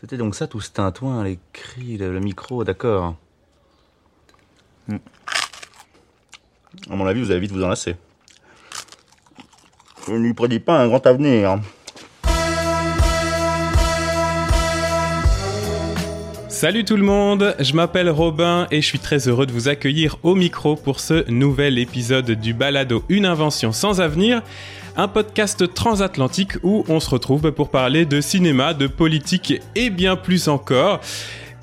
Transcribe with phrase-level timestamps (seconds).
[0.00, 3.16] C'était donc ça tout ce tintouin, les cris, le, le micro, d'accord.
[4.88, 4.96] Hmm.
[6.90, 7.96] À mon avis, vous allez vite vous enlacer.
[10.06, 11.60] Je ne lui prédis pas un grand avenir.
[16.48, 20.16] Salut tout le monde, je m'appelle Robin et je suis très heureux de vous accueillir
[20.22, 24.42] au micro pour ce nouvel épisode du Balado Une invention sans avenir,
[24.96, 30.16] un podcast transatlantique où on se retrouve pour parler de cinéma, de politique et bien
[30.16, 31.00] plus encore.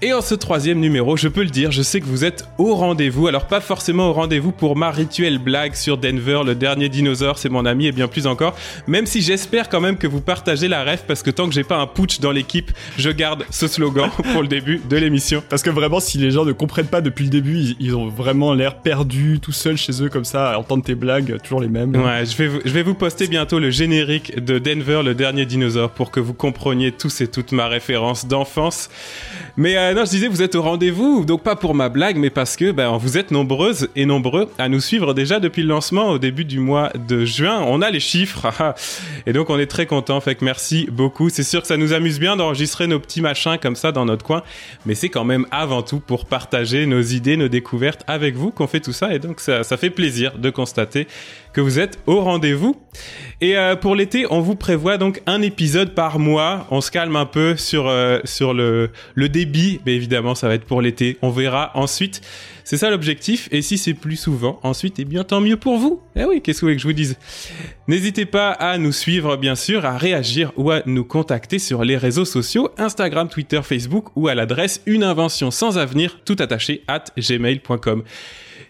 [0.04, 2.76] Et en ce troisième numéro, je peux le dire, je sais que vous êtes au
[2.76, 3.26] rendez-vous.
[3.26, 7.50] Alors pas forcément au rendez-vous pour ma rituelle blague sur Denver, le dernier dinosaure, c'est
[7.50, 8.56] mon ami et bien plus encore.
[8.86, 11.64] Même si j'espère quand même que vous partagez la rêve parce que tant que j'ai
[11.64, 12.70] pas un putsch dans l'équipe,
[13.00, 15.42] je garde ce slogan pour le début de l'émission.
[15.50, 18.08] Parce que vraiment, si les gens ne comprennent pas depuis le début, ils, ils ont
[18.08, 21.70] vraiment l'air perdus tout seuls chez eux comme ça, à entendre tes blagues, toujours les
[21.70, 21.96] mêmes.
[21.96, 25.48] Ouais, je vais, vous, je vais vous poster bientôt le générique de Denver, le dernier
[25.48, 28.92] dinosaure, pour que vous compreniez tous et toutes ma référence d'enfance.
[29.56, 32.30] Mais euh, non, je disais, vous êtes au rendez-vous, donc pas pour ma blague, mais
[32.30, 36.10] parce que ben, vous êtes nombreuses et nombreux à nous suivre déjà depuis le lancement
[36.10, 37.62] au début du mois de juin.
[37.66, 38.48] On a les chiffres,
[39.26, 40.20] et donc on est très content.
[40.20, 41.30] Fait que merci beaucoup.
[41.30, 44.26] C'est sûr que ça nous amuse bien d'enregistrer nos petits machins comme ça dans notre
[44.26, 44.42] coin,
[44.86, 48.68] mais c'est quand même avant tout pour partager nos idées, nos découvertes avec vous qu'on
[48.68, 51.08] fait tout ça, et donc ça fait plaisir de constater
[51.58, 52.76] que vous êtes au rendez-vous.
[53.42, 56.68] Et euh, pour l'été, on vous prévoit donc un épisode par mois.
[56.70, 60.54] On se calme un peu sur euh, sur le le débit, mais évidemment, ça va
[60.54, 61.18] être pour l'été.
[61.24, 62.22] On verra ensuite.
[62.64, 63.50] C'est ça l'objectif.
[63.52, 66.00] Et si c'est plus souvent, ensuite, eh bien, tant mieux pour vous.
[66.16, 67.18] Eh oui, qu'est-ce que vous voulez que je vous dise?
[67.88, 71.98] N'hésitez pas à nous suivre, bien sûr, à réagir ou à nous contacter sur les
[71.98, 77.06] réseaux sociaux, Instagram, Twitter, Facebook ou à l'adresse une invention sans avenir, tout attaché, at
[77.18, 78.04] gmail.com.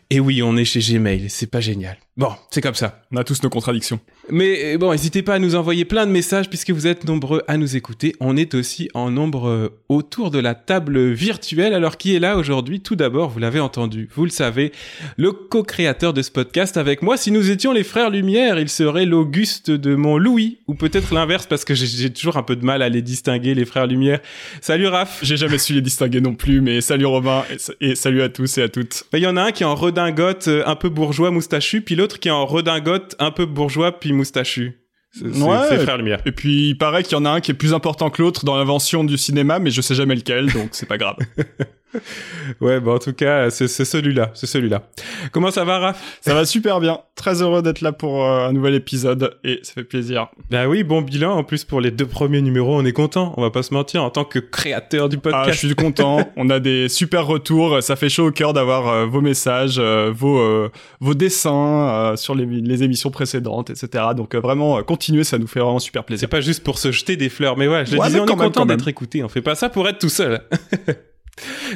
[0.10, 1.98] Et oui, on est chez Gmail, c'est pas génial.
[2.18, 3.04] Bon, c'est comme ça.
[3.12, 4.00] On a tous nos contradictions.
[4.32, 7.58] Mais bon, n'hésitez pas à nous envoyer plein de messages puisque vous êtes nombreux à
[7.58, 8.16] nous écouter.
[8.20, 11.76] On est aussi en nombre euh, autour de la table virtuelle.
[11.76, 12.80] Alors qui est là aujourd'hui?
[12.80, 14.72] Tout d'abord, vous l'avez entendu, vous le savez,
[15.16, 17.18] le co-créateur de ce podcast avec moi.
[17.18, 21.46] Si nous étions les frères Lumière, il serait l'Auguste de mon Louis, ou peut-être l'inverse
[21.46, 24.22] parce que j'ai toujours un peu de mal à les distinguer, les frères Lumière.
[24.62, 25.20] Salut Raph.
[25.22, 27.44] J'ai jamais su les distinguer non plus, mais salut Robin
[27.80, 29.04] et, et salut à tous et à toutes.
[29.14, 31.96] Il y en a un qui est en redingote, euh, un peu bourgeois, moustachu, puis
[32.08, 34.80] l'autre qui est en redingote, un peu bourgeois, puis moustachu.
[35.12, 35.78] C'est Ouais.
[35.80, 36.22] frères Lumière.
[36.26, 38.46] Et puis, il paraît qu'il y en a un qui est plus important que l'autre
[38.46, 41.16] dans l'invention du cinéma, mais je sais jamais lequel, donc c'est pas grave.
[42.62, 44.84] Ouais, bon, en tout cas, c'est c'est celui-là, c'est celui-là.
[45.32, 46.18] Comment ça va, Raph?
[46.22, 47.00] Ça va super bien.
[47.16, 50.28] Très heureux d'être là pour euh, un nouvel épisode et ça fait plaisir.
[50.50, 51.32] Bah oui, bon bilan.
[51.36, 53.34] En plus, pour les deux premiers numéros, on est content.
[53.38, 54.04] On va pas se mentir.
[54.04, 56.20] En tant que créateur du Ah, podcast, je suis content.
[56.38, 57.82] On a des super retours.
[57.82, 60.70] Ça fait chaud au cœur d'avoir euh, vos messages, euh, vos
[61.00, 64.06] vos dessins sur les, les émissions précédentes, etc.
[64.16, 66.30] Donc vraiment, continuez, ça nous fait vraiment super c'est plaisir.
[66.30, 68.36] pas juste pour se jeter des fleurs, mais ouais, je le Ouais, disais, on est
[68.36, 69.24] content d'être écouté.
[69.24, 70.42] On fait pas ça pour être tout seul.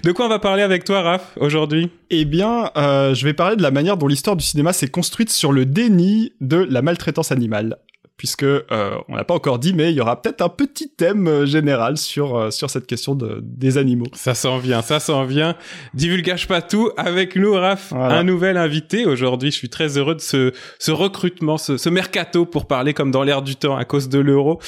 [0.03, 1.89] De quoi on va parler avec toi, Raph, aujourd'hui?
[2.09, 5.29] Eh bien, euh, je vais parler de la manière dont l'histoire du cinéma s'est construite
[5.29, 7.77] sur le déni de la maltraitance animale.
[8.21, 8.61] Puisque euh,
[9.07, 11.97] on l'a pas encore dit, mais il y aura peut-être un petit thème euh, général
[11.97, 14.05] sur euh, sur cette question de, des animaux.
[14.13, 15.55] Ça s'en vient, ça s'en vient.
[15.95, 17.87] Divulgage pas tout avec nous, Raph.
[17.89, 18.19] Voilà.
[18.19, 19.49] Un nouvel invité aujourd'hui.
[19.49, 23.23] Je suis très heureux de ce, ce recrutement, ce, ce mercato pour parler comme dans
[23.23, 24.61] l'air du temps à cause de l'euro.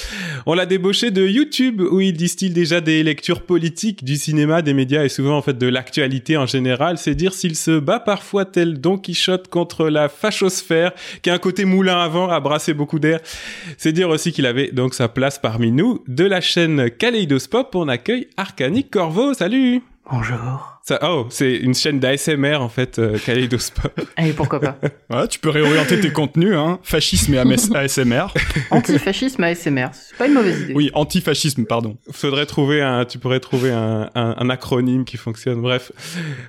[0.47, 4.74] On l'a débauché de YouTube où il distille déjà des lectures politiques, du cinéma, des
[4.74, 6.97] médias et souvent en fait de l'actualité en général.
[6.97, 10.91] C'est dire s'il se bat parfois tel Don Quichotte contre la fachosphère,
[11.22, 13.20] qui a un côté moulin à vent à brasser beaucoup d'air.
[13.77, 16.03] C'est dire aussi qu'il avait donc sa place parmi nous.
[16.07, 19.33] De la chaîne Kaleidoscope, on accueille Arcanic Corvo.
[19.33, 19.81] Salut
[20.11, 20.79] Bonjour.
[20.83, 24.01] ça, oh, c'est une chaîne d'ASMR en fait, euh, Kaleidoscope.
[24.17, 24.77] Et pourquoi pas
[25.09, 26.79] Voilà, tu peux réorienter tes contenus, hein.
[26.83, 28.25] Fascisme et ASMR.
[28.69, 30.73] Antifascisme ASMR, c'est pas une mauvaise idée.
[30.75, 31.97] Oui, antifascisme, pardon.
[32.11, 35.61] Faudrait trouver un, tu pourrais trouver un, un, un acronyme qui fonctionne.
[35.61, 35.93] Bref,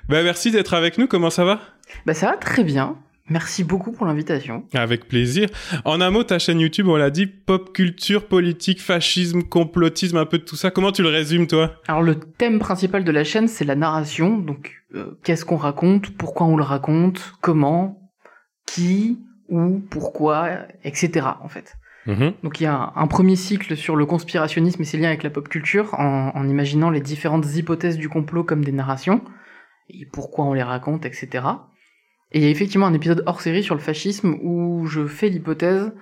[0.09, 1.07] ben merci d'être avec nous.
[1.07, 1.61] Comment ça va?
[2.05, 2.97] Bah ça va très bien.
[3.27, 4.65] Merci beaucoup pour l'invitation.
[4.73, 5.49] Avec plaisir.
[5.83, 10.27] En un mot, ta chaîne YouTube, on l'a dit, pop culture, politique, fascisme, complotisme, un
[10.27, 10.69] peu de tout ça.
[10.69, 11.75] Comment tu le résumes, toi?
[11.87, 14.37] Alors le thème principal de la chaîne, c'est la narration.
[14.37, 18.11] Donc euh, qu'est-ce qu'on raconte, pourquoi on le raconte, comment,
[18.67, 19.19] qui,
[19.49, 20.49] où, pourquoi,
[20.83, 21.27] etc.
[21.41, 21.77] En fait.
[22.05, 22.33] Mhm.
[22.43, 25.23] Donc il y a un, un premier cycle sur le conspirationnisme et ses liens avec
[25.23, 29.21] la pop culture, en, en imaginant les différentes hypothèses du complot comme des narrations,
[29.89, 31.43] et pourquoi on les raconte, etc.
[32.35, 35.29] Et il y a effectivement un épisode hors série sur le fascisme où je fais
[35.29, 35.93] l'hypothèse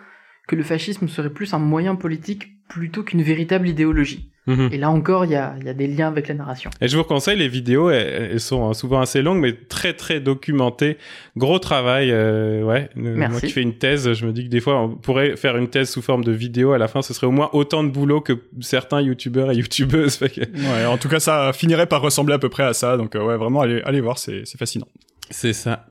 [0.48, 4.32] que le fascisme serait plus un moyen politique plutôt qu'une véritable idéologie.
[4.48, 4.70] Mhm.
[4.72, 6.72] Et là encore, il y a, il y a des liens avec la narration.
[6.82, 10.20] Et je vous conseille les vidéos, elles, elles sont souvent assez longues, mais très très
[10.20, 10.98] documentées.
[11.38, 12.90] Gros travail, euh, ouais.
[12.98, 13.32] Euh, Merci.
[13.32, 15.70] Moi qui fais une thèse, je me dis que des fois on pourrait faire une
[15.70, 16.74] thèse sous forme de vidéo.
[16.74, 20.16] À la fin, ce serait au moins autant de boulot que certains youtubeurs et youtubeuses.
[20.16, 22.98] Fait que Ouais, en tout cas, ça finirait par ressembler à peu près à ça.
[22.98, 24.88] Donc, euh, ouais, vraiment, allez, allez voir, c'est c'est fascinant.
[25.34, 25.88] C'est ça.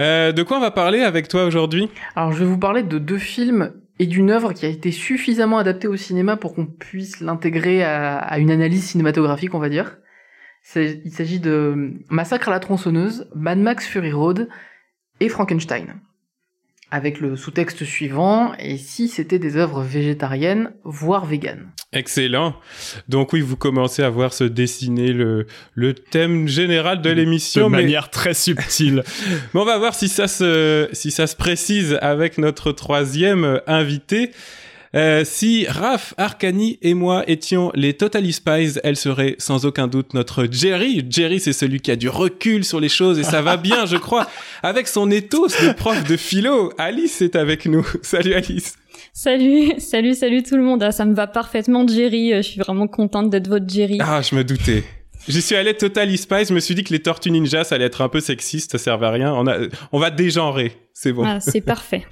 [0.00, 1.90] Euh, de quoi on va parler avec toi aujourd'hui?
[2.14, 5.58] Alors, je vais vous parler de deux films et d'une œuvre qui a été suffisamment
[5.58, 9.98] adaptée au cinéma pour qu'on puisse l'intégrer à, une analyse cinématographique, on va dire.
[10.76, 14.48] Il s'agit de Massacre à la tronçonneuse, Mad Max Fury Road
[15.18, 16.00] et Frankenstein.
[16.92, 21.72] Avec le sous-texte suivant, et si c'était des œuvres végétariennes, voire véganes?
[21.96, 22.54] Excellent.
[23.08, 27.68] Donc oui, vous commencez à voir se dessiner le, le thème général de De l'émission.
[27.70, 29.02] mais- manière très subtile.
[29.54, 33.58] Mais on va voir si ça se, si ça se précise avec notre troisième euh,
[33.66, 34.30] invité.
[34.94, 40.14] Euh, si Raph, Arcani et moi étions les Totally Spies, elle serait sans aucun doute
[40.14, 41.04] notre Jerry.
[41.10, 43.96] Jerry, c'est celui qui a du recul sur les choses et ça va bien, je
[43.96, 44.26] crois.
[44.62, 47.86] Avec son ethos de prof de philo, Alice est avec nous.
[48.02, 48.76] Salut Alice.
[49.18, 50.82] Salut, salut, salut tout le monde.
[50.82, 52.34] Ah, ça me va parfaitement, Jerry.
[52.34, 53.96] Euh, Je suis vraiment contente d'être votre Jerry.
[53.98, 54.84] Ah, je me doutais.
[55.26, 57.86] J'y suis allé Totally Spies, je me suis dit que les Tortues Ninja, ça allait
[57.86, 59.32] être un peu sexiste, ça servait à rien.
[59.32, 59.56] On, a,
[59.90, 61.24] on va dégenrer, c'est bon.
[61.24, 62.04] Ah, c'est parfait.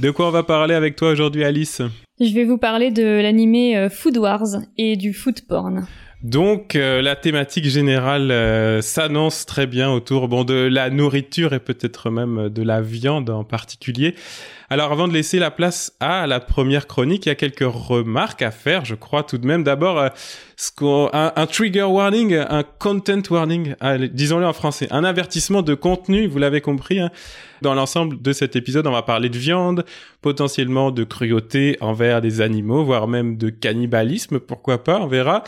[0.00, 1.80] De quoi on va parler avec toi aujourd'hui, Alice?
[2.20, 4.46] Je vais vous parler de l'animé euh, Food Wars
[4.76, 5.86] et du food porn.
[6.22, 11.60] Donc euh, la thématique générale euh, s'annonce très bien autour bon de la nourriture et
[11.60, 14.14] peut-être même de la viande en particulier.
[14.68, 18.42] Alors avant de laisser la place à la première chronique, il y a quelques remarques
[18.42, 19.64] à faire, je crois tout de même.
[19.64, 20.08] D'abord, euh,
[21.14, 23.74] un, un trigger warning, un content warning,
[24.12, 27.00] disons-le en français, un avertissement de contenu, vous l'avez compris.
[27.00, 27.10] hein.
[27.62, 29.86] Dans l'ensemble de cet épisode, on va parler de viande,
[30.20, 35.44] potentiellement de cruauté envers des animaux, voire même de cannibalisme, pourquoi pas, on verra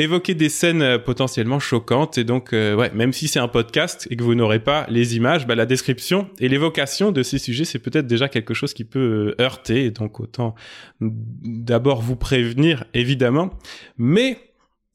[0.00, 2.18] évoquer des scènes euh, potentiellement choquantes.
[2.18, 5.16] Et donc euh, ouais même si c'est un podcast et que vous n'aurez pas les
[5.16, 8.84] images bah, la description et l'évocation de ces sujets c'est peut-être déjà quelque chose qui
[8.84, 9.84] peut euh, heurter.
[9.84, 10.54] Et donc autant
[11.00, 13.50] d'abord vous prévenir évidemment.
[13.98, 14.38] Mais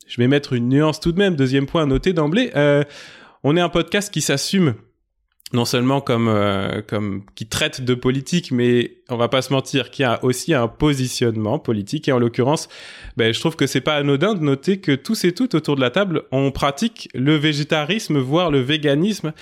[0.07, 1.35] je vais mettre une nuance tout de même.
[1.35, 2.51] Deuxième point à noter d'emblée
[3.47, 4.73] on est un podcast qui s'assume
[5.53, 9.91] non seulement comme euh, comme qui traite de politique, mais on va pas se mentir,
[9.91, 12.07] qui a aussi un positionnement politique.
[12.07, 12.67] Et en l'occurrence,
[13.15, 15.81] ben, je trouve que c'est pas anodin de noter que tous et toutes autour de
[15.81, 19.33] la table, on pratique le végétarisme, voire le véganisme.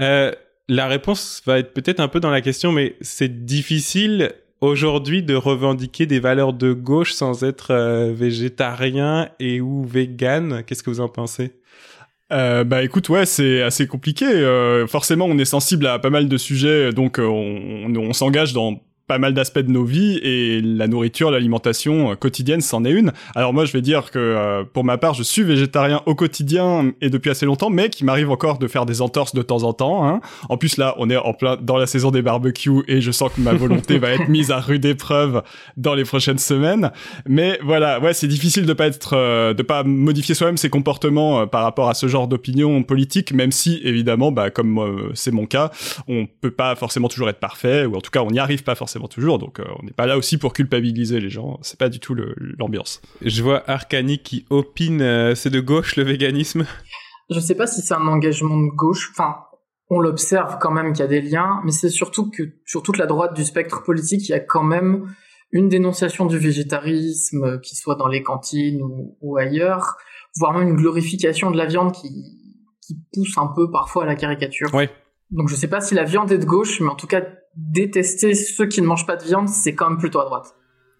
[0.00, 0.32] Euh,
[0.68, 4.32] la réponse va être peut-être un peu dans la question, mais c'est difficile
[4.62, 10.62] aujourd'hui de revendiquer des valeurs de gauche sans être euh, végétarien et ou vegan.
[10.64, 11.52] Qu'est-ce que vous en pensez?
[12.32, 14.24] Euh, bah écoute, ouais, c'est assez compliqué.
[14.24, 18.80] Euh, forcément, on est sensible à pas mal de sujets, donc euh, on, s'engage dans
[19.12, 23.12] pas mal d'aspects de nos vies et la nourriture, l'alimentation euh, quotidienne, c'en est une.
[23.34, 26.92] Alors moi, je vais dire que euh, pour ma part, je suis végétarien au quotidien
[27.02, 29.74] et depuis assez longtemps, mais qu'il m'arrive encore de faire des entorses de temps en
[29.74, 30.08] temps.
[30.08, 30.22] Hein.
[30.48, 33.30] En plus là, on est en plein dans la saison des barbecues et je sens
[33.36, 35.42] que ma volonté va être mise à rude épreuve
[35.76, 36.90] dans les prochaines semaines.
[37.28, 41.40] Mais voilà, ouais, c'est difficile de pas être, euh, de pas modifier soi-même ses comportements
[41.40, 45.32] euh, par rapport à ce genre d'opinion politique, même si évidemment, bah comme euh, c'est
[45.32, 45.70] mon cas,
[46.08, 48.74] on peut pas forcément toujours être parfait, ou en tout cas on n'y arrive pas
[48.74, 49.38] forcément toujours.
[49.38, 51.58] Donc euh, on n'est pas là aussi pour culpabiliser les gens.
[51.62, 52.14] C'est pas du tout
[52.58, 53.00] l'ambiance.
[53.22, 56.66] Je vois Arcani qui opine, euh, c'est de gauche le véganisme.
[57.30, 59.10] Je sais pas si c'est un engagement de gauche.
[59.12, 59.36] Enfin,
[59.88, 62.98] on l'observe quand même qu'il y a des liens, mais c'est surtout que sur toute
[62.98, 65.06] la droite du spectre politique, il y a quand même
[65.50, 69.96] une dénonciation du végétarisme, euh, qu'il soit dans les cantines ou, ou ailleurs,
[70.36, 72.08] voire même une glorification de la viande qui,
[72.86, 74.72] qui pousse un peu parfois à la caricature.
[74.74, 74.90] Ouais.
[75.30, 77.22] Donc je sais pas si la viande est de gauche, mais en tout cas,
[77.56, 80.54] détester ceux qui ne mangent pas de viande, c'est quand même plutôt à droite.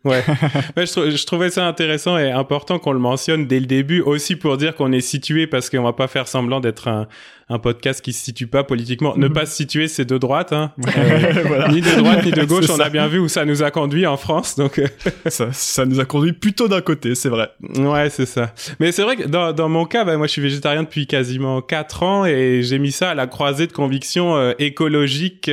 [0.05, 0.23] Ouais.
[0.77, 4.01] Ouais, je, trou- je trouvais ça intéressant et important qu'on le mentionne dès le début,
[4.01, 7.07] aussi pour dire qu'on est situé, parce qu'on va pas faire semblant d'être un,
[7.49, 9.15] un podcast qui se situe pas politiquement.
[9.17, 9.33] Ne Mhm.
[9.33, 10.73] pas se situer, c'est de droite, hein.
[10.97, 11.69] Euh, Voilà.
[11.69, 12.87] ni de droite ni de gauche, on ça.
[12.87, 14.89] a bien vu où ça nous a conduit en France, donc euh,
[15.27, 17.51] ça, ça nous a conduit plutôt d'un côté, c'est vrai.
[17.79, 18.53] ouais, c'est ça.
[18.81, 21.63] Mais c'est vrai que dans, dans mon cas, bah, moi je suis végétarien depuis quasiment
[21.63, 25.49] quatre ans et j'ai mis ça à la croisée de convictions euh, écologiques,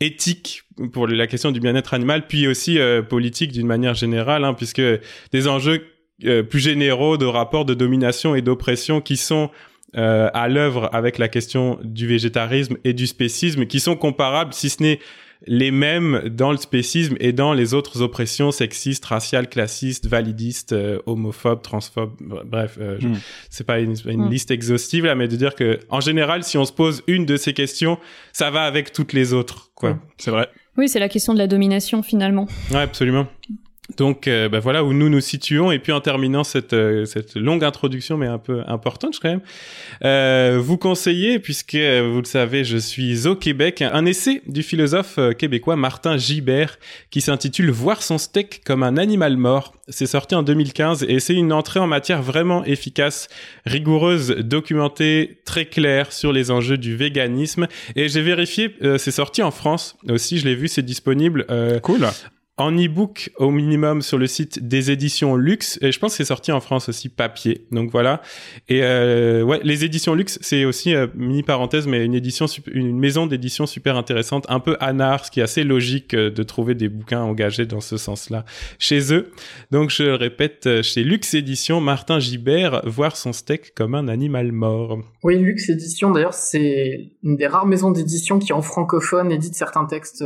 [0.00, 0.62] éthiques
[0.92, 4.82] pour la question du bien-être animal, puis aussi euh, politique d'une manière générale, hein, puisque
[5.32, 5.84] des enjeux
[6.24, 9.50] euh, plus généraux de rapports de domination et d'oppression qui sont
[9.96, 14.68] euh, à l'œuvre avec la question du végétarisme et du spécisme, qui sont comparables, si
[14.68, 15.00] ce n'est
[15.46, 20.98] les mêmes dans le spécisme et dans les autres oppressions sexistes, raciales, classistes, validistes, euh,
[21.06, 23.16] homophobes, transphobes, br- bref, euh, je- Mm.
[23.48, 24.30] c'est pas une, une Mm.
[24.30, 27.36] liste exhaustive là, mais de dire que en général, si on se pose une de
[27.36, 27.98] ces questions,
[28.32, 29.92] ça va avec toutes les autres, quoi.
[29.94, 30.00] Mm.
[30.18, 30.48] C'est vrai.
[30.76, 32.46] Oui, c'est la question de la domination finalement.
[32.70, 33.26] Ouais, absolument.
[33.96, 37.36] Donc euh, bah voilà où nous nous situons et puis en terminant cette euh, cette
[37.36, 39.40] longue introduction mais un peu importante quand même,
[40.04, 44.62] euh, vous conseillez puisque euh, vous le savez je suis au Québec un essai du
[44.62, 46.78] philosophe québécois Martin Gibert
[47.10, 49.72] qui s'intitule Voir son steak comme un animal mort.
[49.88, 53.28] C'est sorti en 2015 et c'est une entrée en matière vraiment efficace,
[53.64, 59.50] rigoureuse, documentée, très claire sur les enjeux du véganisme et j'ai vérifié c'est sorti en
[59.50, 61.46] France aussi je l'ai vu c'est disponible.
[61.82, 62.06] cool
[62.58, 65.78] en e-book au minimum sur le site des éditions Luxe.
[65.80, 67.66] Et je pense que c'est sorti en France aussi papier.
[67.70, 68.20] Donc voilà.
[68.68, 72.98] Et euh, ouais les éditions Luxe c'est aussi euh, mini parenthèse mais une édition une
[72.98, 76.74] maison d'édition super intéressante un peu anard ce qui est assez logique euh, de trouver
[76.74, 78.44] des bouquins engagés dans ce sens-là
[78.78, 79.30] chez eux.
[79.70, 84.52] Donc je répète euh, chez Luxe Édition Martin Gibert voir son steak comme un animal
[84.52, 84.98] mort.
[85.22, 89.86] Oui Luxe Édition d'ailleurs c'est une des rares maisons d'édition qui en francophone édite certains
[89.86, 90.24] textes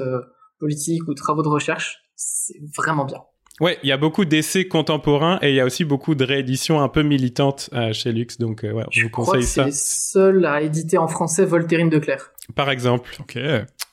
[0.59, 3.19] politiques ou travaux de recherche c'est vraiment bien.
[3.61, 6.81] Ouais, il y a beaucoup d'essais contemporains et il y a aussi beaucoup de rééditions
[6.81, 9.67] un peu militantes euh, chez Lux, donc euh, ouais, je, vous conseille ça.
[9.67, 12.33] C'est seul à éditer en français Voltairine de Clerc.
[12.55, 13.14] Par exemple.
[13.21, 13.38] Ok.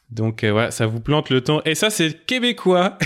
[0.09, 1.61] Donc euh, ouais, ça vous plante le temps.
[1.65, 2.97] Et ça, c'est québécois.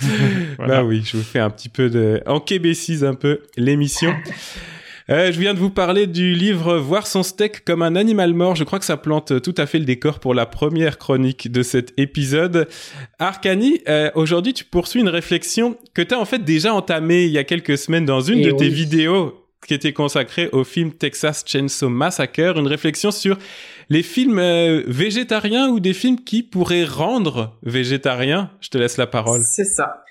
[0.58, 0.80] voilà.
[0.80, 2.22] Bah oui, je vous fais un petit peu de...
[2.26, 4.14] En québécise un peu l'émission.
[5.10, 8.54] Euh, je viens de vous parler du livre Voir son steak comme un animal mort.
[8.54, 11.62] Je crois que ça plante tout à fait le décor pour la première chronique de
[11.62, 12.68] cet épisode.
[13.18, 17.32] Arcani, euh, aujourd'hui tu poursuis une réflexion que tu as en fait déjà entamée il
[17.32, 18.56] y a quelques semaines dans une Et de oui.
[18.56, 23.38] tes vidéos qui était consacrée au film Texas Chainsaw Massacre, une réflexion sur
[23.90, 28.50] les films euh, végétariens ou des films qui pourraient rendre végétariens.
[28.60, 29.42] Je te laisse la parole.
[29.44, 30.02] C'est ça.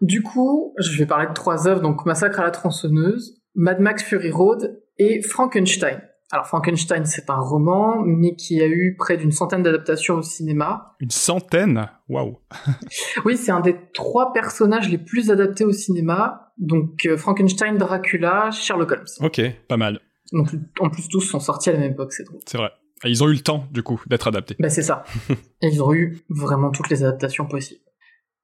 [0.00, 4.02] Du coup, je vais parler de trois œuvres, donc Massacre à la tronçonneuse, Mad Max
[4.02, 6.00] Fury Road et Frankenstein.
[6.32, 10.96] Alors Frankenstein, c'est un roman, mais qui a eu près d'une centaine d'adaptations au cinéma.
[10.98, 11.88] Une centaine?
[12.08, 12.38] Waouh
[13.24, 16.52] Oui, c'est un des trois personnages les plus adaptés au cinéma.
[16.58, 19.04] Donc euh, Frankenstein, Dracula, Sherlock Holmes.
[19.20, 19.40] Ok.
[19.68, 20.00] Pas mal,
[20.32, 20.48] Donc
[20.80, 22.40] en plus tous sont sortis à la même époque, c'est drôle.
[22.46, 22.70] c'est vrai.
[23.04, 24.56] Et ils ont eu le temps, du coup, d'être adaptés.
[24.58, 25.04] Bah c'est ça.
[25.60, 27.80] Et ils ont eu vraiment toutes les adaptations possibles.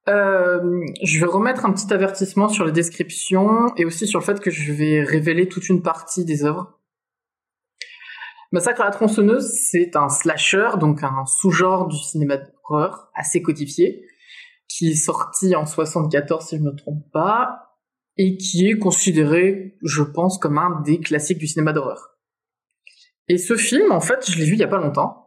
[0.07, 4.39] Euh, je vais remettre un petit avertissement sur les descriptions et aussi sur le fait
[4.39, 6.79] que je vais révéler toute une partie des œuvres.
[8.51, 14.05] Massacre à la tronçonneuse, c'est un slasher, donc un sous-genre du cinéma d'horreur assez codifié,
[14.67, 17.77] qui est sorti en 74 si je ne me trompe pas,
[18.17, 22.17] et qui est considéré, je pense, comme un des classiques du cinéma d'horreur.
[23.29, 25.20] Et ce film, en fait, je l'ai vu il y a pas longtemps,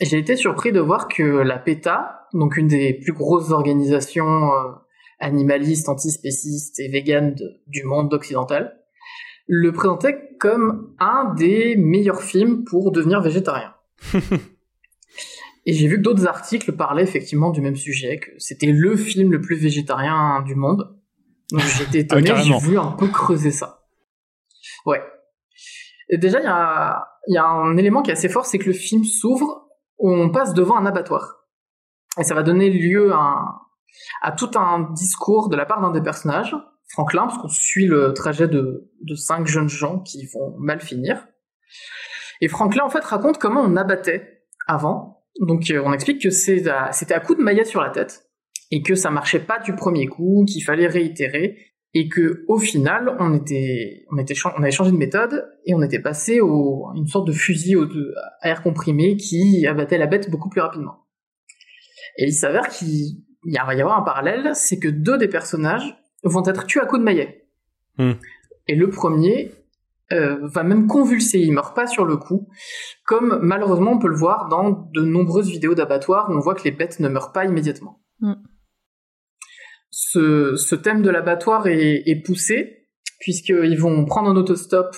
[0.00, 4.72] j'ai été surpris de voir que la PETA, donc une des plus grosses organisations euh,
[5.20, 8.80] animalistes, antispécistes et véganes de- du monde occidental,
[9.46, 13.74] le présentait comme un des meilleurs films pour devenir végétarien.
[15.66, 19.30] et j'ai vu que d'autres articles parlaient effectivement du même sujet, que c'était le film
[19.30, 20.96] le plus végétarien du monde.
[21.52, 23.84] Donc j'étais étonné, j'ai voulu un peu creuser ça.
[24.86, 25.00] Ouais.
[26.08, 28.58] Et déjà, il y a, il y a un élément qui est assez fort, c'est
[28.58, 29.63] que le film s'ouvre,
[29.98, 31.44] on passe devant un abattoir.
[32.18, 36.54] Et ça va donner lieu à, tout un discours de la part d'un des personnages,
[36.88, 41.26] Franklin, parce qu'on suit le trajet de, cinq jeunes gens qui vont mal finir.
[42.40, 45.24] Et Franklin, en fait, raconte comment on abattait avant.
[45.40, 48.30] Donc, euh, on explique que c'est à- c'était à coup de maillette sur la tête,
[48.70, 53.16] et que ça marchait pas du premier coup, qu'il fallait réitérer, et que au final,
[53.20, 56.96] on était, on était, on avait changé de méthode, et on était passé au, à
[56.96, 60.60] une sorte de fusil au, de- à air comprimé qui abattait la bête beaucoup plus
[60.60, 61.06] rapidement.
[62.18, 65.18] Et il s'avère qu'il il y a- va y avoir un parallèle, c'est que deux
[65.18, 67.46] des personnages vont être tués à coups de maillet.
[67.98, 68.12] Hmm.
[68.66, 69.52] Et le premier
[70.12, 72.48] euh, va même convulser, il meurt pas sur le coup,
[73.06, 76.64] comme malheureusement on peut le voir dans de nombreuses vidéos d'abattoirs où on voit que
[76.64, 78.00] les bêtes ne meurent pas immédiatement.
[78.20, 78.34] Hmm.
[80.14, 82.88] Ce, thème de l'abattoir est, est poussé,
[83.20, 84.94] puisqu'ils vont prendre un autostop,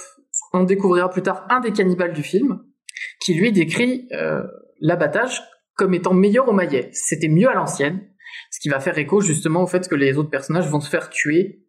[0.52, 2.60] on découvrira plus tard un des cannibales du film,
[3.20, 4.42] qui lui décrit euh,
[4.80, 5.42] l'abattage
[5.74, 6.90] comme étant meilleur au maillet.
[6.92, 8.08] C'était mieux à l'ancienne,
[8.50, 11.10] ce qui va faire écho justement au fait que les autres personnages vont se faire
[11.10, 11.66] tuer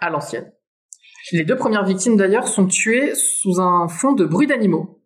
[0.00, 0.52] à l'ancienne.
[1.32, 5.02] Les deux premières victimes d'ailleurs sont tuées sous un fond de bruits d'animaux.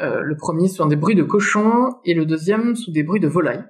[0.00, 3.28] Euh, le premier sous des bruits de cochons et le deuxième sous des bruits de
[3.28, 3.64] volailles.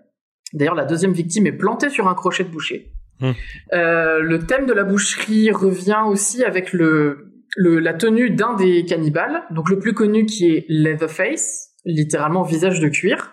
[0.52, 2.92] D'ailleurs, la deuxième victime est plantée sur un crochet de boucher.
[3.22, 3.32] Hmm.
[3.72, 8.84] Euh, le thème de la boucherie revient aussi avec le, le- la tenue d'un des
[8.84, 13.32] cannibales, donc le plus connu qui est Leatherface, littéralement visage de cuir,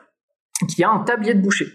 [0.69, 1.67] qui a un tablier de boucher.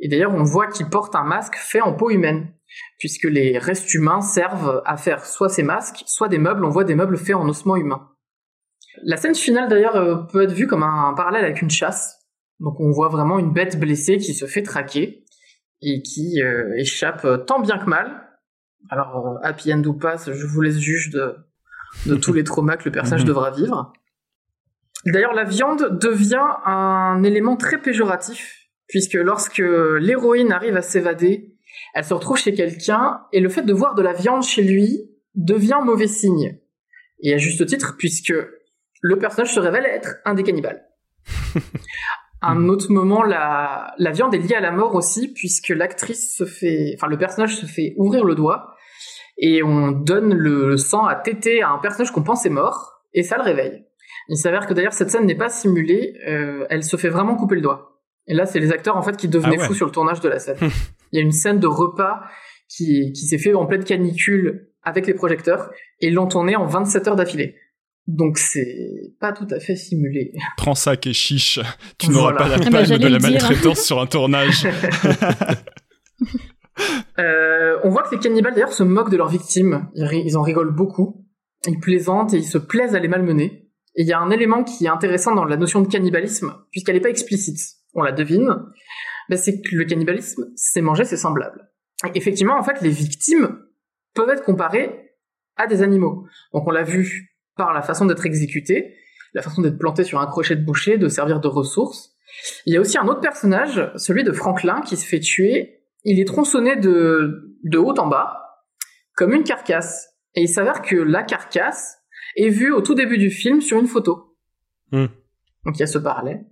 [0.00, 2.52] Et d'ailleurs, on voit qu'il porte un masque fait en peau humaine,
[2.98, 6.64] puisque les restes humains servent à faire soit ces masques, soit des meubles.
[6.64, 8.08] On voit des meubles faits en ossements humains.
[9.04, 12.18] La scène finale, d'ailleurs, euh, peut être vue comme un parallèle avec une chasse.
[12.60, 15.21] Donc on voit vraiment une bête blessée qui se fait traquer.
[15.82, 18.28] Et qui euh, échappe tant bien que mal.
[18.90, 21.36] Alors, happy end ou pas, je vous laisse juge de,
[22.06, 23.92] de tous les traumas que le personnage devra vivre.
[25.06, 31.56] D'ailleurs, la viande devient un élément très péjoratif, puisque lorsque l'héroïne arrive à s'évader,
[31.94, 35.10] elle se retrouve chez quelqu'un, et le fait de voir de la viande chez lui
[35.34, 36.58] devient mauvais signe.
[37.20, 38.34] Et à juste titre, puisque
[39.00, 40.84] le personnage se révèle être un des cannibales.
[42.42, 42.70] un hmm.
[42.70, 46.94] autre moment, la, la viande est liée à la mort aussi, puisque l'actrice se fait,
[46.96, 48.74] enfin le personnage se fait ouvrir le doigt,
[49.38, 53.36] et on donne le sang à téter à un personnage qu'on pensait mort, et ça
[53.36, 53.84] le réveille.
[54.28, 57.56] Il s'avère que d'ailleurs cette scène n'est pas simulée, euh, elle se fait vraiment couper
[57.56, 58.00] le doigt.
[58.26, 60.28] Et là, c'est les acteurs en fait qui devenaient ah fous sur le tournage de
[60.28, 60.56] la scène.
[61.12, 62.20] Il y a une scène de repas
[62.68, 65.70] qui, qui s'est fait en pleine canicule avec les projecteurs
[66.00, 67.56] et ils l'ont tourné en 27 heures d'affilée.
[68.06, 70.32] Donc c'est pas tout à fait simulé.
[70.56, 71.60] Prends ça qui est chiche,
[71.98, 74.66] tu n'auras pas la ah bah, palme de la maltraitance sur un tournage.
[77.18, 80.74] euh, on voit que les cannibales d'ailleurs se moquent de leurs victimes, ils en rigolent
[80.74, 81.24] beaucoup,
[81.68, 83.68] ils plaisantent et ils se plaisent à les malmener.
[83.94, 86.96] Et il y a un élément qui est intéressant dans la notion de cannibalisme, puisqu'elle
[86.96, 87.60] n'est pas explicite,
[87.94, 88.56] on la devine,
[89.28, 91.70] ben c'est que le cannibalisme, c'est manger ses semblables.
[92.06, 93.60] Et effectivement, en fait, les victimes
[94.14, 95.12] peuvent être comparées
[95.56, 96.26] à des animaux.
[96.52, 98.94] Donc on l'a vu par la façon d'être exécuté,
[99.34, 102.14] la façon d'être planté sur un crochet de boucher, de servir de ressource.
[102.66, 105.80] Il y a aussi un autre personnage, celui de Franklin, qui se fait tuer.
[106.04, 108.38] Il est tronçonné de, de haut en bas,
[109.14, 110.08] comme une carcasse.
[110.34, 112.02] Et il s'avère que la carcasse,
[112.36, 114.36] est vu au tout début du film sur une photo.
[114.90, 115.06] Hmm.
[115.64, 116.46] Donc il y a ce parallèle.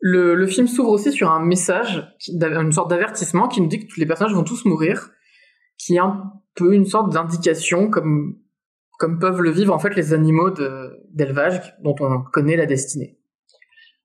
[0.00, 3.92] Le, le film s'ouvre aussi sur un message, une sorte d'avertissement qui nous dit que
[3.92, 5.10] tous les personnages vont tous mourir,
[5.78, 8.38] qui est un peu une sorte d'indication comme
[8.98, 10.50] comme peuvent le vivre en fait les animaux
[11.10, 13.18] d'élevage dont on connaît la destinée.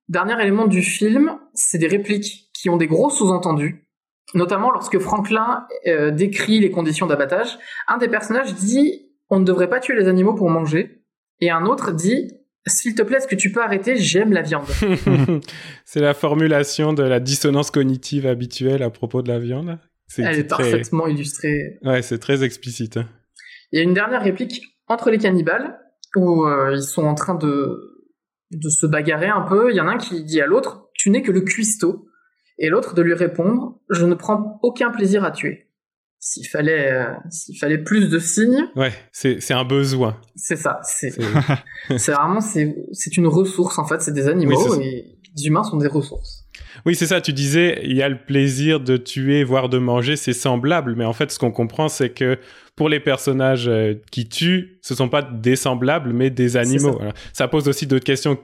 [0.07, 3.87] Dernier élément du film, c'est des répliques qui ont des gros sous-entendus,
[4.33, 7.59] notamment lorsque Franklin euh, décrit les conditions d'abattage.
[7.87, 11.03] Un des personnages dit on ne devrait pas tuer les animaux pour manger.
[11.39, 12.31] Et un autre dit,
[12.65, 13.97] s'il te plaît, est-ce que tu peux arrêter?
[13.97, 14.65] J'aime la viande.
[15.85, 19.77] c'est la formulation de la dissonance cognitive habituelle à propos de la viande.
[20.17, 21.77] Elle est parfaitement illustrée.
[21.83, 22.99] Ouais, c'est très explicite.
[23.71, 25.79] Il y a une dernière réplique entre les cannibales
[26.15, 27.85] où euh, ils sont en train de
[28.51, 29.71] de se bagarrer un peu.
[29.71, 32.07] Il y en a un qui dit à l'autre "Tu n'es que le cuistot",
[32.57, 35.67] et l'autre de lui répondre "Je ne prends aucun plaisir à tuer"
[36.19, 38.65] s'il fallait euh, s'il fallait plus de signes.
[38.75, 40.19] Ouais, c'est c'est un besoin.
[40.35, 40.79] C'est ça.
[40.83, 41.11] C'est
[41.97, 44.01] c'est vraiment c'est c'est une ressource en fait.
[44.01, 46.38] C'est des animaux et les humains sont des ressources.
[46.85, 47.21] Oui, c'est ça.
[47.21, 50.95] Tu disais, il y a le plaisir de tuer, voire de manger, c'est semblable.
[50.95, 52.37] Mais en fait, ce qu'on comprend, c'est que
[52.75, 56.97] pour les personnages euh, qui tuent, ce sont pas des semblables, mais des animaux.
[56.99, 57.13] Ça.
[57.33, 57.47] ça.
[57.47, 58.37] pose aussi d'autres questions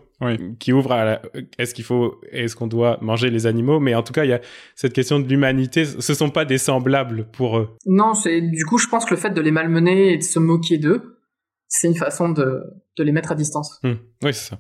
[0.60, 1.22] qui ouvrent à
[1.58, 4.34] est-ce qu'il faut, est-ce qu'on doit manger les animaux Mais en tout cas, il y
[4.34, 4.42] a
[4.76, 5.86] cette question de l'humanité.
[5.86, 7.76] Ce sont pas des semblables pour eux.
[7.86, 10.40] Non, c'est du coup, je pense que le fait de les malmener et de se
[10.40, 11.20] moquer d'eux,
[11.68, 12.62] c'est une façon de,
[12.98, 13.80] de les mettre à distance.
[13.84, 13.98] Hum.
[14.24, 14.60] Oui, c'est ça.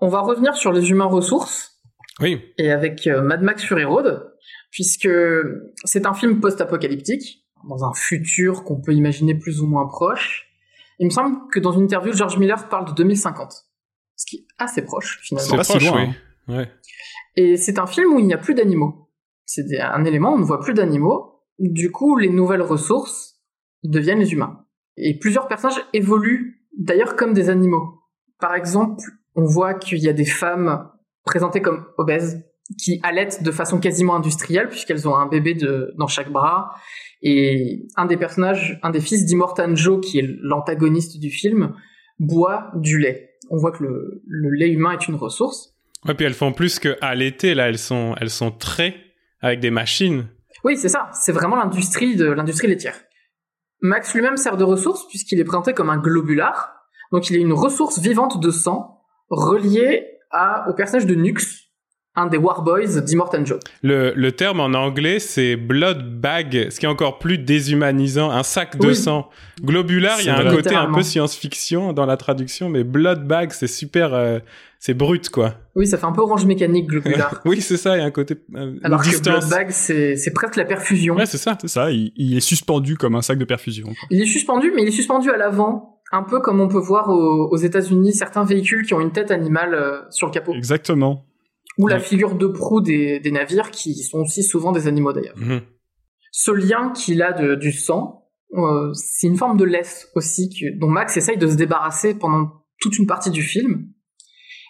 [0.00, 1.71] On va revenir sur les humains ressources.
[2.20, 2.40] Oui.
[2.58, 4.32] Et avec euh, Mad Max Fury Road,
[4.70, 5.08] puisque
[5.84, 10.48] c'est un film post-apocalyptique, dans un futur qu'on peut imaginer plus ou moins proche.
[10.98, 13.66] Il me semble que dans une interview, George Miller parle de 2050
[14.22, 15.50] ce qui est assez proche finalement.
[15.50, 16.14] C'est pas si loin.
[16.48, 16.66] Hein.
[17.36, 19.10] Et c'est un film où il n'y a plus d'animaux.
[19.44, 21.40] C'est un élément, on ne voit plus d'animaux.
[21.58, 23.40] Du coup, les nouvelles ressources
[23.82, 24.64] deviennent les humains.
[24.96, 28.00] Et plusieurs personnages évoluent d'ailleurs comme des animaux.
[28.38, 30.90] Par exemple, on voit qu'il y a des femmes
[31.24, 32.44] présentées comme obèses
[32.82, 36.70] qui allaitent de façon quasiment industrielle puisqu'elles ont un bébé de, dans chaque bras.
[37.22, 41.74] Et un des personnages, un des fils d'Immortan Joe, qui est l'antagoniste du film,
[42.18, 45.74] boit du lait on voit que le, lait humain est une ressource.
[46.06, 48.96] Ouais, puis elles font plus que l'été, là, elles sont, elles sont très
[49.40, 50.28] avec des machines.
[50.64, 51.10] Oui, c'est ça.
[51.12, 52.96] C'est vraiment l'industrie de l'industrie laitière.
[53.80, 56.72] Max lui-même sert de ressource puisqu'il est présenté comme un globular.
[57.12, 61.62] Donc il est une ressource vivante de sang reliée à, au personnage de Nux,
[62.14, 63.58] un des Warboys d'Immortan Joe.
[63.82, 68.42] Le, le terme en anglais, c'est blood bag, ce qui est encore plus déshumanisant, un
[68.42, 69.30] sac de sang.
[69.62, 73.52] Globular, il y a un côté un peu science-fiction dans la traduction, mais blood bag,
[73.52, 74.40] c'est super, euh,
[74.78, 75.54] c'est brut, quoi.
[75.74, 77.40] Oui, ça fait un peu orange mécanique, globular.
[77.46, 78.36] oui, c'est ça, il y a un côté...
[78.56, 81.14] Euh, Alors que blood bag, c'est presque la perfusion.
[81.14, 81.56] Ouais, c'est ça.
[81.58, 83.86] C'est ça, il, est suspendu comme un sac de perfusion.
[84.10, 86.01] Il est suspendu, mais il est suspendu à l'avant.
[86.12, 89.30] Un peu comme on peut voir aux, aux États-Unis certains véhicules qui ont une tête
[89.30, 90.54] animale euh, sur le capot.
[90.54, 91.24] Exactement
[91.78, 95.36] ou la figure de proue des, navires qui sont aussi souvent des animaux d'ailleurs.
[95.36, 95.62] Mhm.
[96.30, 100.88] Ce lien qu'il a de, du sang, euh, c'est une forme de laisse aussi dont
[100.88, 103.88] Max essaye de se débarrasser pendant toute une partie du film.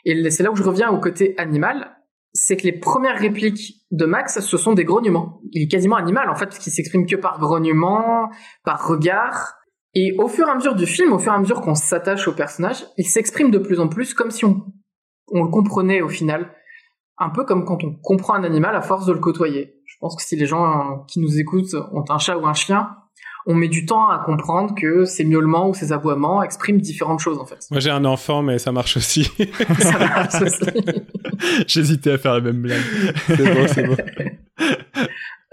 [0.05, 1.97] Et c'est là où je reviens au côté animal.
[2.35, 5.41] c'est que les premières répliques de Max, ce sont des grognements.
[5.53, 8.31] Il est quasiment animal, en fait, parce qu'il s'exprime que par grognement,
[8.65, 9.55] par regard.
[9.95, 12.27] Et au fur et à mesure du film, au fur et à mesure qu'on s'attache
[12.27, 14.65] au personnage, il s'exprime de plus en plus comme si on,
[15.29, 16.51] on le comprenait au final.
[17.19, 19.75] Un peu comme quand on comprend un animal à force de le côtoyer.
[19.85, 22.89] Je pense que si les gens qui nous écoutent ont un chat ou un chien,
[23.47, 27.39] on met du temps à comprendre que ces miaulements ou ces aboiements expriment différentes choses
[27.39, 27.59] en fait.
[27.71, 29.25] Moi j'ai un enfant mais ça marche aussi.
[29.79, 30.65] ça marche aussi.
[31.67, 32.81] J'hésitais à faire la même blague.
[33.27, 33.97] c'est bon, c'est bon.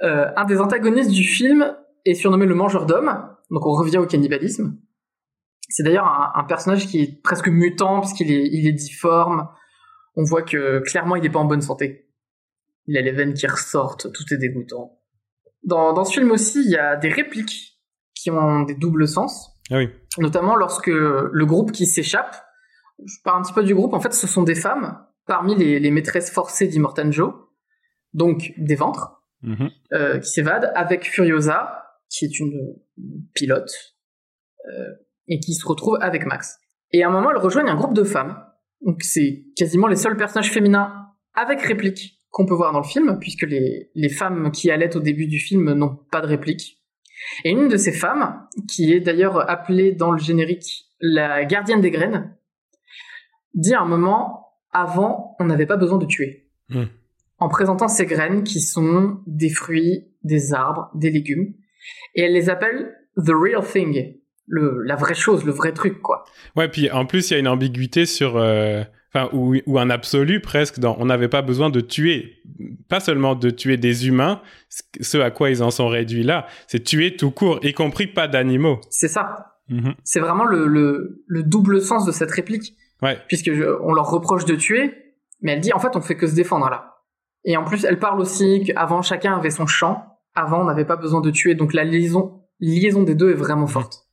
[0.03, 1.75] Euh, un des antagonistes du film
[2.05, 4.77] est surnommé le mangeur d'hommes, donc on revient au cannibalisme.
[5.69, 9.47] C'est d'ailleurs un, un, personnage qui est presque mutant puisqu'il est, il est difforme.
[10.15, 12.09] On voit que clairement il n'est pas en bonne santé.
[12.87, 14.99] Il a les veines qui ressortent, tout est dégoûtant.
[15.63, 17.79] Dans, dans ce film aussi, il y a des répliques
[18.15, 19.51] qui ont des doubles sens.
[19.69, 19.89] Ah oui.
[20.17, 22.35] Notamment lorsque le groupe qui s'échappe,
[23.05, 25.79] je parle un petit peu du groupe, en fait, ce sont des femmes parmi les,
[25.79, 27.33] les maîtresses forcées d'Immortan Joe,
[28.13, 29.69] donc des ventres, Mhm.
[29.93, 32.75] euh, qui s'évadent avec Furiosa, qui est une
[33.33, 33.71] pilote,
[34.67, 34.93] euh,
[35.27, 36.57] et qui se retrouve avec Max.
[36.91, 38.43] Et à un moment, elles rejoignent un groupe de femmes.
[38.81, 43.17] Donc c'est quasiment les seuls personnages féminins avec réplique qu'on peut voir dans le film,
[43.19, 46.79] puisque les, les femmes qui allaient au début du film n'ont pas de réplique.
[47.43, 51.91] Et une de ces femmes, qui est d'ailleurs appelée dans le générique la gardienne des
[51.91, 52.35] graines,
[53.53, 56.49] dit à un moment, avant, on n'avait pas besoin de tuer.
[56.69, 56.85] Hmm.
[57.37, 61.53] En présentant ces graines qui sont des fruits, des arbres, des légumes.
[62.15, 64.15] Et elle les appelle the real thing.
[64.47, 66.23] Le, la vraie chose, le vrai truc, quoi.
[66.55, 68.37] Ouais, puis en plus, il y a une ambiguïté sur.
[68.37, 72.43] euh, Enfin, ou, ou un absolu presque, dans, on n'avait pas besoin de tuer,
[72.89, 74.39] pas seulement de tuer des humains,
[75.01, 78.27] ce à quoi ils en sont réduits là, c'est tuer tout court, y compris pas
[78.27, 78.79] d'animaux.
[78.91, 79.55] C'est ça.
[79.67, 79.95] Mhm.
[80.03, 82.75] C'est vraiment le, le, le double sens de cette réplique.
[83.01, 83.17] Ouais.
[83.27, 84.93] Puisque je- on leur reproche de tuer,
[85.41, 86.97] mais elle dit en fait on fait que se défendre là.
[87.45, 90.08] Et en plus elle parle aussi qu'avant chacun avait son champ,
[90.39, 93.67] avant on n'avait pas besoin de tuer, donc la liaison, liaison des deux est vraiment
[93.67, 94.07] forte.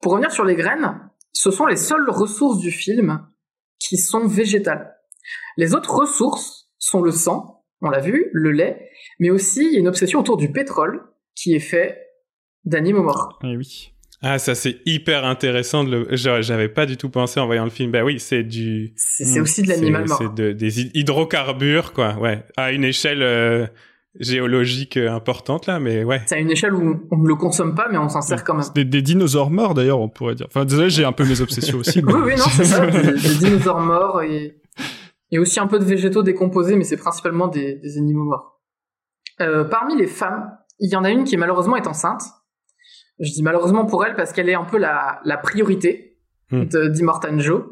[0.00, 1.00] Pour revenir sur les graines,
[1.32, 3.26] ce sont les seules ressources du film
[3.78, 4.94] qui sont végétales.
[5.56, 9.76] Les autres ressources sont le sang, on l'a vu, le lait, mais aussi il y
[9.76, 11.02] a une obsession autour du pétrole
[11.34, 11.98] qui est fait
[12.64, 13.38] d'animaux morts.
[13.44, 13.90] Eh oui.
[14.26, 15.84] Ah, ça c'est hyper intéressant.
[15.84, 16.16] De le...
[16.16, 17.90] j'a- J'avais pas du tout pensé en voyant le film.
[17.90, 18.94] Bah oui, c'est du.
[18.96, 20.18] C'est aussi de l'animal c'est- mort.
[20.22, 22.14] C'est de- des hy- hydrocarbures, quoi.
[22.18, 23.66] Ouais, à une échelle euh,
[24.20, 26.22] géologique euh, importante là, mais ouais.
[26.26, 28.54] C'est à une échelle où on ne le consomme pas, mais on s'en sert quand
[28.54, 28.64] même.
[28.74, 30.46] Des, des dinosaures morts d'ailleurs, on pourrait dire.
[30.48, 32.02] Enfin, désolé, j'ai un peu mes obsessions aussi.
[32.04, 32.86] mais- Oui, oui, non, c'est ça.
[32.90, 34.60] Des, des dinosaures morts et,
[35.30, 38.60] et aussi un peu de végétaux décomposés, mais c'est principalement des, des animaux morts.
[39.40, 42.22] Euh, parmi les femmes, il y en a une qui malheureusement est enceinte.
[43.20, 46.10] Je dis malheureusement pour elle parce qu'elle est un peu la, la priorité
[46.50, 46.64] Hmm.
[46.66, 47.62] de- d'Immortan Joe.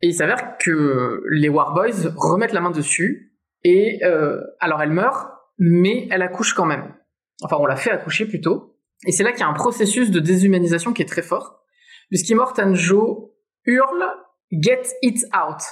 [0.00, 3.32] Et il s'avère que les Warboys remettent la main dessus.
[3.64, 5.26] Et euh, alors elle meurt,
[5.58, 6.94] mais elle accouche quand même.
[7.42, 8.76] Enfin, on l'a fait accoucher plutôt.
[9.06, 11.60] Et c'est là qu'il y a un processus de déshumanisation qui est très fort.
[12.08, 13.30] Puisqu'Immortan Joe
[13.66, 14.04] hurle
[14.52, 15.62] Get it out.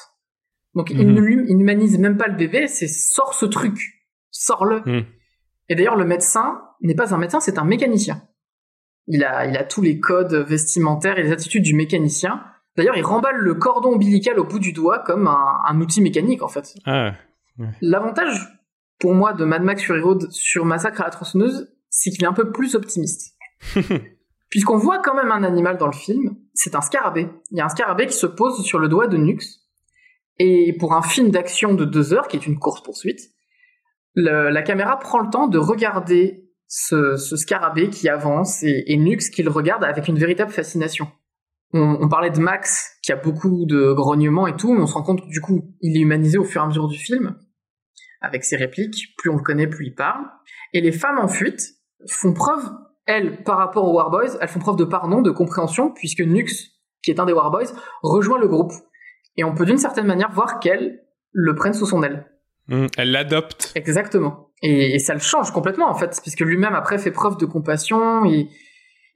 [0.75, 3.79] Donc il ne l'hum- il n'humanise même pas le bébé, c'est sors ce truc,
[4.31, 4.81] sors-le.
[4.87, 5.05] Mhm.
[5.69, 8.23] Et d'ailleurs le médecin n'est pas un médecin, c'est un mécanicien.
[9.07, 12.43] Il a, il a tous les codes vestimentaires et les attitudes du mécanicien.
[12.77, 16.43] D'ailleurs il remballe le cordon ombilical au bout du doigt comme un, un outil mécanique
[16.43, 16.75] en fait.
[16.87, 17.12] Ah,
[17.83, 18.49] L'avantage
[19.01, 22.29] pour moi de Mad Max Fury Road sur Massacre à la tronçonneuse, c'est qu'il est
[22.29, 23.35] un peu plus optimiste.
[24.51, 27.29] Puisqu'on voit quand même un animal dans le film, c'est un scarabée.
[27.51, 29.39] Il y a un scarabée qui se pose sur le doigt de Nux.
[30.39, 33.21] Et pour un film d'action de deux heures, qui est une course-poursuite,
[34.15, 39.31] la caméra prend le temps de regarder ce, ce scarabée qui avance et, et Nux
[39.31, 41.09] qui le regarde avec une véritable fascination.
[41.73, 44.95] On, on parlait de Max qui a beaucoup de grognements et tout, mais on se
[44.95, 47.37] rend compte que du coup, il est humanisé au fur et à mesure du film,
[48.21, 49.15] avec ses répliques.
[49.19, 50.25] Plus on le connaît, plus il parle.
[50.73, 51.61] Et les femmes en fuite
[52.09, 52.63] font preuve,
[53.07, 56.47] elles, par rapport aux Warboys, elles font preuve de pardon, de compréhension, puisque Nux,
[57.03, 57.69] qui est un des Warboys,
[58.03, 58.73] rejoint le groupe.
[59.37, 61.01] Et on peut d'une certaine manière voir qu'elles
[61.33, 62.27] le prennent sous son aile.
[62.71, 63.73] hum, elle l'adopte.
[63.75, 64.51] Exactement.
[64.63, 68.25] Et, et ça le change complètement, en fait, puisque lui-même, après, fait preuve de compassion.
[68.27, 68.49] Et,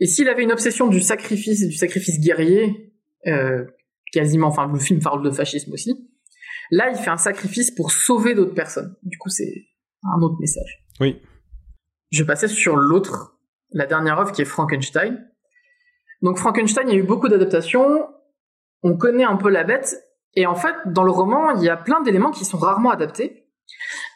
[0.01, 2.93] et s'il avait une obsession du sacrifice, du sacrifice guerrier,
[3.27, 3.65] euh,
[4.13, 6.09] quasiment, enfin, le film parle de fascisme aussi,
[6.71, 8.97] là, il fait un sacrifice pour sauver d'autres personnes.
[9.03, 9.67] Du coup, c'est
[10.03, 10.85] un autre message.
[11.01, 11.21] Oui.
[12.11, 13.39] Je passais sur l'autre,
[13.73, 15.27] la dernière œuvre qui est Frankenstein.
[16.23, 18.09] Donc Frankenstein, il y a eu beaucoup d'adaptations.
[18.83, 19.97] On connaît un peu la bête.
[20.35, 23.49] Et en fait, dans le roman, il y a plein d'éléments qui sont rarement adaptés.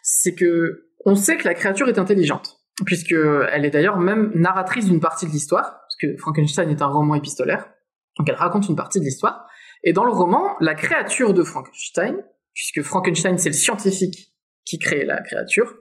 [0.02, 4.86] C'est que on sait que la créature est intelligente, puisque elle est d'ailleurs même narratrice
[4.86, 7.70] d'une partie de l'histoire, parce que Frankenstein est un roman épistolaire.
[8.18, 9.48] Donc elle raconte une partie de l'histoire.
[9.84, 12.16] Et dans le roman, la créature de Frankenstein
[12.54, 14.32] puisque Frankenstein, c'est le scientifique
[14.64, 15.74] qui crée la créature.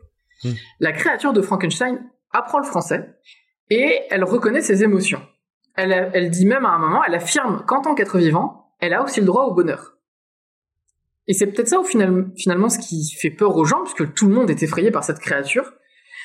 [0.43, 0.53] Hmm.
[0.79, 1.99] La créature de Frankenstein
[2.31, 3.15] apprend le français
[3.69, 5.21] et elle reconnaît ses émotions.
[5.75, 9.03] Elle, elle dit même à un moment, elle affirme qu'en tant qu'être vivant, elle a
[9.03, 9.97] aussi le droit au bonheur.
[11.27, 14.27] Et c'est peut-être ça au final, finalement ce qui fait peur aux gens, puisque tout
[14.27, 15.73] le monde est effrayé par cette créature,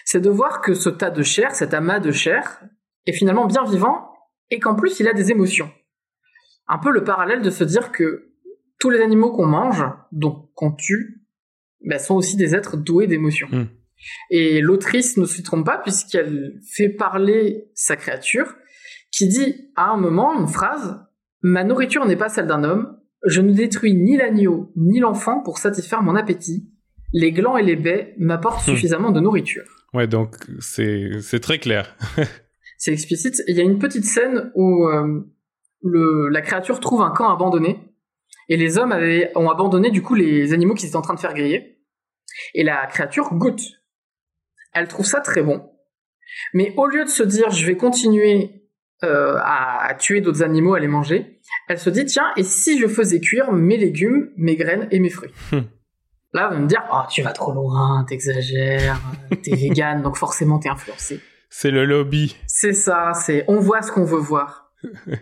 [0.05, 2.63] c'est de voir que ce tas de chair, cet amas de chair,
[3.07, 4.13] est finalement bien vivant
[4.51, 5.71] et qu'en plus il a des émotions.
[6.69, 8.32] Un peu le parallèle de se dire que
[8.83, 11.23] tous les animaux qu'on mange, donc qu'on tue,
[11.87, 13.47] bah, sont aussi des êtres doués d'émotions.
[13.53, 13.69] Mm.
[14.31, 18.57] Et l'autrice ne se trompe pas puisqu'elle fait parler sa créature,
[19.13, 20.99] qui dit à un moment une phrase
[21.43, 25.59] Ma nourriture n'est pas celle d'un homme, je ne détruis ni l'agneau ni l'enfant pour
[25.59, 26.69] satisfaire mon appétit.
[27.13, 28.73] Les glands et les baies m'apportent Hmm.
[28.75, 29.65] suffisamment de nourriture.
[29.95, 31.97] Ouais, donc c'est très clair.
[32.79, 33.45] C'est explicite.
[33.47, 35.21] Il y a une petite scène où euh,
[35.83, 37.79] le, la créature trouve un camp abandonné
[38.49, 41.21] et les hommes avaient, ont abandonné du coup les animaux qu'ils étaient en train de
[41.21, 41.79] faire griller.
[42.55, 43.63] Et la créature goûte.
[44.73, 45.69] Elle trouve ça très bon.
[46.55, 48.63] Mais au lieu de se dire je vais continuer
[49.05, 52.79] euh, à, à tuer d'autres animaux, à les manger, elle se dit tiens, et si
[52.79, 55.33] je faisais cuire mes légumes, mes graines et mes fruits?
[55.51, 55.63] Hmm.
[56.35, 59.01] Là, on va me dire oh, tu vas trop loin, t'exagères,
[59.43, 61.21] t'es vegan, donc forcément t'es influencé.
[61.51, 62.37] C'est le lobby.
[62.47, 64.73] C'est ça, c'est on voit ce qu'on veut voir.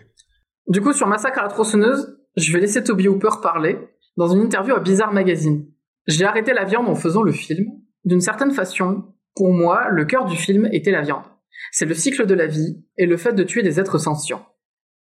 [0.67, 3.77] du coup, sur Massacre à la tronçonneuse, je vais laisser Toby Hooper parler
[4.17, 5.67] dans une interview à Bizarre Magazine.
[6.07, 7.65] J'ai arrêté la viande en faisant le film.
[8.05, 11.23] D'une certaine façon, pour moi, le cœur du film était la viande.
[11.71, 14.45] C'est le cycle de la vie et le fait de tuer des êtres sentients.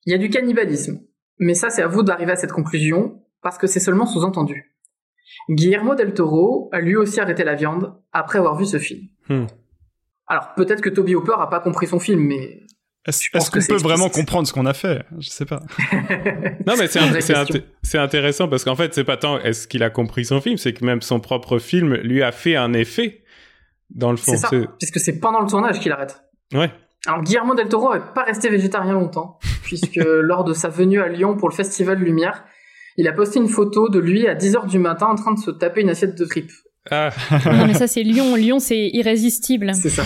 [0.04, 1.00] Il y a du cannibalisme,
[1.38, 4.76] mais ça c'est à vous d'arriver à cette conclusion parce que c'est seulement sous-entendu.
[5.48, 9.08] Guillermo del Toro a lui aussi arrêté la viande après avoir vu ce film.
[9.28, 9.46] Hmm.
[10.26, 12.60] Alors peut-être que Toby Hooper a pas compris son film, mais
[13.06, 15.02] Est-ce qu'on peut vraiment comprendre ce qu'on a fait?
[15.18, 15.60] Je sais pas.
[16.66, 20.40] Non, mais c'est intéressant parce qu'en fait, c'est pas tant est-ce qu'il a compris son
[20.40, 23.22] film, c'est que même son propre film lui a fait un effet
[23.90, 24.32] dans le fond.
[24.32, 26.22] c'est ça, puisque c'est pendant le tournage qu'il arrête.
[26.54, 26.70] Ouais.
[27.06, 31.08] Alors Guillermo del Toro n'est pas resté végétarien longtemps, puisque lors de sa venue à
[31.08, 32.44] Lyon pour le Festival Lumière,
[32.96, 35.50] il a posté une photo de lui à 10h du matin en train de se
[35.50, 36.52] taper une assiette de tripes.
[36.90, 37.10] Ah,
[37.46, 38.34] Non, mais ça, c'est Lyon.
[38.36, 39.72] Lyon, c'est irrésistible.
[39.74, 40.04] C'est ça.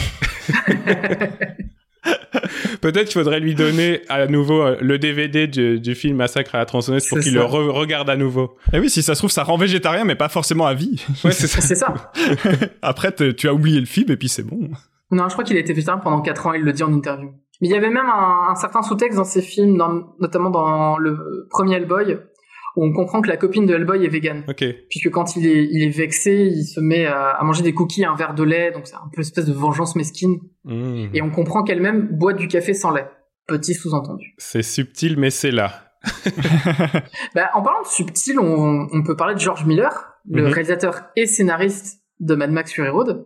[2.80, 6.58] peut-être qu'il faudrait lui donner à nouveau euh, le DVD du, du film Massacre à
[6.58, 8.56] la tronçonneuse pour qu'il le re- regarde à nouveau.
[8.72, 11.04] Et oui, si ça se trouve, ça rend végétarien, mais pas forcément à vie.
[11.24, 11.94] Ouais, c'est ça.
[12.82, 14.68] Après, tu as oublié le film et puis c'est bon.
[15.10, 17.30] Non, je crois qu'il a été végétarien pendant 4 ans, il le dit en interview.
[17.60, 20.98] Mais il y avait même un, un certain sous-texte dans ses films, dans- notamment dans
[20.98, 22.18] le premier Hellboy,
[22.76, 24.44] où on comprend que la copine de Hellboy est végane.
[24.48, 24.64] Ok.
[24.88, 28.02] puisque quand il est, il est vexé, il se met à, à manger des cookies
[28.02, 30.38] et un verre de lait, donc c'est un peu une espèce de vengeance mesquine.
[30.64, 31.06] Hmm.
[31.14, 33.06] Et on comprend qu'elle-même boit du café sans lait.
[33.48, 34.34] Petit sous-entendu.
[34.38, 35.82] C'est subtil, mais c'est là.
[37.34, 40.52] Bah, en parlant de subtil, on, on peut parler de George Miller, le Mhm.
[40.52, 43.24] réalisateur et scénariste de Mad Max Fury Road.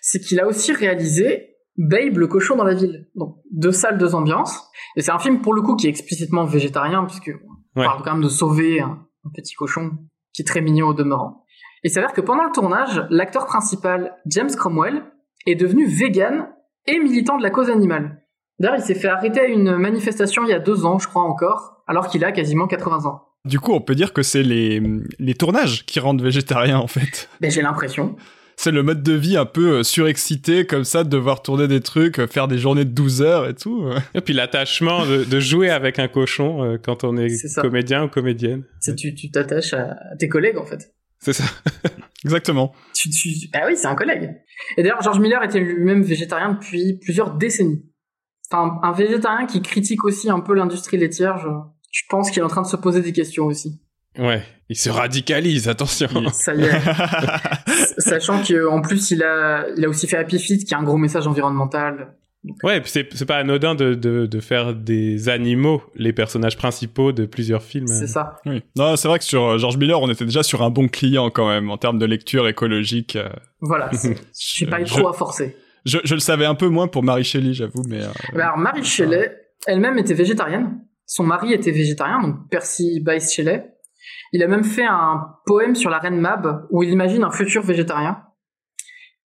[0.00, 3.08] C'est qu'il a aussi réalisé Babe, le cochon dans la ville.
[3.14, 4.62] Donc, deux salles, deux ambiances.
[4.96, 7.30] Et c'est un film, pour le coup, qui est explicitement végétarien, puisque
[7.76, 9.92] on parle quand même de sauver un, un petit cochon
[10.32, 11.44] qui est très mignon au demeurant.
[11.84, 15.02] Et il s'avère que pendant le tournage, l'acteur principal, James Cromwell,
[15.46, 16.48] est devenu vegan
[16.86, 18.22] et militant de la cause animale.
[18.58, 21.22] D'ailleurs, il s'est fait arrêter à une manifestation il y a deux ans, je crois
[21.22, 23.22] encore, alors qu'il a quasiment 80 ans.
[23.44, 24.80] Du coup, on peut dire que c'est les,
[25.18, 27.28] les tournages qui rendent végétarien, en fait.
[27.40, 28.14] Ben, j'ai l'impression.
[28.62, 31.80] C'est le mode de vie un peu euh, surexcité, comme ça, de devoir tourner des
[31.80, 33.86] trucs, euh, faire des journées de 12 heures et tout.
[33.86, 33.98] euh.
[34.14, 38.08] Et puis l'attachement de, de jouer avec un cochon euh, quand on est, comédien ou
[38.08, 38.62] comédienne.
[38.78, 40.94] C'est tu tu t'attaches à, tes collègues en fait.
[41.18, 41.42] C'est ça.
[42.24, 42.72] Exactement.
[42.94, 43.30] Tu, tu...
[43.52, 44.30] Bah oui, c'est un collègue.
[44.76, 47.84] Et d'ailleurs, George Miller était lui-même végétarien depuis plusieurs décennies.
[48.48, 51.48] Enfin, un végétarien qui critique aussi un peu l'industrie laitière, je,
[51.90, 53.81] je pense qu'il est en train de se poser des questions aussi.
[54.18, 54.42] Ouais.
[54.68, 56.08] Il se radicalise, attention.
[56.32, 56.70] Ça y est.
[57.98, 60.96] Sachant qu'en plus, il a, il a aussi fait Happy Feet, qui a un gros
[60.96, 62.14] message environnemental.
[62.64, 66.56] Ouais, et puis c'est c'est pas anodin de, de, de faire des animaux les personnages
[66.56, 67.86] principaux de plusieurs films.
[67.86, 68.38] C'est ça.
[68.46, 68.62] Oui.
[68.76, 71.30] Non, c'est vrai que sur euh, George Miller, on était déjà sur un bon client
[71.30, 73.14] quand même, en termes de lecture écologique.
[73.14, 73.28] euh.
[73.60, 73.90] Voilà.
[73.92, 75.56] c'est- J'ai pas eu Je- trop à forcer.
[75.84, 78.02] Je, je le savais un peu moins pour Mary Shelley, j'avoue, mais...
[78.02, 80.80] euh, Bah Alors, Marie Shelley, elle-même était végétarienne.
[81.06, 83.71] Son mari était végétarien, donc Percy Bysshe Shelley.
[84.32, 87.62] Il a même fait un poème sur la reine Mab, où il imagine un futur
[87.62, 88.22] végétarien.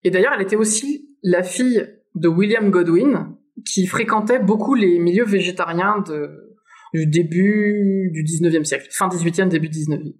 [0.04, 5.26] Et d'ailleurs, elle était aussi la fille de William Godwin, qui fréquentait beaucoup les milieux
[5.26, 6.56] végétariens de,
[6.93, 10.13] du début du 19e siècle, fin 18e, début 19e.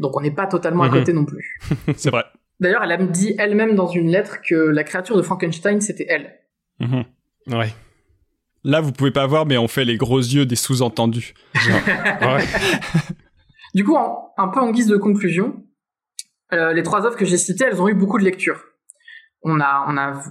[0.00, 0.92] Donc on n'est pas totalement à Mhm.
[0.94, 1.58] côté non plus.
[1.96, 2.24] c'est vrai.
[2.60, 6.34] D'ailleurs, elle a dit elle-même dans une lettre que la créature de Frankenstein, c'était elle.
[6.80, 7.04] Mhm.
[7.52, 7.72] Ouais.
[8.64, 11.34] Là, vous pouvez pas voir, mais on fait les gros yeux des sous-entendus.
[11.54, 12.44] Ouais.
[13.74, 15.60] Du coup, en- un peu en guise de conclusion,
[16.52, 18.62] Euh, les trois œuvres que j'ai citées, elles ont eu beaucoup de lectures.
[19.42, 20.22] On a, on a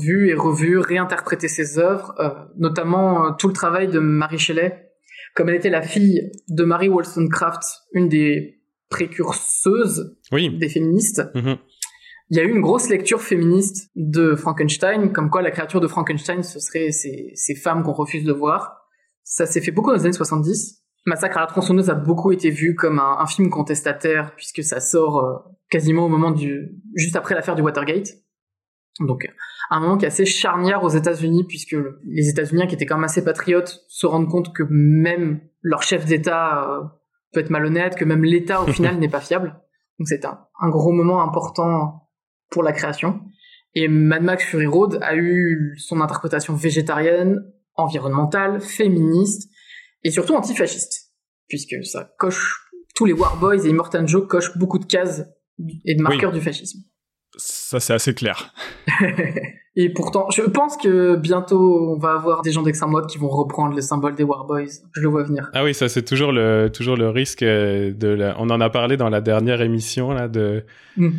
[0.00, 4.90] vu et revu, réinterprété ces œuvres, euh, notamment euh, tout le travail de Marie Shelley,
[5.34, 7.62] comme elle était la fille de Mary Wollstonecraft,
[7.94, 8.60] une des
[8.90, 10.56] précurseuses Oui.
[10.58, 11.22] des féministes.
[11.34, 11.56] Mhm.
[12.30, 15.88] Il y a eu une grosse lecture féministe de Frankenstein, comme quoi la créature de
[15.88, 18.76] Frankenstein, ce serait ces, ces femmes qu'on refuse de voir.
[19.24, 20.84] Ça s'est fait beaucoup dans les années 70.
[21.08, 24.80] Massacre à la tronçonneuse a beaucoup été vu comme un, un film contestataire, puisque ça
[24.80, 25.36] sort euh,
[25.70, 26.70] quasiment au moment du...
[26.94, 28.08] juste après l'affaire du Watergate.
[29.00, 29.26] Donc,
[29.70, 32.96] un moment qui est assez charnière aux États-Unis, puisque le- les États-Unis, qui étaient quand
[32.96, 36.84] même assez patriotes, se rendent compte que même leur chef d'État euh,
[37.32, 39.60] peut être malhonnête, que même l'État, au final, n'est pas fiable.
[39.98, 42.08] Donc, c'est un, un gros moment important
[42.50, 43.20] pour la création.
[43.74, 47.44] Et Mad Max Fury Road a eu son interprétation végétarienne,
[47.76, 49.48] environnementale, féministe,
[50.04, 51.12] et surtout antifasciste,
[51.48, 55.24] puisque ça coche, tous les War Boys et Immortan Joe cochent beaucoup de cases
[55.84, 56.80] et de marqueurs du fascisme.
[57.36, 58.54] Ça, c'est assez clair.
[59.80, 63.28] Et pourtant, je pense que bientôt, on va avoir des gens d'extrême droite qui vont
[63.28, 64.64] reprendre le symbole des War Boys.
[64.92, 65.48] Je le vois venir.
[65.54, 68.34] Ah oui, ça c'est toujours le toujours le risque euh, de la...
[68.40, 70.64] on en a parlé dans la dernière émission là de
[70.96, 71.10] Mm.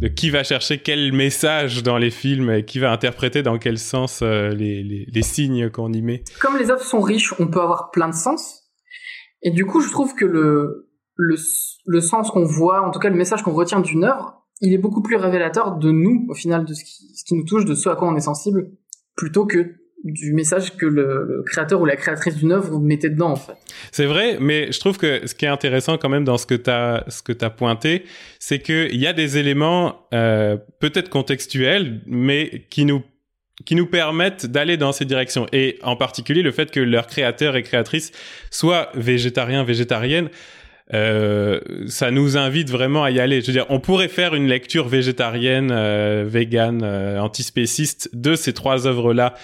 [0.00, 3.76] de qui va chercher quel message dans les films et qui va interpréter dans quel
[3.76, 6.24] sens euh, les, les les signes qu'on y met.
[6.40, 8.62] Comme les œuvres sont riches, on peut avoir plein de sens.
[9.42, 11.36] Et du coup, je trouve que le, le,
[11.86, 14.78] le sens qu'on voit, en tout cas le message qu'on retient d'une œuvre, il est
[14.78, 17.74] beaucoup plus révélateur de nous, au final, de ce qui, ce qui nous touche, de
[17.74, 18.70] ce à quoi on est sensible,
[19.16, 23.36] plutôt que du message que le, créateur ou la créatrice d'une œuvre mettait dedans, en
[23.36, 23.56] fait.
[23.90, 26.54] C'est vrai, mais je trouve que ce qui est intéressant quand même dans ce que
[26.54, 28.04] t'as ce que t'as pointé,
[28.38, 33.02] c'est que il y a des éléments euh, peut-être contextuels, mais qui nous
[33.64, 35.46] qui nous permettent d'aller dans ces directions.
[35.52, 38.12] Et en particulier le fait que leurs créateurs et créatrices
[38.50, 40.28] soient végétariens, végétariennes,
[40.94, 43.40] euh, ça nous invite vraiment à y aller.
[43.40, 48.52] Je veux dire, on pourrait faire une lecture végétarienne, euh, végane, euh, antispéciste de ces
[48.52, 49.34] trois œuvres-là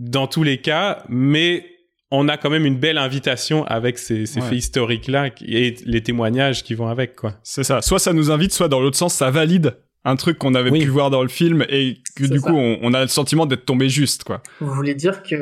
[0.00, 1.66] dans tous les cas, mais
[2.10, 4.46] on a quand même une belle invitation avec ces, ces Ouais.
[4.50, 7.34] faits historiques-là et les témoignages qui vont avec, quoi.
[7.42, 7.82] C'est ça.
[7.82, 10.80] Soit ça nous invite, soit dans l'autre sens, ça valide un truc qu'on avait Oui.
[10.84, 12.48] pu voir dans le film et que du ça.
[12.48, 14.40] coup, on, on a le sentiment d'être tombé juste, quoi.
[14.60, 15.36] Vous voulez dire que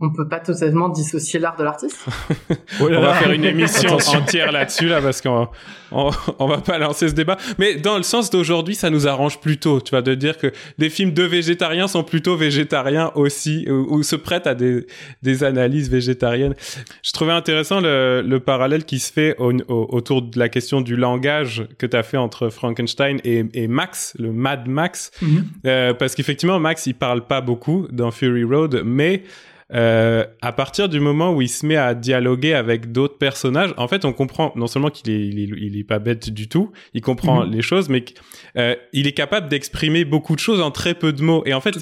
[0.00, 2.04] on peut pas totalement dissocier l'art de l'artiste
[2.80, 5.48] Oh là On va faire une émission entière là-dessus, là, parce qu'on
[5.92, 7.36] on, on va pas lancer ce débat.
[7.58, 10.90] Mais dans le sens d'aujourd'hui, ça nous arrange plutôt, tu vois, de dire que des
[10.90, 14.84] films de végétariens sont plutôt végétariens aussi, ou, ou se prêtent à des,
[15.22, 16.54] des analyses végétariennes.
[17.04, 20.80] Je trouvais intéressant le, le parallèle qui se fait au- au- autour de la question
[20.80, 25.12] du langage que tu as fait entre Frankenstein et, et Max, le Mad Max.
[25.66, 29.22] Euh, parce qu'effectivement, Max, il parle pas beaucoup dans Fury Road, mais
[29.72, 33.88] euh, à partir du moment où il se met à dialoguer avec d'autres personnages, en
[33.88, 36.70] fait, on comprend non seulement qu'il est, il est, il est pas bête du tout,
[36.92, 37.52] il comprend Mhm.
[37.52, 38.04] les choses, mais
[38.56, 41.42] euh, il est capable d'exprimer beaucoup de choses en très peu de mots.
[41.46, 41.74] Et en fait,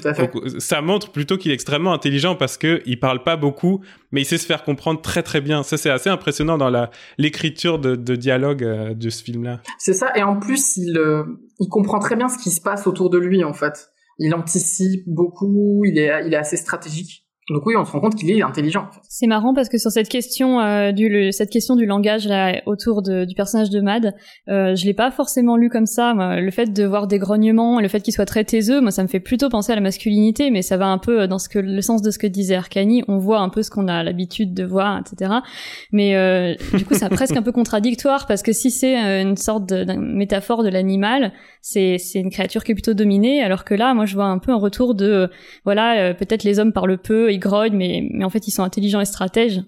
[0.59, 4.25] ça montre plutôt qu'il est extrêmement intelligent parce que il parle pas beaucoup, mais il
[4.25, 5.63] sait se faire comprendre très très bien.
[5.63, 9.61] Ça, c'est assez impressionnant dans la l'écriture de, de dialogue euh, de ce film-là.
[9.77, 11.23] C'est ça, et en plus, il, euh,
[11.59, 13.89] il comprend très bien ce qui se passe autour de lui, en fait.
[14.19, 17.22] Il anticipe beaucoup, il est, il est assez stratégique.
[17.49, 18.85] Donc oui, on se rend compte qu'il est intelligent.
[18.89, 19.01] en fait.
[19.09, 22.61] C'est marrant parce que sur cette question euh, du le- cette question du langage là
[22.65, 24.15] autour de, du personnage de Mad,
[24.47, 26.13] euh, je l'ai pas forcément lu comme ça.
[26.13, 26.39] moi.
[26.39, 29.09] Le fait de voir des grognements, le fait qu'il soit très taiseux, moi ça me
[29.09, 31.81] fait plutôt penser à la masculinité, mais ça va un peu dans ce que le
[31.81, 33.03] sens de ce que disait Arcani.
[33.09, 35.33] On voit un peu ce qu'on a l'habitude de voir, etc.
[35.91, 39.35] Mais euh, du coup, c'est presque un peu contradictoire parce que si c'est euh, une
[39.35, 43.73] sorte de, métaphore de l'animal, c'est c'est une créature qui est plutôt dominée, alors que
[43.73, 45.29] là, moi je vois un peu un retour de
[45.65, 49.01] voilà, peut-être les hommes parlent peu, ils grognent, mais, mais en fait ils sont intelligents
[49.01, 49.61] et stratèges.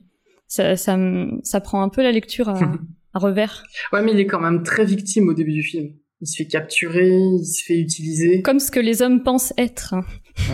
[0.48, 2.60] Ça, ça, prend un peu la lecture à,
[3.14, 3.64] à revers.
[3.92, 5.94] Ouais, mais il est quand même très victime au début du film.
[6.22, 8.42] Il se fait capturer, il se fait utiliser.
[8.42, 9.96] Comme ce que les hommes pensent être.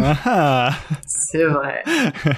[0.03, 0.71] Ah.
[1.07, 1.83] C'est vrai.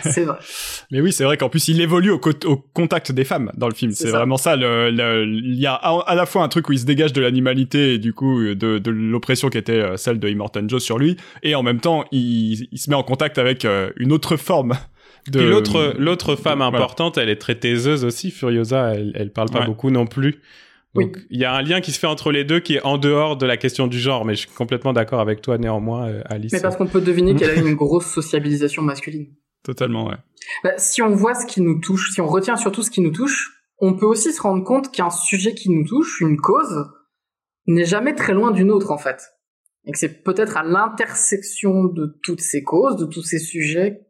[0.03, 0.37] C'est vrai.
[0.91, 3.67] Mais oui, c'est vrai qu'en plus, il évolue au, co- au contact des femmes dans
[3.67, 3.91] le film.
[3.91, 4.55] C'est vraiment ça.
[4.55, 7.97] Il y a à, la fois un truc où il se dégage de l'animalité et
[7.97, 11.55] du coup de, de l'oppression qui était euh, celle de Immortan Joe sur lui, et
[11.55, 14.73] en même temps, il, il se met en contact avec euh, une autre forme
[15.29, 15.39] de.
[15.41, 18.31] L'autre l'autre femme importante, elle est très taiseuse aussi.
[18.31, 19.65] Furiosa, elle, elle parle pas Ouais.
[19.65, 20.41] beaucoup non plus.
[20.95, 21.05] Oui.
[21.05, 22.97] Donc il y a un lien qui se fait entre les deux qui est en
[22.97, 26.21] dehors de la question du genre, mais je suis complètement d'accord avec toi néanmoins, euh,
[26.25, 26.51] Alice.
[26.51, 29.33] Mais parce qu'on peut deviner qu'elle a eu une grosse sociabilisation masculine.
[29.63, 30.17] Totalement, ouais.
[30.63, 33.11] Bah, si on voit ce qui nous touche, si on retient surtout ce qui nous
[33.11, 36.85] touche, on peut aussi se rendre compte qu'un sujet qui nous touche, une cause,
[37.65, 39.21] n'est jamais très loin d'une autre en fait.
[39.85, 44.01] Et que c'est peut-être à l'intersection de toutes ces causes, de tous ces sujets,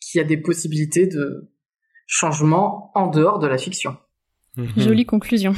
[0.00, 1.50] qu'il y a des possibilités de
[2.06, 3.96] changement en dehors de la fiction.
[4.56, 4.68] Mhm.
[4.76, 5.54] Jolie conclusion.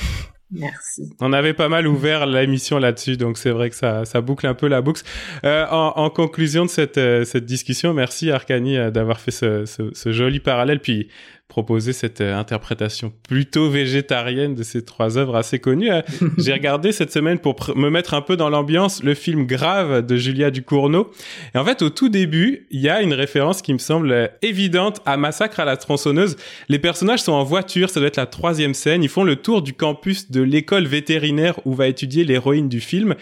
[0.53, 1.15] Merci.
[1.21, 4.55] On avait pas mal ouvert l'émission là-dessus, donc c'est vrai que ça, ça boucle un
[4.55, 5.03] peu la boucle.
[5.45, 9.65] Euh, en, en, conclusion de cette, euh, cette discussion, merci Arcani euh, d'avoir fait ce,
[9.65, 11.09] ce, ce, joli parallèle, puis
[11.51, 15.91] proposer cette euh, interprétation plutôt végétarienne de ces trois œuvres assez connues.
[15.91, 16.01] Euh,
[16.39, 20.17] j'ai regardé cette semaine pour me mettre un peu dans l'ambiance le film Grave de
[20.17, 21.11] Julia Ducournau.
[21.55, 25.03] Et en fait, au tout début, il y a une référence qui me semble évidente
[25.05, 26.37] à Massacre à la tronçonneuse.
[26.71, 29.03] Les personnages sont en voiture, ça doit être la troisième scène.
[29.03, 33.17] Ils font le tour du campus de l'école vétérinaire où va étudier l'héroïne du film.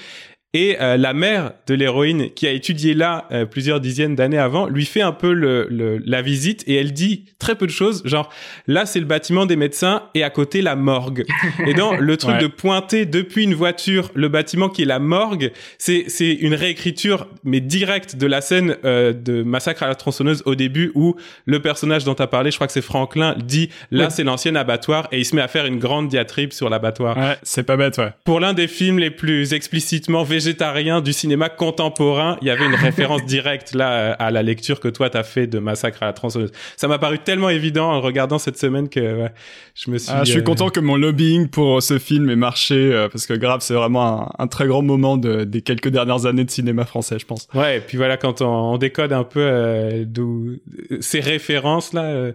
[0.55, 4.67] Et euh, la mère de l'héroïne, qui a étudié là euh, plusieurs dizaines d'années avant,
[4.67, 8.01] lui fait un peu le, le, la visite et elle dit très peu de choses,
[8.07, 8.31] genre
[8.67, 11.27] là c'est le bâtiment des médecins et à côté la morgue.
[11.67, 12.43] et donc le truc Ouais.
[12.43, 17.27] de pointer depuis une voiture le bâtiment qui est la morgue, c'est c'est une réécriture
[17.45, 21.61] mais directe de la scène euh, de Massacre à la tronçonneuse au début où le
[21.61, 24.11] personnage dont tu as parlé, je crois que c'est Franklin, dit là Ouais.
[24.11, 27.37] c'est l'ancien abattoir et il se met à faire une grande diatribe sur l'abattoir Ouais,
[27.43, 28.13] c'est pas bête, ouais.
[28.25, 32.75] pour l'un des films les plus explicitement végétariens du cinéma contemporain, il y avait une
[32.89, 36.13] référence directe là euh, à la lecture que toi t'as fait de Massacre à la
[36.13, 36.53] tronçonneuse.
[36.77, 39.33] Ça m'a paru tellement évident en regardant cette semaine que ouais,
[39.75, 40.11] je me suis.
[40.15, 43.27] Ah, je suis euh, content que mon lobbying pour ce film ait marché, euh, parce
[43.27, 46.51] que Grave, c'est vraiment un, un très grand moment de- des quelques dernières années de
[46.51, 47.49] cinéma français, je pense.
[47.55, 50.57] Ouais, et puis voilà quand on, on décode un peu euh, d'où
[51.01, 52.31] ces références là,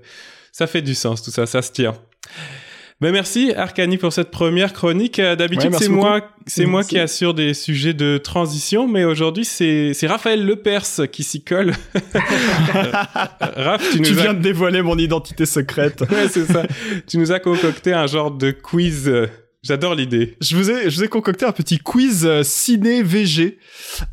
[0.51, 1.93] ça fait du sens tout ça, ça se tient.
[3.04, 5.20] Ben merci Arcani pour cette première chronique.
[5.20, 9.43] Euh, Ouais, D'habitude c'est moi, c'est moi qui assure des sujets de transition, mais aujourd'hui
[9.43, 11.74] c'est c'est Raphaël Lepers qui s'y colle.
[13.41, 16.06] Raph, tu nous Tu as viens de dévoiler mon identité secrète.
[16.10, 16.64] Ouais, c'est ça.
[17.06, 19.12] tu nous as concocté un genre de quiz.
[19.64, 20.36] Euh, J'adore l'idée.
[20.41, 23.57] Je vous ai, je vous ai concocté un petit quiz euh, ciné VG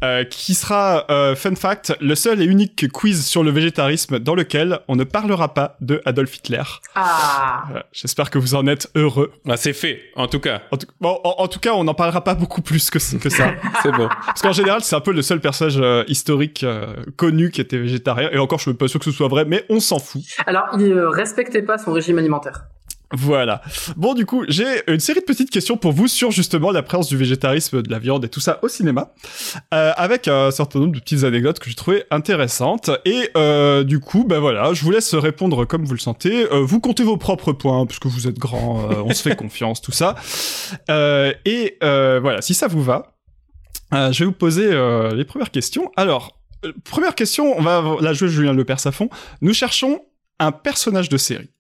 [0.05, 4.35] euh, qui sera, euh, fun fact, le seul et unique quiz sur le végétarisme dans
[4.35, 6.63] lequel on ne parlera pas de Adolf Hitler.
[6.95, 9.33] Ah Voilà, J'espère que vous en êtes heureux.
[9.49, 10.63] Ah, c'est fait, en tout cas.
[10.71, 13.29] En tout, bon, en, en tout cas, on n'en parlera pas beaucoup plus que, que
[13.29, 13.55] ça.
[13.83, 14.09] C'est bon.
[14.27, 17.79] Parce qu'en général, c'est un peu le seul personnage euh, historique euh, connu qui était
[17.79, 18.29] végétarien.
[18.33, 20.23] Et encore, je suis pas sûr que ce soit vrai, mais on s'en fout.
[20.47, 22.65] Alors, il euh, respectait pas son régime alimentaire.
[23.13, 23.61] Voilà.
[23.97, 27.09] Bon, du coup, j'ai une série de petites questions pour vous sur justement la présence
[27.09, 29.13] du végétarisme, de la viande et tout ça au cinéma,
[29.75, 32.91] euh, avec un certain nombre de petites anecdotes que j'ai trouvées intéressantes.
[33.05, 36.45] Et euh, du coup, ben voilà, je vous laisse répondre comme vous le sentez.
[36.53, 39.81] Euh, vous comptez vos propres points, puisque vous êtes grand, euh, on se fait confiance,
[39.81, 40.15] tout ça.
[40.89, 43.17] Euh, et euh, voilà, si ça vous va,
[43.93, 45.91] euh, je vais vous poser euh, les premières questions.
[45.97, 46.39] Alors,
[46.85, 49.09] première question, on va la jouer Julien Lepers à fond.
[49.41, 50.01] Nous cherchons
[50.39, 51.51] un personnage de série.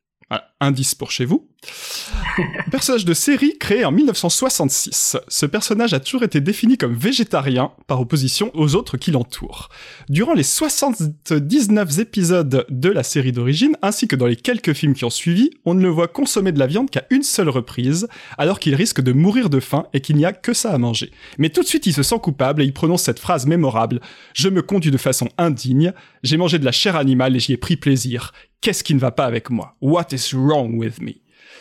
[0.60, 1.48] Indice pour chez vous.
[2.70, 5.16] personnage de série créé en 1966.
[5.26, 9.68] Ce personnage a toujours été défini comme végétarien par opposition aux autres qui l'entourent.
[10.08, 15.04] Durant les 79 épisodes de la série d'origine, ainsi que dans les quelques films qui
[15.04, 18.06] ont suivi, on ne le voit consommer de la viande qu'à une seule reprise,
[18.38, 21.10] alors qu'il risque de mourir de faim et qu'il n'y a que ça à manger.
[21.38, 24.00] Mais tout de suite, il se sent coupable et il prononce cette phrase mémorable
[24.34, 27.56] Je me conduis de façon indigne, j'ai mangé de la chair animale et j'y ai
[27.56, 28.32] pris plaisir.
[28.60, 29.74] Qu'est-ce qui ne va pas avec moi?
[29.80, 31.12] What is wrong with me?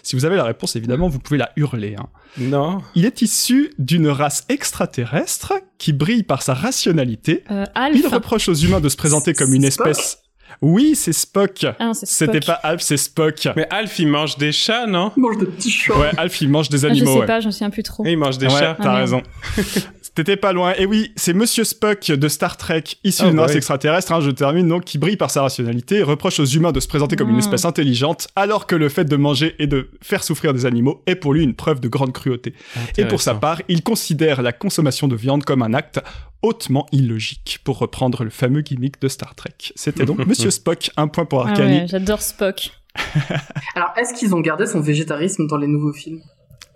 [0.04, 1.96] Si vous avez la réponse, évidemment, vous pouvez la hurler.
[2.00, 2.08] hein.
[2.38, 2.80] Non.
[2.96, 7.44] Il est issu d'une race extraterrestre qui brille par sa rationalité.
[7.52, 10.20] Euh, Il reproche aux humains de se présenter comme une Spock espèce...
[10.62, 11.66] Oui, c'est Spock.
[11.80, 12.46] Ah c'est C'était Spock.
[12.48, 13.48] pas Alf, c'est Spock.
[13.56, 15.12] Mais Alf, il mange des chats, non?
[15.16, 15.98] Il mange de petits chats.
[15.98, 17.14] Ouais, Alf, il mange des Ah, je animaux.
[17.14, 17.26] sais ouais.
[17.28, 18.04] pas, je me souviens plus trop.
[18.06, 18.76] Et il mange des ouais, chats.
[18.82, 19.22] t'as Ah, raison.
[20.16, 20.74] T'étais pas loin.
[20.78, 23.58] Et oui, c'est Monsieur Spock de Star Trek, issu Ah, d'une race oui.
[23.58, 26.80] extraterrestre, hein, je termine, donc, qui brille par sa rationalité et reproche aux humains de
[26.80, 27.40] se présenter comme une Mm.
[27.40, 31.16] espèce intelligente, alors que le fait de manger et de faire souffrir des animaux est
[31.16, 32.54] pour lui une preuve de grande cruauté.
[32.98, 36.00] Et pour sa part, il considère la consommation de viande comme un acte
[36.42, 39.54] hautement illogique, pour reprendre le fameux gimmick de Star Trek.
[39.76, 41.80] C'était donc Monsieur Spock, un point pour Ah Arcani.
[41.80, 42.72] ouais, j'adore Spock.
[43.76, 46.22] Alors, est-ce qu'ils ont gardé son végétarisme dans les nouveaux films?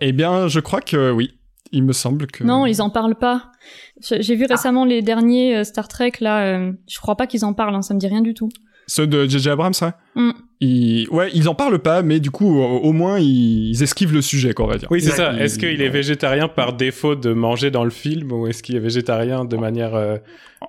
[0.00, 1.34] Eh bien, je crois que oui.
[1.74, 2.42] Il me semble que...
[2.44, 3.50] Non, ils en parlent pas.
[4.00, 6.44] J'ai vu récemment les derniers euh, Star Trek là.
[6.56, 7.74] euh, je crois pas qu'ils en parlent.
[7.74, 8.48] Hein, ça me dit rien du tout.
[8.86, 9.48] Ceux de J.J.
[9.48, 10.30] Abrams, ça Mm.
[10.60, 11.08] ils...
[11.08, 14.52] Ouais, ils en parlent pas, mais du coup, au, au moins, ils esquivent le sujet,
[14.52, 14.88] quoi, on va dire.
[14.90, 15.16] Oui, c'est Ouais.
[15.16, 15.32] ça.
[15.38, 18.80] Est-ce qu'il est végétarien par défaut de manger dans le film ou est-ce qu'il est
[18.80, 20.18] végétarien de manière euh,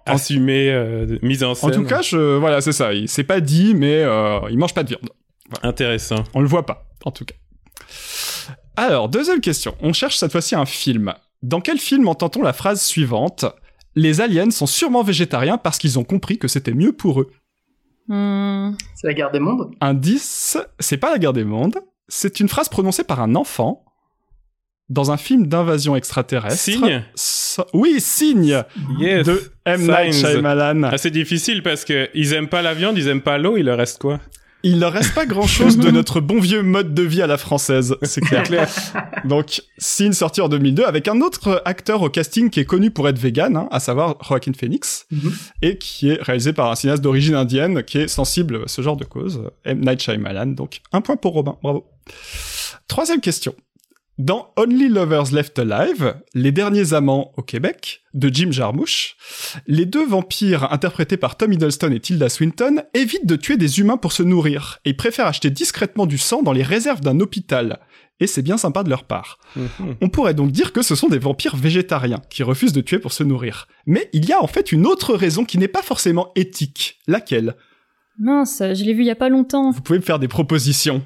[0.06, 1.72] assumée, euh, mise en En scène?
[1.74, 2.38] tout cas, je...
[2.38, 2.94] voilà, c'est ça.
[2.94, 3.10] Il...
[3.10, 5.10] C'est pas dit, mais euh, il mange pas de viande.
[5.62, 6.24] Intéressant.
[6.34, 7.36] On le voit pas, en tout cas.
[8.78, 9.76] Alors, deuxième question.
[9.82, 11.14] On cherche cette fois-ci un film.
[11.44, 13.46] Dans quel film entend-on la phrase suivante
[13.96, 17.32] Les aliens sont sûrement végétariens parce qu'ils ont compris que c'était mieux pour eux.
[18.08, 19.72] Hmm, C'est la guerre des mondes?
[19.82, 23.84] Indice, c'est pas la guerre des mondes, c'est une phrase prononcée par un enfant
[24.90, 26.60] dans un film d'invasion extraterrestre.
[26.62, 27.04] Signe?
[27.16, 28.62] So- Oui, Signe
[29.00, 29.26] Yes.
[29.26, 29.88] de M.
[29.88, 30.14] Night.
[30.14, 30.84] Shyamalan.
[30.84, 33.64] Ah, c'est difficile parce que ils aiment pas la viande, ils aiment pas l'eau, il
[33.66, 34.20] leur reste quoi?
[34.68, 37.96] Il ne reste pas grand-chose de notre bon vieux mode de vie à la française,
[38.02, 38.68] c'est clair.
[39.24, 43.08] Donc, Sin sorti en 2002 avec un autre acteur au casting qui est connu pour
[43.08, 45.32] être vegan, hein, à savoir Joaquin Phoenix, Mhm.
[45.62, 48.98] et qui est réalisé par un cinéaste d'origine indienne qui est sensible à ce genre
[48.98, 49.82] de cause, M.
[49.82, 50.48] Night Shyamalan.
[50.48, 51.86] Donc, un point pour Robin, bravo.
[52.88, 53.54] Troisième question.
[54.18, 59.18] Dans Only Lovers Left Alive, Les Derniers Amants au Québec, de Jim Jarmusch,
[59.68, 63.98] les deux vampires interprétés par Tom Hiddleston et Tilda Swinton évitent de tuer des humains
[63.98, 67.80] pour se nourrir, et ils préfèrent acheter discrètement du sang dans les réserves d'un hôpital.
[68.22, 69.38] Et c'est bien sympa de leur part.
[69.58, 69.96] Mhm.
[70.00, 73.12] On pourrait donc dire que ce sont des vampires végétariens qui refusent de tuer pour
[73.12, 73.68] se nourrir.
[73.86, 77.02] Mais il y a en fait une autre raison qui n'est pas forcément éthique.
[77.08, 77.56] Laquelle?
[78.18, 79.72] Mince, je l'ai vu il y a pas longtemps.
[79.72, 81.06] Vous pouvez me faire des propositions.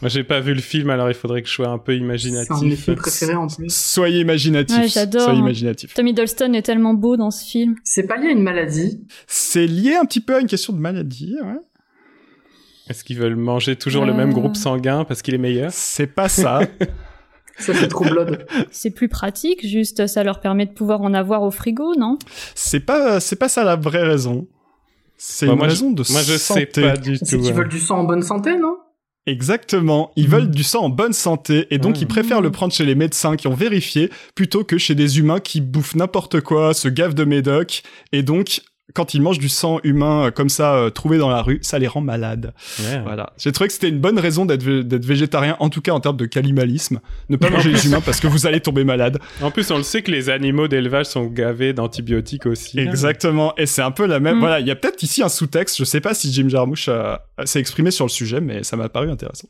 [0.00, 1.96] Moi, j'ai pas vu le film, alors il faudrait que je sois un peu C'est
[1.96, 2.84] un de mes imaginatif.
[2.84, 3.68] films préférés en plus.
[3.74, 4.76] Soyez imaginatifs.
[4.78, 5.22] Ouais, j'adore.
[5.22, 5.94] Soyez imaginatifs.
[5.94, 7.74] Tom Hiddleston est tellement beau dans ce film.
[7.82, 9.00] C'est pas lié à une maladie.
[9.26, 11.36] C'est lié un petit peu à une question de maladie.
[11.42, 11.58] ouais.
[12.88, 14.16] Est-ce qu'ils veulent manger toujours le Euh.
[14.16, 15.70] même groupe sanguin parce qu'il est meilleur?
[15.72, 16.60] C'est pas ça.
[17.58, 18.46] Ça fait trop blood.
[18.70, 22.16] C'est plus pratique, juste ça leur permet de pouvoir en avoir au frigo, non?
[22.54, 24.46] C'est pas, c'est pas ça la vraie raison.
[25.16, 27.42] C'est Bah, une moi, je- raison de Moi, je sais pas du C'est tout.
[27.42, 27.54] qu'ils hein.
[27.54, 28.76] veulent du sang en bonne santé, non?
[29.28, 30.10] Exactement.
[30.16, 30.30] Ils Mhm.
[30.30, 33.36] veulent du sang en bonne santé et donc ils préfèrent le prendre chez les médecins
[33.36, 37.24] qui ont vérifié plutôt que chez des humains qui bouffent n'importe quoi, se gavent de
[37.24, 38.62] médoc et donc
[38.94, 41.78] quand ils mangent du sang humain euh, comme ça euh, trouvé dans la rue, ça
[41.78, 42.52] les rend malades.
[42.80, 43.00] Ouais.
[43.04, 43.32] Voilà.
[43.38, 46.00] J'ai trouvé que c'était une bonne raison d'être vé- d'être végétarien en tout cas en
[46.00, 47.00] termes de cannibalisme.
[47.28, 49.18] Ne pas manger les humains parce que vous allez tomber malade.
[49.42, 52.78] En plus, on le sait que les animaux d'élevage sont gavés d'antibiotiques aussi.
[52.80, 53.54] Exactement.
[53.56, 54.36] Et c'est un peu la même.
[54.36, 54.40] Mm.
[54.40, 54.60] Voilà.
[54.60, 55.76] Il y a peut-être ici un sous-texte.
[55.78, 56.88] Je sais pas si Jim Jarmusch
[57.44, 59.48] s'est exprimé sur le sujet, mais ça m'a paru intéressant.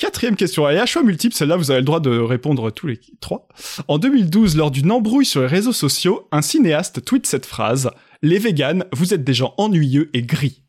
[0.00, 0.68] Quatrième question.
[0.68, 3.46] Et à choix multiple, celle-là, vous avez le droit de répondre tous les trois.
[3.86, 7.90] En 2012, lors d'une embrouille sur les réseaux sociaux, un cinéaste tweet cette phrase.
[8.22, 10.62] Les véganes, vous êtes des gens ennuyeux et gris.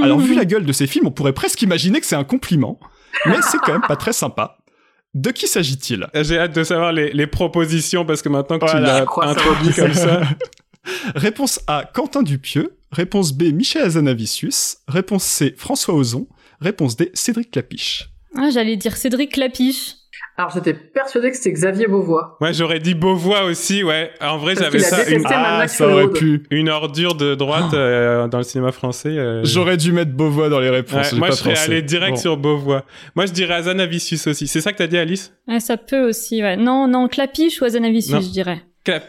[0.00, 2.78] Alors, vu la gueule de ces films, on pourrait presque imaginer que c'est un compliment.
[3.26, 4.58] Mais c'est quand même pas très sympa.
[5.14, 6.06] De qui s'agit-il?
[6.14, 9.00] J'ai hâte de savoir les, les propositions parce que maintenant que Voilà.
[9.06, 10.22] tu l'as introduit comme ça.
[11.14, 12.76] Réponse A, Quentin Dupieux.
[12.92, 14.78] Réponse B, Michel Azanavicius.
[14.88, 16.28] Réponse C, François Ozon.
[16.60, 18.10] Réponse D, Cédric Clapiche.
[18.36, 19.94] Ah, j'allais dire Cédric Clapiche.
[20.36, 22.36] Alors j'étais persuadé que c'était Xavier Beauvois.
[22.40, 24.10] Ouais, j'aurais dit Beauvois aussi, ouais.
[24.20, 26.42] En vrai, j'avais ça, une, Ah, ça aurait pu.
[26.50, 29.10] une ordure de droite euh, dans le cinéma français.
[29.16, 31.12] euh, J'aurais dû mettre Beauvois dans les réponses.
[31.12, 32.20] moi, pas je serais allé direct Bon.
[32.20, 32.84] sur Beauvois.
[33.14, 34.48] Moi, je dirais Azanavicius aussi.
[34.48, 35.32] C'est ça que t'as dit, Alice?
[35.46, 36.56] Ouais, ça peut aussi, ouais.
[36.56, 37.68] Non, non, Clapiche ou Non.
[37.68, 38.62] Azanavicius, je dirais.
[38.84, 39.04] Clap.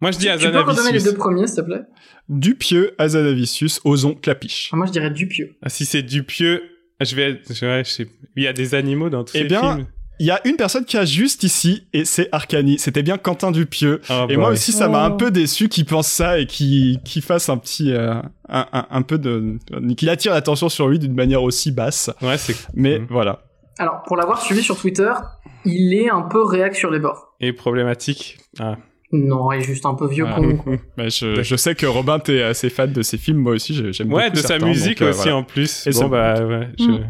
[0.00, 1.04] Moi, je dis Tu peux redonner les Azanavicius.
[1.04, 1.82] deux premiers, s'il te plaît?
[2.28, 4.70] Dupieux, Azanavicius, Ozon, Clapiche.
[4.72, 5.56] Ah, Moi je dirais Dupieux.
[5.62, 6.62] Ah, si c'est Dupieux,
[7.04, 7.40] je vais...
[7.50, 9.86] je- ouais, je sais- Il y a des animaux dans tous Eh ces bien, films.
[10.20, 12.78] Il y a une personne qui a juste ici, et c'est Arcani.
[12.78, 14.00] C'était bien Quentin Dupieux.
[14.08, 15.16] Ah, Et moi aussi, ça m'a un Oh.
[15.16, 18.14] peu déçu qu'il pense ça et qu'il qu'il fasse un petit, euh,
[18.48, 19.58] un, un, un peu de,
[19.96, 22.10] qu'il attire l'attention sur lui d'une manière aussi basse.
[22.20, 22.54] Ouais, c'est...
[22.74, 23.42] Mais voilà.
[23.78, 25.10] Alors pour l'avoir suivi sur Twitter,
[25.64, 27.34] il est un peu réac sur les bords.
[27.40, 28.38] Et problématique.
[28.60, 28.76] Ah.
[29.12, 30.34] Non, il est juste un peu vieux Ah.
[30.36, 30.56] con.
[30.56, 30.72] quoi.
[30.96, 33.38] Mais je, je sais que Robin, t'es assez fan de ces films.
[33.38, 35.36] Moi aussi, j'ai- j'aime Ouais, beaucoup de sa musique donc, euh, aussi voilà.
[35.36, 35.86] en plus.
[35.86, 37.04] Et bon, bah, ouais, je- Mm.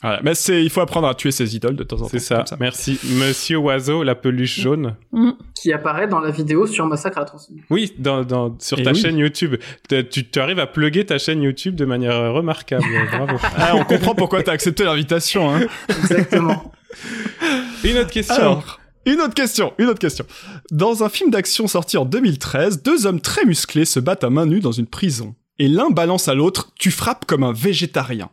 [0.00, 0.20] Voilà.
[0.22, 2.08] Mais c'est, il faut apprendre à tuer ses idoles de temps en temps.
[2.08, 2.44] c'est ça.
[2.60, 3.00] Merci.
[3.18, 4.94] Monsieur Oiseau, la peluche jaune.
[5.10, 5.30] Mm.
[5.60, 7.64] Qui apparaît dans la vidéo sur Massacre à la tronçonneuse.
[7.68, 8.96] Oui, dans, dans, sur Et ta oui.
[9.00, 9.56] chaîne YouTube.
[9.88, 12.84] Tu, arrives à plugger ta chaîne YouTube de manière remarquable.
[13.10, 13.38] Bravo.
[13.56, 15.52] Ah, on comprend pourquoi t'as accepté l'invitation.
[15.52, 15.62] Hein.
[15.88, 16.72] Exactement.
[17.82, 18.34] Une autre question.
[18.36, 18.80] Alors,
[19.12, 20.26] une autre question, une autre question.
[20.70, 24.46] Dans un film d'action sorti en 2013, deux hommes très musclés se battent à main
[24.46, 25.34] nue dans une prison.
[25.58, 28.30] Et l'un balance à l'autre «Tu frappes comme un végétarien».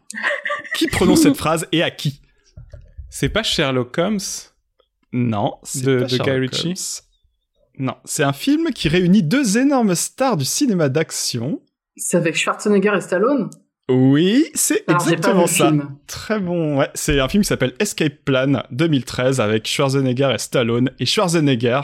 [0.76, 2.22] Qui prononce cette phrase et à qui?
[3.10, 4.20] C'est pas Sherlock Holmes?
[5.14, 6.68] Non, c'est De- pas de Guy Sherlock Ritchie?
[6.68, 7.86] Holmes.
[7.88, 11.62] Non, c'est un film qui réunit deux énormes stars du cinéma d'action.
[11.98, 13.50] C'est avec Schwarzenegger et Stallone?
[13.90, 15.68] Oui, c'est exactement ça.
[15.68, 15.96] film.
[16.08, 16.90] Très bon, ouais.
[16.96, 20.90] C'est un film qui s'appelle Escape Plan 2013 avec Schwarzenegger et Stallone.
[21.00, 21.82] Et Schwarzenegger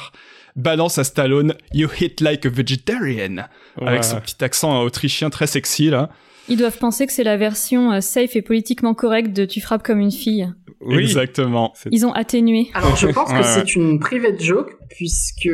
[0.56, 3.44] balance à Stallone You hit like a vegetarian.
[3.80, 6.10] Avec son petit accent autrichien très sexy, là.
[6.50, 9.84] Ils doivent penser que c'est la version euh, safe et politiquement correcte de Tu frappes
[9.84, 10.52] comme une fille.
[10.82, 11.04] Oui.
[11.04, 11.72] Exactement.
[11.92, 12.72] Ils ont atténué.
[12.74, 13.44] Alors je pense que ouais.
[13.44, 15.50] c'est une private joke puisque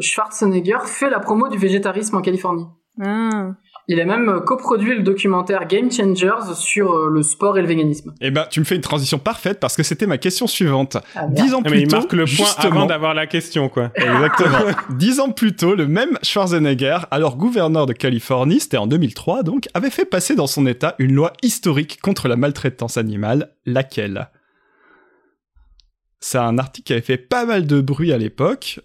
[0.00, 2.66] Schwarzenegger fait la promo du végétarisme en Californie.
[3.02, 3.52] Ah.
[3.90, 7.66] Il a même euh, coproduit le documentaire Game Changers sur euh, le sport et le
[7.68, 8.12] véganisme.
[8.20, 10.98] Eh ben, tu me fais une transition parfaite parce que c'était ma question suivante.
[11.16, 11.26] Ah.
[11.28, 13.70] Dix ans Ah, plus mais il tôt, marque le point justement- avant d'avoir la question,
[13.70, 13.90] quoi.
[13.94, 14.58] Exactement.
[14.90, 19.68] Dix ans plus tôt, le même Schwarzenegger, alors gouverneur de Californie, c'était en 2003 donc,
[19.72, 24.28] avait fait passer dans son état une loi historique contre la maltraitance animale, laquelle?
[26.20, 28.80] C'est un article qui avait fait pas mal de bruit à l'époque,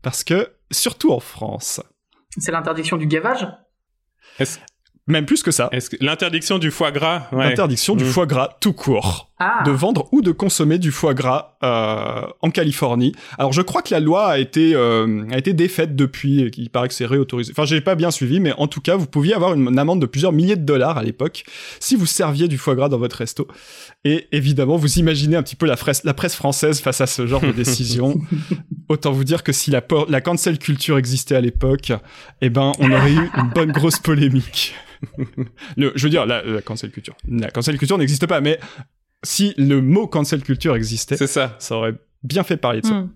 [0.00, 1.82] parce que, surtout en France,
[2.38, 3.46] C'est l'interdiction du gavage?
[5.06, 5.70] Même plus que ça.
[5.72, 7.48] Est-ce que l'interdiction du foie gras ouais.
[7.48, 8.08] L'interdiction du Mm.
[8.08, 9.30] foie gras tout court.
[9.40, 13.12] Ah, de vendre ou de consommer du foie gras euh, en Californie.
[13.38, 16.88] Alors je crois que la loi a été euh, a été défaite depuis, qu'il paraît
[16.88, 17.52] que c'est réautorisé.
[17.54, 20.00] Enfin, j'ai pas bien suivi, mais en tout cas, vous pouviez avoir une, une amende
[20.00, 21.44] de plusieurs milliers de dollars à l'époque
[21.80, 23.48] si vous serviez du foie gras dans votre resto.
[24.04, 27.26] Et évidemment, vous imaginez un petit peu la, presse- la presse française face à ce
[27.26, 28.20] genre de décision.
[28.88, 31.92] Autant vous dire que si la, la cancel culture existait à l'époque,
[32.40, 34.74] eh ben, on aurait eu une bonne grosse polémique.
[35.76, 37.14] Le, je veux dire, la, la cancel culture.
[37.28, 38.58] La cancel culture n'existe pas, mais
[39.22, 41.54] si le mot cancel culture existait, C'est ça.
[41.58, 42.94] ça aurait bien fait parler de ça.
[42.94, 43.12] Hmm.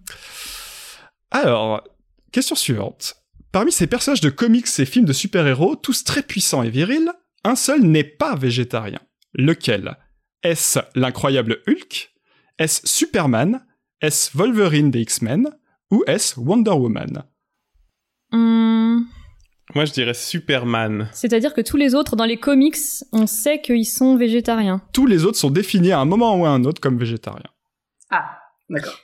[1.30, 1.82] Alors,
[2.30, 3.16] question suivante.
[3.50, 7.10] Parmi ces personnages de comics et films de super-héros, tous très puissants et virils,
[7.44, 9.00] un seul n'est pas végétarien.
[9.34, 9.96] Lequel?
[10.42, 12.12] Est-ce l'incroyable Hulk?
[12.58, 13.64] Est-ce Superman?
[14.00, 15.50] Est-ce Wolverine des X-Men?
[15.93, 17.22] Ou est-ce Wonder Woman?
[18.32, 19.01] Hmm.
[19.74, 21.09] Moi, je dirais Superman.
[21.12, 22.76] C'est-à-dire que tous les autres dans les comics,
[23.12, 24.80] on sait qu'ils sont végétariens.
[24.93, 27.51] Tous les autres sont définis à un moment ou à un autre comme végétariens.
[28.11, 28.38] ah,
[28.68, 28.99] d'accord.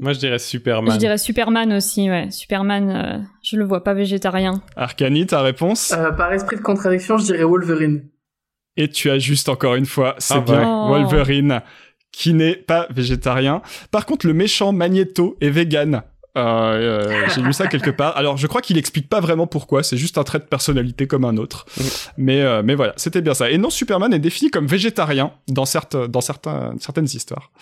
[0.00, 0.92] Moi, je dirais Superman.
[0.92, 2.30] Je dirais Superman aussi, ouais.
[2.30, 4.60] Superman, euh, je le vois pas végétarien.
[4.76, 5.92] Arcani, ta réponse?
[5.92, 8.08] Euh, par esprit de contradiction, je dirais Wolverine.
[8.76, 10.88] Et tu as juste encore une fois, c'est Ah bien Oh.
[10.88, 11.62] Wolverine
[12.10, 13.62] qui n'est pas végétarien.
[13.92, 16.02] Par contre, le méchant Magneto est vegan.
[16.36, 18.16] Euh, euh, J'ai lu ça quelque part.
[18.16, 19.82] Alors, je crois qu'il explique pas vraiment pourquoi.
[19.82, 21.66] C'est juste un trait de personnalité comme un autre.
[22.16, 23.50] Mais, euh, mais voilà, c'était bien ça.
[23.50, 27.52] Et non, Superman est défini comme végétarien dans, certes, dans certains, certaines histoires.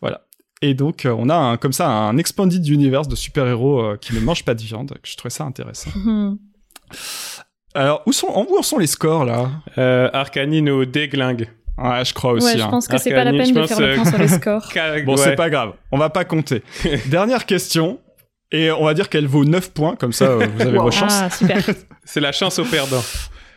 [0.00, 0.22] Voilà.
[0.60, 4.14] Et donc, euh, on a un, comme ça un expanded universe de super-héros euh, qui
[4.14, 4.94] ne mangent pas de viande.
[5.04, 5.90] Je trouvais ça intéressant.
[6.04, 6.36] Hmm.
[7.74, 9.50] Alors, où sont, où en sont les scores là?
[9.76, 11.50] Euh, Arcani nous déglingue.
[11.76, 12.46] Ouais, je crois aussi.
[12.46, 12.68] Ouais, je hein.
[12.68, 14.72] pense que c'est pas la peine de faire le point sur les scores.
[15.04, 15.22] Bon, ouais.
[15.22, 15.74] c'est pas grave.
[15.92, 16.62] On va pas compter.
[17.06, 18.00] Dernière question.
[18.52, 20.84] Et on va dire qu'elle vaut 9 points, comme ça euh, vous avez Wow.
[20.84, 21.20] vos chances.
[21.22, 21.62] Ah, super.
[22.04, 23.02] C'est la chance au perdant.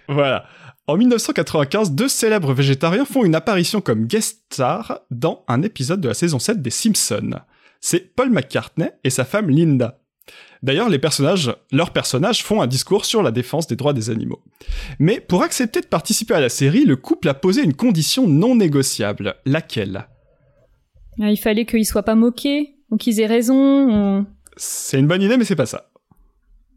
[0.09, 0.45] Voilà.
[0.87, 6.09] En 1995, deux célèbres végétariens font une apparition comme guest star dans un épisode de
[6.09, 7.39] la saison 7 des Simpsons.
[7.79, 9.99] C'est Paul McCartney et sa femme Linda.
[10.63, 14.43] D'ailleurs, les personnages, leurs personnages font un discours sur la défense des droits des animaux.
[14.99, 18.55] Mais pour accepter de participer à la série, le couple a posé une condition non
[18.55, 19.35] négociable.
[19.45, 20.07] Laquelle?
[21.21, 24.19] Ah, Il fallait qu'ils soient pas moqués, ou qu'ils aient raison.
[24.19, 24.25] ou-
[24.57, 25.87] C'est une bonne idée, mais c'est pas ça.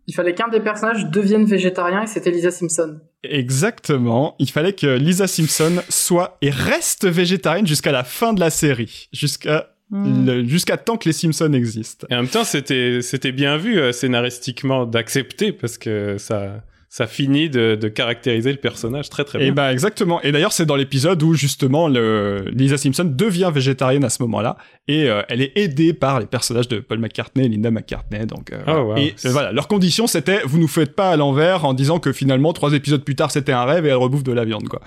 [0.06, 3.00] Il fallait qu'un des personnages devienne végétarien et c'était Lisa Simpson.
[3.22, 4.34] Exactement.
[4.38, 9.08] Il fallait que Lisa Simpson soit et reste végétarienne jusqu'à la fin de la série,
[9.12, 12.06] jusqu'à le- jusqu'à tant que les Simpsons existent.
[12.10, 16.62] Et en même temps, c'était c'était bien vu euh, scénaristiquement d'accepter parce que ça
[16.96, 19.52] ça finit de, de caractériser le personnage très très Et bien.
[19.54, 20.22] ben exactement.
[20.22, 24.56] Et d'ailleurs, c'est dans l'épisode où justement le Lisa Simpson devient végétarienne à ce moment-là,
[24.86, 28.26] et euh, elle est aidée par les personnages de Paul McCartney et Linda McCartney.
[28.26, 28.96] Donc euh, Oh, wow.
[28.96, 32.12] et euh, voilà, leur condition c'était vous nous faites pas à l'envers en disant que
[32.12, 34.80] finalement trois épisodes plus tard c'était un rêve et elle rebouffe de la viande quoi.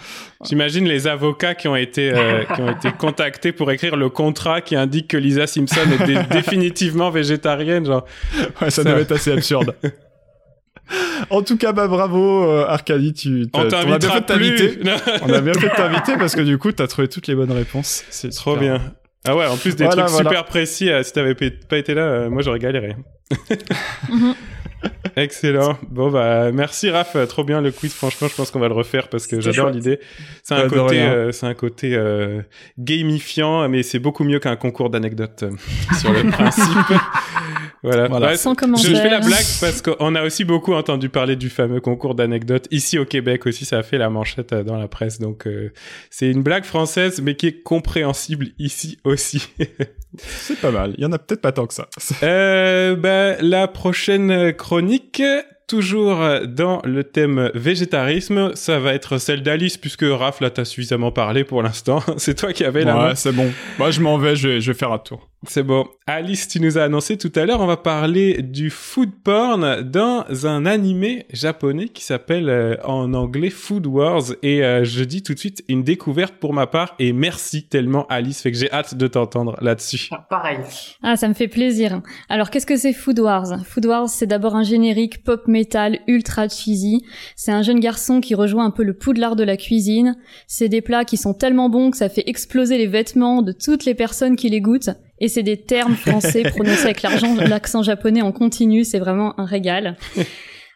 [0.47, 4.61] J'imagine les avocats qui ont été euh, qui ont été contactés pour écrire le contrat
[4.61, 7.85] qui indique que Lisa Simpson est dé- définitivement végétarienne.
[7.85, 8.05] Genre,
[8.61, 9.75] Ouais, ça, Ça- devait être assez absurde.
[11.29, 14.79] en tout cas, bah bravo euh, Arcadie, tu on a bien fait de t'inviter.
[15.23, 17.51] On a bien fait de t'inviter parce que du coup, t'as trouvé toutes les bonnes
[17.51, 18.03] réponses.
[18.09, 18.79] C'est Trop super.
[18.79, 18.93] bien.
[19.27, 20.29] Ah ouais, en plus des Voilà, trucs voilà.
[20.29, 20.89] super précis.
[20.89, 22.95] euh, si t'avais pas été là, euh, moi j'aurais galéré.
[24.09, 24.33] Mhm.
[25.15, 25.77] Excellent.
[25.89, 27.93] Bon bah merci Raph, trop bien le quiz.
[27.93, 29.99] Franchement, je pense qu'on va le refaire parce que j'adore l'idée.
[30.43, 32.41] C'est un euh, c'est un côté euh,
[32.77, 35.51] gamifiant, mais c'est beaucoup mieux qu'un concours d'anecdotes euh,
[35.99, 36.67] sur le principe.
[37.83, 38.07] voilà.
[38.07, 38.27] Voilà.
[38.27, 39.01] Ouais, Sans je commentaire.
[39.01, 42.99] fais la blague parce qu'on a aussi beaucoup entendu parler du fameux concours d'anecdotes ici
[42.99, 43.65] au Québec aussi.
[43.65, 45.71] Ça a fait la manchette dans la presse, donc euh,
[46.09, 49.47] c'est une blague française mais qui est compréhensible ici aussi.
[50.17, 50.93] C'est pas mal.
[50.97, 51.87] Il y en a peut-être pas tant que ça.
[52.23, 55.23] Euh, bah, la prochaine chronique,
[55.67, 61.11] toujours dans le thème végétarisme, ça va être celle d'Alice, puisque Raph, là, t'as suffisamment
[61.11, 62.01] parlé pour l'instant.
[62.17, 63.07] C'est toi qui avais la main.
[63.09, 63.51] Ouais, c'est bon.
[63.77, 64.35] Moi, je m'en vais.
[64.35, 65.29] Je vais, je vais faire un tour.
[65.45, 65.85] C'est bon.
[66.07, 70.25] Alice, tu nous as annoncé tout à l'heure, on va parler du food porn dans
[70.47, 74.23] un animé japonais qui s'appelle euh, en anglais Food Wars.
[74.41, 78.07] Et euh, je dis tout de suite une découverte pour ma part et merci tellement
[78.07, 80.09] Alice, fait que j'ai hâte de t'entendre là-dessus.
[80.11, 80.59] Ah, pareil.
[81.03, 82.01] Ah, ça me fait plaisir.
[82.29, 83.63] Alors, qu'est-ce que c'est Food Wars?
[83.63, 87.05] Food Wars, c'est d'abord un générique pop metal ultra cheesy.
[87.35, 90.17] C'est un jeune garçon qui rejoint un peu le poudlard de la cuisine.
[90.47, 93.85] C'est des plats qui sont tellement bons que ça fait exploser les vêtements de toutes
[93.85, 94.89] les personnes qui les goûtent.
[95.19, 98.83] Et c'est des termes français prononcés avec l'argent- l'accent japonais en continu.
[98.83, 99.95] C'est vraiment un régal.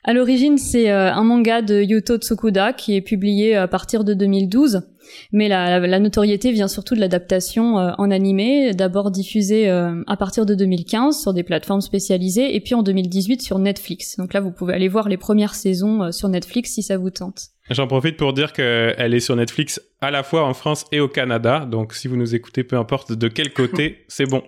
[0.04, 4.16] À l'origine, c'est euh, un manga de Yuto Tsukuda qui est publié à partir de
[4.16, 4.82] 2012.
[5.32, 10.18] Mais la, la notoriété vient surtout de l'adaptation euh, en animé, d'abord diffusée euh, à
[10.18, 14.18] partir de 2015 sur des plateformes spécialisées, et puis en 2018 sur Netflix.
[14.18, 17.12] Donc là, vous pouvez aller voir les premières saisons euh, sur Netflix si ça vous
[17.12, 17.50] tente.
[17.72, 21.08] J'en profite pour dire qu'elle est sur Netflix à la fois en France et au
[21.08, 21.66] Canada.
[21.66, 24.44] Donc si vous nous écoutez, peu importe de quel côté, c'est bon.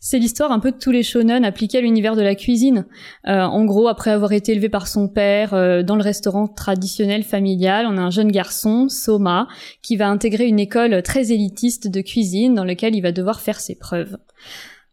[0.00, 2.86] C'est l'histoire un peu de tous les shonen appliqués à l'univers de la cuisine.
[3.28, 7.22] Euh, en gros, après avoir été élevé par son père euh, dans le restaurant traditionnel
[7.22, 9.46] familial, on a un jeune garçon, Soma,
[9.82, 13.60] qui va intégrer une école très élitiste de cuisine dans laquelle il va devoir faire
[13.60, 14.16] ses preuves.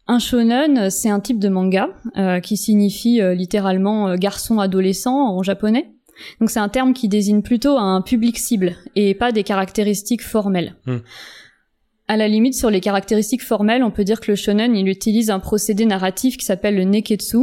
[0.06, 5.90] Un shonen, c'est un type de manga euh, qui signifie littéralement garçon adolescent en japonais.
[6.40, 10.74] Donc c'est un terme qui désigne plutôt un public cible et pas des caractéristiques formelles.
[10.86, 10.98] Hmm.
[12.10, 15.30] À la limite, sur les caractéristiques formelles, on peut dire que le shonen, il utilise
[15.30, 17.36] un procédé narratif qui s'appelle le neketsu.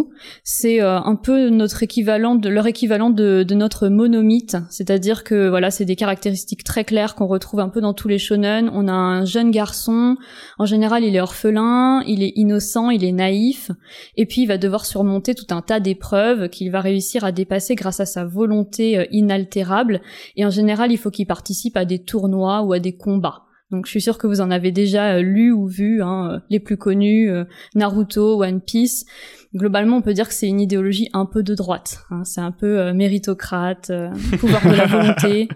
[0.43, 5.71] C'est euh, un peu notre équivalent de leur équivalent de, notre monomythe, c'est-à-dire que voilà,
[5.71, 8.69] c'est des caractéristiques très claires qu'on retrouve un peu dans tous les shonen.
[8.73, 10.17] On a un jeune garçon,
[10.59, 13.71] en général, il est orphelin, il est innocent, il est naïf,
[14.17, 17.75] et puis il va devoir surmonter tout un tas d'épreuves qu'il va réussir à dépasser
[17.75, 20.01] grâce à sa volonté euh, inaltérable.
[20.35, 23.46] Et en général, il faut qu'il participe à des tournois ou à des combats.
[23.69, 26.39] Donc je suis sûre que vous en avez déjà euh, lu ou vu, hein, euh,
[26.49, 27.43] les plus connus, euh,
[27.75, 29.05] Naruto, One Piece.
[29.53, 31.99] Globalement, on peut dire que c'est une idéologie un peu de droite.
[32.09, 32.23] Hein.
[32.23, 33.91] C'est un peu méritocrate,
[34.39, 35.47] pouvoir de la volonté.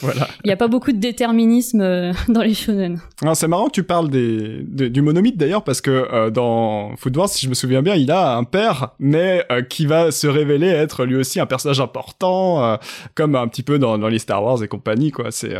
[0.00, 0.28] Voilà.
[0.44, 3.00] Il n'y a pas beaucoup de déterminisme euh, dans les shonen.
[3.34, 7.44] C'est marrant tu parles des, du monomythe d'ailleurs parce que euh, dans Food Wars, si
[7.44, 11.04] je me souviens bien, il a un père, mais euh, qui va se révéler être
[11.04, 12.78] lui aussi un personnage important,
[13.14, 15.10] comme un petit peu dans, dans, les Star Wars et compagnie.
[15.10, 15.30] Quoi.
[15.30, 15.54] C'est,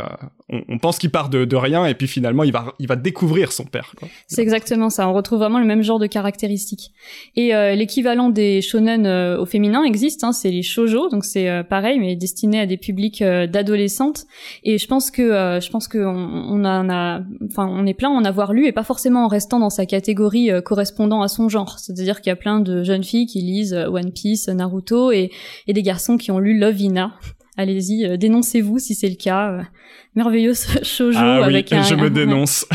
[0.49, 2.95] on, on, pense qu'il part de, de, rien et puis finalement il va, il va
[2.95, 3.93] découvrir son père.
[4.27, 5.07] C'est exactement ça.
[5.07, 6.91] On retrouve vraiment le même genre de caractéristiques.
[7.35, 9.07] Et l'équivalent des shonen
[9.37, 10.23] au féminin existe.
[10.23, 14.14] Hein, c'est les shojo, donc c'est pareil mais destiné à des publics d'adolescents
[14.63, 18.23] et je pense que euh, je pense que on, a, enfin on est plein en
[18.23, 21.79] avoir lu et pas forcément en restant dans sa catégorie euh, correspondant à son genre.
[21.79, 25.31] C'est-à-dire qu'il y a plein de jeunes filles qui lisent euh, One Piece, Naruto et,
[25.67, 27.15] et des garçons qui ont lu Lovina.
[27.57, 29.61] Allez-y, dénoncez-vous si c'est le cas.
[30.13, 30.53] merveilleux
[30.83, 32.65] shoujo ah avec un, je me dénonce.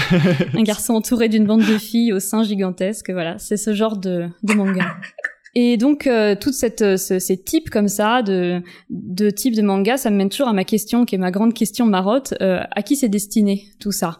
[0.54, 3.10] un garçon entouré d'une bande de filles au sein gigantesque.
[3.10, 4.96] Voilà, c'est ce genre de, de manga.
[5.54, 9.96] Et donc, euh, toute cette, euh, ces types comme ça, de, de types de manga,
[9.96, 12.34] ça me mène toujours à ma question, qui est ma grande question marotte.
[12.40, 14.18] Euh, à qui c'est destiné, tout ça?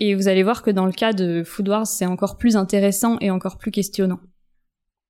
[0.00, 3.18] Et vous allez voir que dans le cas de Food Wars, c'est encore plus intéressant
[3.20, 4.20] et encore plus questionnant.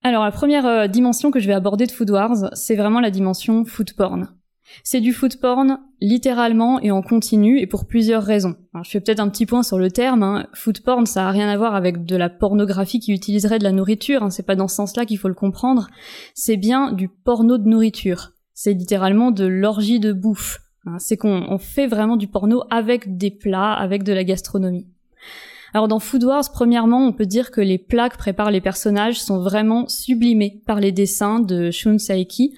[0.03, 3.65] Alors, la première dimension que je vais aborder de Food Wars, c'est vraiment la dimension
[3.65, 4.29] food porn.
[4.83, 8.57] C'est du food porn littéralement et en continu et pour plusieurs raisons.
[8.83, 10.23] je fais peut-être un petit point sur le terme.
[10.23, 10.47] Hein.
[10.55, 13.73] Food porn, ça a rien à voir avec de la pornographie qui utiliserait de la
[13.73, 14.23] nourriture.
[14.23, 14.31] Hein.
[14.31, 15.89] C'est pas dans ce sens-là qu'il faut le comprendre.
[16.35, 18.33] C'est bien du porno de nourriture.
[18.55, 20.61] C'est littéralement de l'orgie de bouffe.
[20.87, 20.99] Hein.
[20.99, 24.87] C'est qu'on fait vraiment du porno avec des plats, avec de la gastronomie.
[25.73, 29.21] Alors dans Food Wars, premièrement, on peut dire que les plats que préparent les personnages
[29.21, 32.57] sont vraiment sublimés par les dessins de Shun Saeki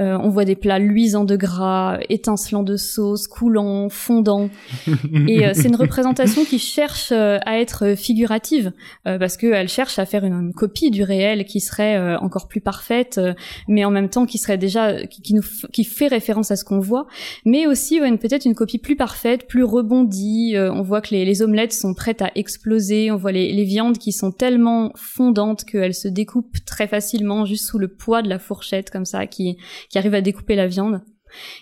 [0.00, 4.48] euh, on voit des plats luisants de gras, étincelants de sauce, coulants, fondants.
[5.28, 8.72] et euh, c'est une représentation qui cherche euh, à être figurative
[9.04, 13.20] parce qu'elle cherche à faire une, copie du réel qui serait encore plus parfaite,
[13.68, 15.42] mais en même temps qui serait déjà qui, nous
[15.72, 17.06] qui fait référence à ce qu'on voit,
[17.44, 20.54] mais aussi peut-être une copie plus parfaite, plus rebondie.
[20.56, 23.10] on voit que les, omelettes sont prêtes à exploser.
[23.10, 27.66] On voit les, les viandes qui sont tellement fondantes qu'elles se découpent très facilement juste
[27.66, 29.56] sous le poids de la fourchette comme ça, qui
[29.90, 31.02] qui arrive à découper la viande.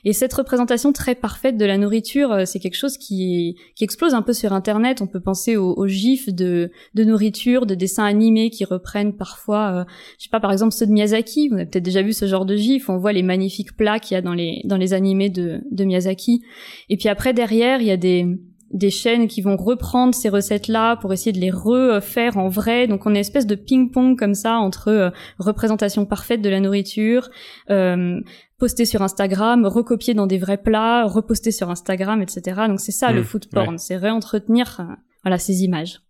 [0.04, 4.14] Et cette représentation très parfaite de la nourriture, euh, c'est quelque chose qui, qui explose
[4.14, 5.02] un peu sur Internet.
[5.02, 9.84] On peut penser aux, gifs de, de nourriture, de dessins animés qui reprennent parfois, euh,
[10.18, 11.48] je sais pas, par exemple ceux de Miyazaki.
[11.48, 12.88] Vous avez peut-être déjà vu ce genre de gifs.
[12.88, 15.84] On voit les magnifiques plats qu'il y a dans les dans les animés de, de
[15.84, 16.42] Miyazaki.
[16.88, 18.26] Et puis après derrière, il y a des
[18.70, 22.86] des chaînes qui vont reprendre ces recettes-là pour essayer de les refaire en vrai.
[22.86, 27.30] Donc on une espèce de ping-pong comme ça entre euh, représentation parfaite de la nourriture,
[27.70, 28.20] euh,
[28.58, 32.62] poster sur Instagram, recopier dans des vrais plats, reposter sur Instagram, etc.
[32.68, 34.84] Donc c'est ça le mmh, food porn, c'est réentretenir euh,
[35.22, 36.00] voilà ces images.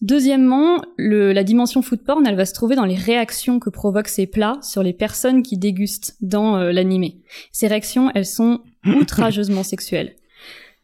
[0.00, 4.08] Deuxièmement, le, la dimension food porn, elle va se trouver dans les réactions que provoquent
[4.08, 7.20] ces plats sur les personnes qui dégustent dans euh, l'animé.
[7.50, 10.14] Ces réactions, elles sont outrageusement sexuelles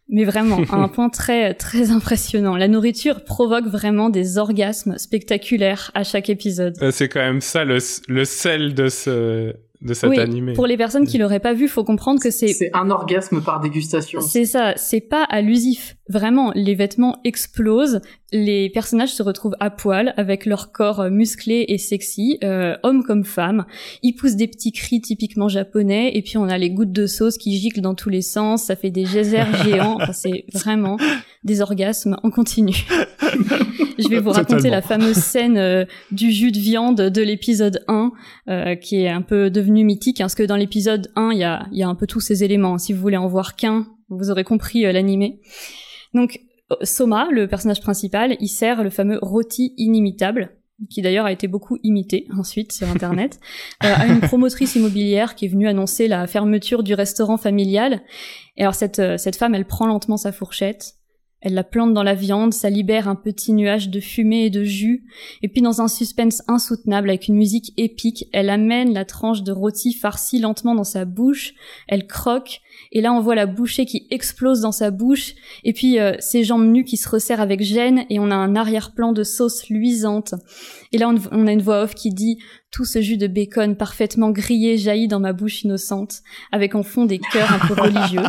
[0.09, 2.57] mais vraiment à un point très très impressionnant.
[2.57, 6.76] La nourriture provoque vraiment des orgasmes spectaculaires à chaque épisode.
[6.82, 7.78] Euh, c'est quand même ça le,
[8.09, 9.55] le sel de ce
[9.85, 10.55] de cet oui, animé.
[10.55, 13.61] Pour les personnes qui l'auraient pas vu, faut comprendre que c'est c'est un orgasme par
[13.61, 14.20] dégustation.
[14.20, 15.97] C'est ça, c'est pas allusif.
[16.09, 18.01] Vraiment, les vêtements explosent,
[18.32, 23.05] les personnages se retrouvent à poil avec leur corps euh, musclé et sexy, euh, hommes
[23.05, 23.64] comme femmes.
[24.03, 27.39] Ils poussent des petits cris typiquement japonais et puis on a les gouttes de sauce
[27.39, 30.97] qui giclent dans tous les sens, ça fait des geysers géants, enfin, c'est vraiment
[31.45, 32.74] des orgasmes en continu.
[33.99, 38.12] Je vais vous raconter la fameuse scène euh, du jus de viande de l'épisode 1
[38.49, 41.44] euh, qui est un peu devenu mythique hein, parce que dans l'épisode 1 il y
[41.44, 42.78] a, y a un peu tous ces éléments.
[42.78, 45.40] Si vous voulez en voir qu'un, vous aurez compris l'animé.
[46.14, 46.40] Donc
[46.82, 50.56] Soma, le personnage principal, il sert le fameux rôti inimitable,
[50.90, 53.38] qui d'ailleurs a été beaucoup imité ensuite sur internet,
[53.84, 58.02] euh, à une promotrice immobilière qui est venue annoncer la fermeture du restaurant familial.
[58.56, 60.94] Et alors cette, euh, cette femme, elle prend lentement sa fourchette,
[61.45, 64.64] elle la plante dans la viande, ça libère un petit nuage de fumée et de
[64.64, 65.05] jus,
[65.42, 69.53] et puis dans un suspense insoutenable avec une musique épique, elle amène la tranche de
[69.53, 71.55] rôti farci lentement dans sa bouche,
[71.86, 75.98] elle croque, et là on voit la bouchée qui explose dans sa bouche, et puis
[75.98, 79.22] euh, ses jambes nues qui se resserrent avec gêne, et on a un arrière-plan de
[79.22, 80.34] sauce luisante.
[80.92, 82.38] Et là on, a une voix off qui dit
[82.70, 86.22] tout ce jus de bacon parfaitement grillé jaillit dans ma bouche innocente,
[86.52, 88.22] avec en fond des cœurs un peu religieux.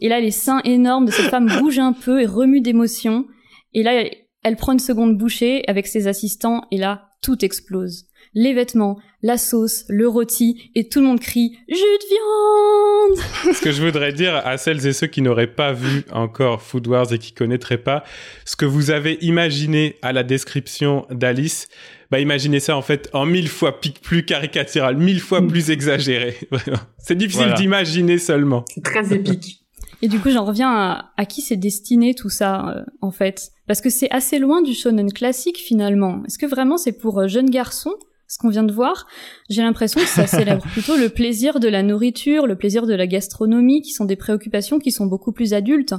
[0.00, 3.26] Et là, les seins énormes de cette femme bougent un peu et remuent d'émotion.
[3.74, 4.04] Et là,
[4.42, 8.06] elle prend une seconde bouchée avec ses assistants et là, tout explose.
[8.34, 13.60] Les vêtements, la sauce, le rôti, et tout le monde crie «Jus de viande!» Ce
[13.60, 17.12] que je voudrais dire à celles et ceux qui n'auraient pas vu encore Food Wars
[17.12, 18.04] et qui connaîtraient pas,
[18.44, 21.68] ce que vous avez imaginé à la description d'Alice,
[22.12, 26.36] bah imaginez ça en fait en mille fois plus caricatural, mille fois plus exagéré.
[26.98, 28.64] C'est difficile d'imaginer seulement.
[28.68, 29.60] C'est très épique.
[30.02, 33.50] Et du coup, j'en reviens à, à qui c'est destiné tout ça, euh, en fait?
[33.66, 36.22] Parce que c'est assez loin du shonen classique, finalement.
[36.26, 37.94] Est-ce que vraiment c'est pour euh, jeunes garçons?
[38.30, 39.08] Ce qu'on vient de voir,
[39.48, 43.08] j'ai l'impression que ça célèbre plutôt le plaisir de la nourriture, le plaisir de la
[43.08, 45.96] gastronomie, qui sont des préoccupations qui sont beaucoup plus adultes.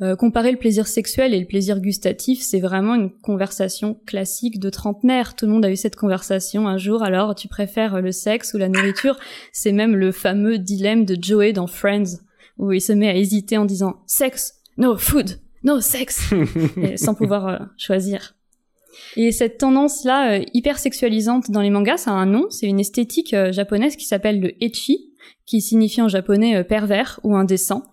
[0.00, 4.70] Euh, comparer le plaisir sexuel et le plaisir gustatif, c'est vraiment une conversation classique de
[4.70, 5.34] trentenaire.
[5.34, 7.02] Tout le monde a eu cette conversation un jour.
[7.02, 9.18] Alors, tu préfères le sexe ou la nourriture?
[9.52, 12.20] C'est même le fameux dilemme de Joey dans Friends
[12.56, 16.32] où il se met à hésiter en disant sexe, no food, no sex,
[16.96, 18.36] sans pouvoir euh, choisir.
[19.16, 22.80] Et cette tendance-là, euh, hyper sexualisante dans les mangas, ça a un nom, c'est une
[22.80, 25.10] esthétique euh, japonaise qui s'appelle le ecchi,
[25.46, 27.84] qui signifie en japonais pervers ou indécent.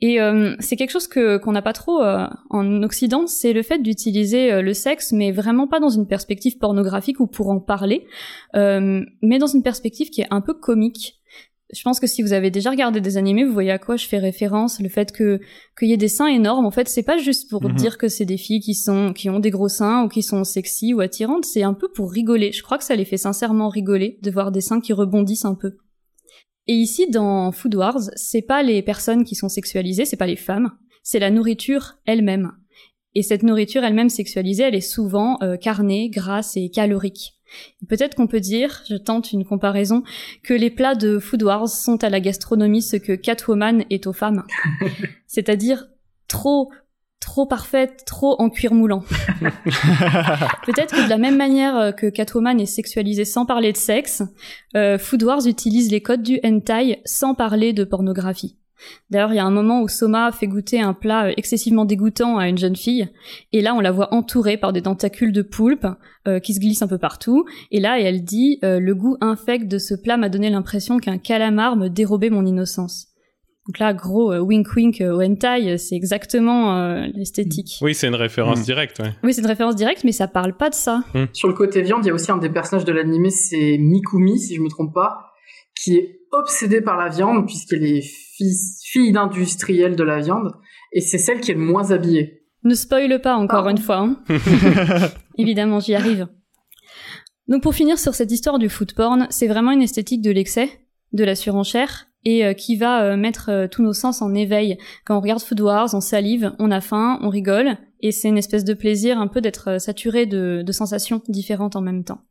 [0.00, 0.18] Et
[0.60, 2.02] c'est quelque chose que qu'on n'a pas trop
[2.50, 7.20] en Occident, c'est le fait d'utiliser le sexe, mais vraiment pas dans une perspective pornographique
[7.20, 8.06] ou pour en parler,
[8.54, 11.16] mais dans une perspective qui est un peu comique
[11.74, 14.06] je pense que si vous avez déjà regardé des animés, vous voyez à quoi je
[14.06, 14.80] fais référence.
[14.80, 15.40] Le fait que
[15.78, 17.74] qu'il y ait des seins énormes, en fait, c'est pas juste pour mhm.
[17.74, 20.44] dire que c'est des filles qui sont qui ont des gros seins ou qui sont
[20.44, 21.44] sexy ou attirantes.
[21.44, 22.52] C'est un peu pour rigoler.
[22.52, 25.54] Je crois que ça les fait sincèrement rigoler de voir des seins qui rebondissent un
[25.54, 25.76] peu.
[26.66, 30.36] Et ici, dans Food Wars, c'est pas les personnes qui sont sexualisées, c'est pas les
[30.36, 30.70] femmes,
[31.02, 32.52] c'est la nourriture elle-même.
[33.14, 37.33] Et cette nourriture elle-même sexualisée, elle est souvent euh, carnée, grasse et calorique.
[37.88, 40.02] Peut-être qu'on peut dire, je tente une comparaison,
[40.42, 44.12] que les plats de Food Wars sont à la gastronomie ce que Catwoman est aux
[44.12, 44.44] femmes.
[45.26, 45.86] C'est-à-dire
[46.28, 46.70] trop,
[47.20, 49.00] trop parfaite, trop en cuir moulant.
[50.66, 54.22] Peut-être que de la même manière euh, que Catwoman est sexualisée sans parler de sexe,
[54.76, 58.56] euh, Food Wars utilise les codes du hentai sans parler de pornographie.
[59.10, 62.38] D'ailleurs, il y a un moment où Soma fait goûter un plat euh, excessivement dégoûtant
[62.38, 63.08] à une jeune fille,
[63.52, 65.86] et là on la voit entourée par des tentacules de poulpe
[66.26, 69.68] euh, qui se glissent un peu partout, et là elle dit euh, Le goût infect
[69.68, 73.08] de ce plat m'a donné l'impression qu'un calamar me dérobait mon innocence».
[73.66, 77.78] Donc là, gros wink wink au hentai, c'est exactement l'esthétique.
[77.80, 78.64] Oui, c'est une référence mm.
[78.64, 78.98] directe.
[78.98, 79.12] Ouais.
[79.22, 81.02] Oui, c'est une référence directe, mais ça parle pas de ça.
[81.14, 81.24] Mm.
[81.32, 84.38] Sur le côté viande, il y a aussi un des personnages de l'animé, c'est Mikumi,
[84.38, 85.32] si je me trompe pas,
[85.74, 90.52] qui est obsédée par la viande puisqu'elle est fille, d'industriel de la viande
[90.92, 92.42] et c'est celle qui est le moins habillée.
[92.62, 93.98] Ne spoile pas encore une fois.
[93.98, 94.22] Hein.
[95.38, 96.28] Évidemment, j'y arrive.
[97.48, 100.70] Donc pour finir sur cette histoire du food porn, c'est vraiment une esthétique de l'excès,
[101.12, 104.78] de la surenchère et euh, qui va euh, mettre euh, tous nos sens en éveil.
[105.04, 108.38] Quand on regarde Food Wars, on salive, on a faim, on rigole et c'est une
[108.38, 112.22] espèce de plaisir un peu d'être saturé de sensations différentes en même temps.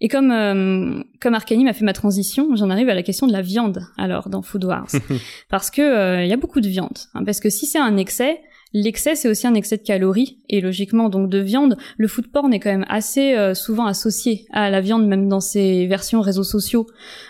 [0.00, 3.32] Et comme euh, comme Arcani m'a fait ma transition, j'en arrive à la question de
[3.32, 4.90] la viande alors dans Food Wars,
[5.48, 6.98] parce que euh, il y a beaucoup de viande.
[7.14, 8.40] Hein, parce que si c'est un excès,
[8.74, 11.78] L'excès, c'est aussi un excès de calories, et logiquement donc de viande.
[11.96, 15.40] Le food porn est quand même assez euh, souvent associé à la viande, même dans
[15.40, 16.86] ses versions réseaux sociaux.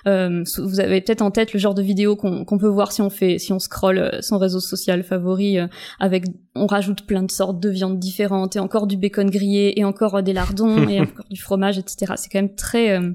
[0.08, 3.10] Euh, vous avez peut-être en tête le genre de vidéo qu'on peut voir si on
[3.10, 5.58] fait, si on scrolle son réseau social favori,
[6.00, 6.24] avec
[6.58, 10.22] on rajoute plein de sortes de viandes différentes et encore du bacon grillé et encore
[10.22, 12.14] des lardons et encore du fromage, etc.
[12.16, 13.10] C'est quand même très euh,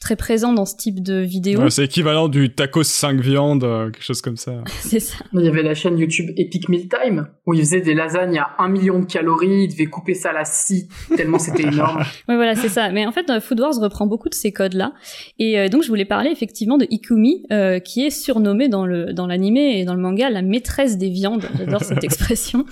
[0.00, 1.68] très présent dans ce type de vidéo.
[1.70, 4.62] c'est équivalent du tacos 5 viandes, euh, quelque chose comme ça.
[4.80, 5.24] c'est ça.
[5.32, 8.56] Il y avait la chaîne YouTube Epic Meal Time où il faisait des lasagnes à
[8.58, 12.02] 1 million de calories, il devait couper ça à la scie tellement c'était énorme.
[12.28, 12.90] Oui, voilà, c'est ça.
[12.90, 14.92] Mais en fait, Food Wars reprend beaucoup de ces codes-là.
[15.38, 17.44] Et euh, donc, je voulais parler effectivement de Ikumi,
[17.84, 21.44] qui est surnommée dans le dans l'animé et dans le manga la maîtresse des viandes.
[21.56, 22.64] J'adore cette expression.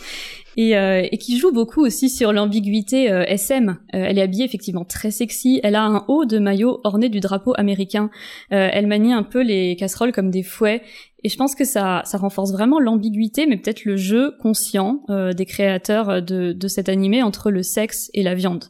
[0.56, 3.68] Et, euh, et, qui joue beaucoup aussi sur l'ambiguïté euh, SM.
[3.68, 5.60] Euh, elle est habillée effectivement très sexy.
[5.62, 8.10] Elle a un haut de maillot orné du drapeau américain.
[8.50, 10.82] elle manie un peu les casseroles comme des fouets.
[11.24, 15.46] Et je pense que ça, ça renforce vraiment l'ambiguïté, mais peut-être le jeu conscient des
[15.46, 18.66] créateurs de, de cet animé entre le sexe et la viande.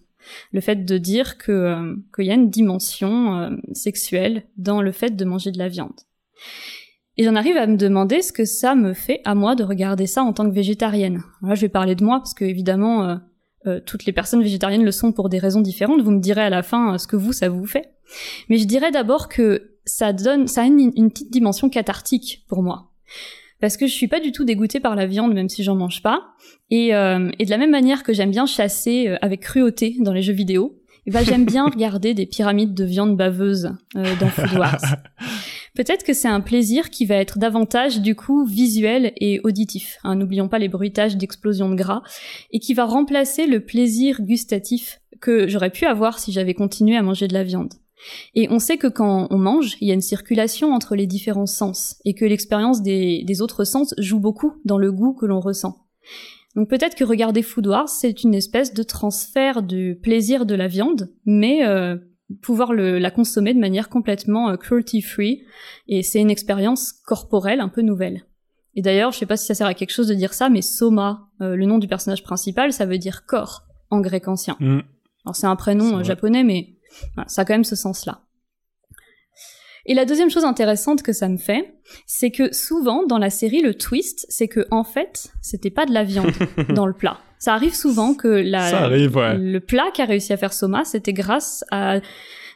[0.52, 5.24] Le fait de dire que qu'il y a une dimension sexuelle dans le fait de
[5.24, 6.00] manger de la viande.
[7.18, 10.06] Et j'en arrive à me demander ce que ça me fait à moi de regarder
[10.06, 11.22] ça en tant que végétarienne.
[11.42, 13.16] Là, je vais parler de moi parce que évidemment, euh,
[13.66, 16.02] euh, toutes les personnes végétariennes le sont pour des raisons différentes.
[16.02, 17.90] Vous me direz à la fin euh, ce que vous, ça vous fait.
[18.50, 22.62] Mais je dirais d'abord que ça donne, ça a une, une, petite dimension cathartique pour
[22.62, 22.90] moi.
[23.60, 26.02] Parce que je suis pas du tout dégoûtée par la viande, même si j'en mange
[26.02, 26.22] pas.
[26.70, 30.34] Et, et de la même manière que j'aime bien chasser avec cruauté dans les jeux
[30.34, 34.82] vidéo, eh ben j'aime bien regarder des pyramides de viande baveuse dans Food Wars.
[35.76, 39.98] Peut-être que c'est un plaisir qui va être davantage du coup visuel et auditif.
[40.04, 42.02] Hein, N'oublions pas les bruitages d'explosion de gras
[42.50, 47.02] et qui va remplacer le plaisir gustatif que j'aurais pu avoir si j'avais continué à
[47.02, 47.74] manger de la viande.
[48.34, 51.46] Et on sait que quand on mange, il y a une circulation entre les différents
[51.46, 55.76] sens et que l'expérience des, autres sens joue beaucoup dans le goût que l'on ressent.
[56.54, 60.68] Donc peut-être que regarder Food Wars, c'est une espèce de transfert du plaisir de la
[60.68, 61.96] viande, mais euh,
[62.42, 65.44] pouvoir le, la consommer de manière complètement euh, cruelty free
[65.88, 68.24] et c'est une expérience corporelle un peu nouvelle.
[68.74, 70.60] Et d'ailleurs, je sais pas si ça sert à quelque chose de dire ça, mais
[70.60, 74.56] Soma, euh, le nom du personnage principal, ça veut dire corps en grec ancien.
[74.60, 74.80] Mm.
[75.24, 76.74] Alors c'est un prénom euh, japonais, mais
[77.26, 78.22] ça a quand même ce sens-là.
[79.88, 83.62] Et la deuxième chose intéressante que ça me fait, c'est que souvent dans la série,
[83.62, 86.32] le twist, c'est que en fait, c'était pas de la viande
[86.74, 87.18] dans le plat.
[87.38, 92.00] Ça arrive souvent que la, le plat qu'a réussi à faire Soma, c'était grâce à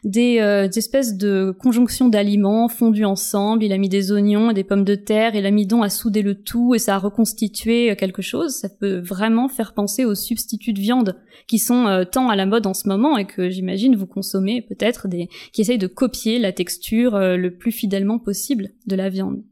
[0.03, 3.63] des, euh, espèces de conjonctions d'aliments fondus ensemble.
[3.63, 6.35] Il a mis des oignons et des pommes de terre et l'amidon a soudé le
[6.35, 8.55] tout et ça a reconstitué euh, quelque chose.
[8.55, 11.17] Ça peut vraiment faire penser aux substituts de viande
[11.47, 14.61] qui sont euh, tant à la mode en ce moment et que j'imagine vous consommez
[14.61, 19.43] peut-être des qui essayent de copier la texture le plus fidèlement possible de la viande.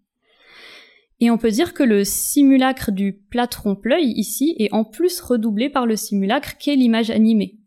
[1.20, 5.70] Et on peut dire que le simulacre du plat trompe-l'œil ici est en plus redoublé
[5.70, 7.57] par le simulacre qu'est l'image animée.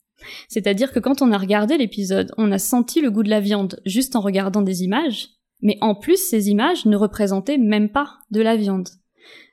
[0.48, 3.80] C'est-à-dire que quand on a regardé l'épisode, on a senti le goût de la viande
[3.84, 5.28] juste en regardant des images,
[5.60, 8.88] mais en plus ces images ne représentaient même pas de la viande.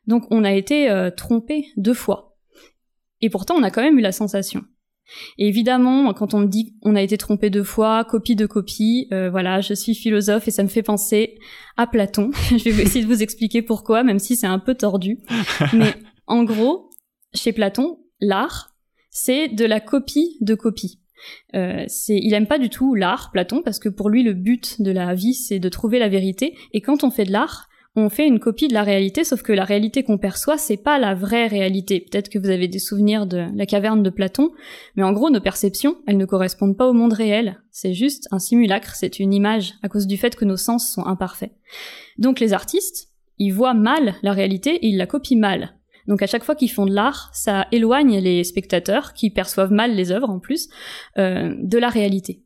[0.08, 2.38] Donc on a été euh, trompé deux fois.
[3.22, 4.64] Et pourtant on a quand même eu la sensation.
[5.38, 9.08] Et évidemment, quand on me dit on a été trompé deux fois, copie de copie,
[9.12, 11.38] euh, voilà, je suis philosophe et ça me fait penser
[11.78, 12.32] à Platon.
[12.50, 15.20] je vais essayer de vous expliquer pourquoi, même si c'est un peu tordu.
[15.74, 15.94] Mais
[16.28, 16.90] en gros,
[17.34, 18.76] chez Platon, l'art,
[19.10, 21.00] c'est de la copie de copie.
[21.56, 24.92] Euh, il aime pas du tout l'art, Platon, parce que pour lui le but de
[24.92, 26.56] la vie c'est de trouver la vérité.
[26.74, 27.68] Et quand on fait de l'art,
[28.00, 30.98] on fait une copie de la réalité, sauf que la réalité qu'on perçoit, c'est pas
[30.98, 32.00] la vraie réalité.
[32.00, 34.52] Peut-être que vous avez des souvenirs de la caverne de Platon,
[34.96, 37.62] mais en gros, nos perceptions, elles ne correspondent pas au monde réel.
[37.72, 41.06] C'est juste un simulacre, c'est une image, à cause du fait que nos sens sont
[41.06, 41.52] imparfaits.
[42.18, 45.76] Donc les artistes, ils voient mal la réalité et ils la copient mal.
[46.08, 49.96] Donc à chaque fois qu'ils font de l'art, ça éloigne les spectateurs, qui perçoivent mal
[49.96, 50.70] les œuvres en plus,
[51.18, 52.44] euh, de la réalité.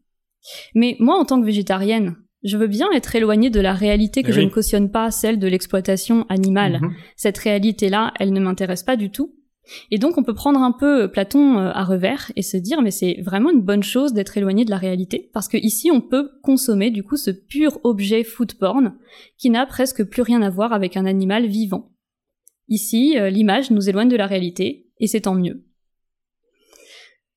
[0.76, 4.30] Mais moi, en tant que végétarienne, je veux bien être éloignée de la réalité que
[4.30, 6.80] eh je ne cautionne pas, celle de l'exploitation animale.
[6.82, 6.94] Mhm.
[7.16, 9.34] Cette réalité-là, elle ne m'intéresse pas du tout.
[9.91, 12.91] Et donc on peut prendre un peu Platon euh, à revers et se dire mais
[12.91, 16.32] c'est vraiment une bonne chose d'être éloigné de la réalité parce que ici on peut
[16.41, 18.94] consommer du coup ce pur objet food porn
[19.38, 21.94] qui n'a presque plus rien à voir avec un animal vivant.
[22.68, 25.64] Ici, euh, l'image nous éloigne de la réalité et c'est tant mieux.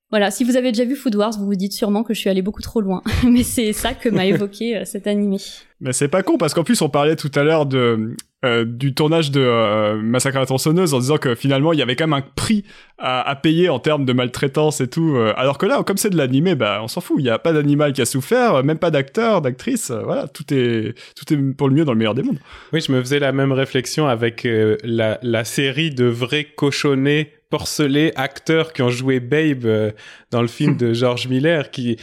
[0.09, 2.29] Voilà, si vous avez déjà vu Food Wars, vous vous dites sûrement que je suis
[2.29, 5.37] allée beaucoup trop loin, mais c'est ça que m'a évoqué euh, cet animé.
[5.81, 8.93] Mais c'est pas con parce qu'en plus on parlait tout à l'heure de euh, du
[8.93, 12.07] tournage de euh, Massacre à la tronçonneuse en disant que finalement il y avait quand
[12.07, 12.63] même un prix
[12.99, 15.15] à, payer en termes de maltraitance et tout.
[15.35, 17.17] alors que là, comme c'est de l'animé, bah on s'en fout.
[17.19, 19.91] Il y a pas d'animal qui a souffert, même pas d'acteur, d'actrice.
[19.91, 22.39] voilà, tout est tout est pour le mieux dans le meilleur des mondes.
[22.73, 24.47] Oui, je me faisais la même réflexion avec
[24.83, 29.91] la la série de vrais cochonnets porcelés acteurs qui ont joué Babe euh,
[30.31, 31.97] dans le film de George Miller, qui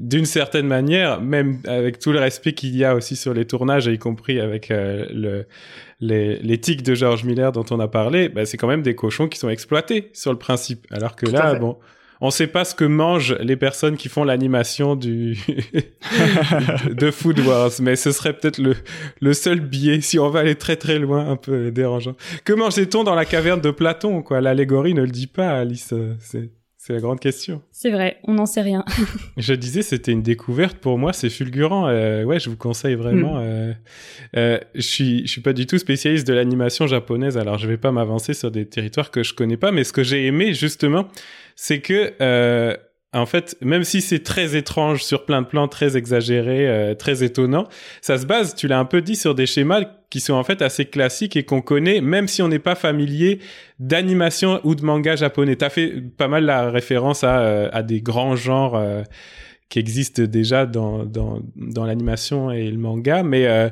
[0.00, 3.86] d'une certaine manière, même avec tout le respect qu'il y a aussi sur les tournages,
[3.86, 5.46] y compris avec euh, le
[6.00, 8.94] les, les tics de George Miller dont on a parlé, bah, c'est quand même des
[8.94, 10.86] cochons qui sont exploités sur le principe.
[10.92, 11.76] Alors que là, bon,
[12.20, 15.36] on sait pas ce que mangent les personnes qui font l'animation du
[16.92, 18.76] de Food Wars, mais ce serait peut-être le
[19.20, 22.14] le seul biais si on va aller très très loin, un peu dérangeant.
[22.44, 24.40] Que mangeait-on dans la caverne de Platon quoi?
[24.40, 25.92] L'allégorie ne le dit pas, Alice.
[26.20, 26.50] C'est
[26.88, 27.60] c'est la grande question.
[27.70, 28.82] C'est vrai, on n'en sait rien.
[29.36, 31.86] je disais, c'était une découverte pour moi, c'est fulgurant.
[31.86, 33.34] Euh, ouais, je vous conseille vraiment.
[33.34, 33.42] Mm.
[33.42, 33.72] Euh,
[34.38, 37.76] euh, je suis, je suis pas du tout spécialiste de l'animation japonaise, alors je vais
[37.76, 39.70] pas m'avancer sur des territoires que je connais pas.
[39.70, 41.08] Mais ce que j'ai aimé justement,
[41.56, 42.14] c'est que
[43.14, 47.24] en fait, même si c'est très étrange sur plein de plans, très exagéré, euh, très
[47.24, 47.66] étonnant,
[48.02, 50.60] ça se base, tu l'as un peu dit, sur des schémas qui sont en fait
[50.60, 53.40] assez classiques et qu'on connaît, même si on n'est pas familier
[53.78, 55.56] d'animation ou de manga japonais.
[55.56, 59.02] T'as fait pas mal la référence à, euh, à des grands genres euh,
[59.70, 63.70] qui existent déjà dans, dans, dans l'animation et le manga, mais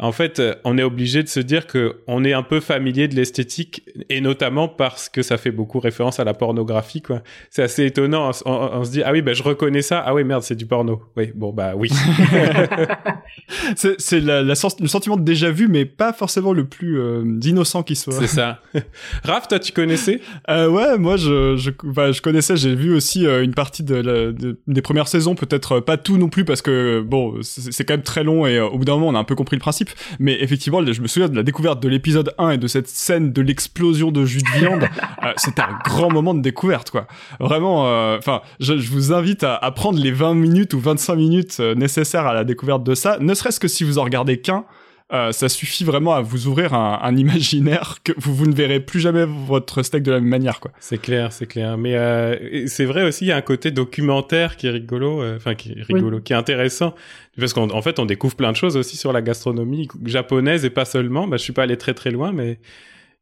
[0.00, 3.08] en fait, euh, on est obligé de se dire que on est un peu familier
[3.08, 7.22] de l'esthétique et notamment parce que ça fait beaucoup référence à la pornographie, quoi.
[7.50, 8.30] C'est assez étonnant.
[8.44, 10.02] On, se dit ah oui, ben je reconnais ça.
[10.06, 11.02] Ah oui, merde, c'est du porno.
[11.16, 11.90] Oui, bon bah oui.
[13.76, 17.96] c'est la, le sentiment de déjà vu, mais pas forcément le plus euh, innocent qui
[17.96, 18.14] soit.
[18.14, 18.62] C'est ça.
[19.24, 20.20] Raph, toi, tu connaissais?
[20.48, 22.56] Euh, Ouais, moi, je je, bah, je connaissais.
[22.56, 24.32] J'ai vu aussi euh, une partie de, la,
[24.66, 28.22] des premières saisons, peut-être pas tout non plus parce que bon, c'est quand même très
[28.22, 29.87] long et au bout d'un moment, on a un peu compris le principe.
[30.18, 33.32] Mais effectivement, je me souviens de la découverte de l'épisode 1 et de cette scène
[33.32, 34.88] de l'explosion de jus de viande.
[35.24, 37.06] euh, C'était un grand moment de découverte, quoi.
[37.40, 41.56] Vraiment, euh, enfin, je, vous invite à, à, prendre les 20 minutes ou 25 minutes
[41.60, 44.64] euh, nécessaires à la découverte de ça, ne serait-ce que si vous en regardez qu'un.
[45.10, 48.78] Euh, ça suffit vraiment à vous ouvrir un, un, imaginaire que vous, vous ne verrez
[48.78, 50.70] plus jamais votre steak de la même manière, quoi.
[50.80, 51.78] C'est clair, c'est clair.
[51.78, 55.36] Mais euh, c'est vrai aussi, il y a un côté documentaire qui est rigolo, euh,
[55.36, 56.94] enfin qui est rigolo, qui est intéressant,
[57.40, 60.84] parce qu'en fait, on découvre plein de choses aussi sur la gastronomie japonaise et pas
[60.84, 61.28] seulement.
[61.28, 62.58] Bah, je suis pas allé très très loin, mais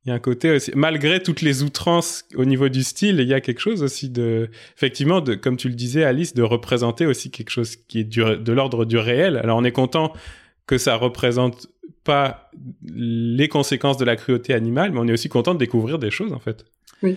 [0.04, 3.26] il y a un côté aussi, malgré toutes les outrances au niveau du style, il
[3.26, 7.06] y a quelque chose aussi de, effectivement, de, comme tu le disais, Alice, de représenter
[7.06, 9.36] aussi quelque chose qui est du, de l'ordre du réel.
[9.36, 10.12] Alors on est content
[10.66, 11.66] que ça représente
[12.04, 12.52] pas
[12.84, 16.32] les conséquences de la cruauté animale, mais on est aussi content de découvrir des choses
[16.32, 16.64] en fait.
[17.02, 17.16] Oui.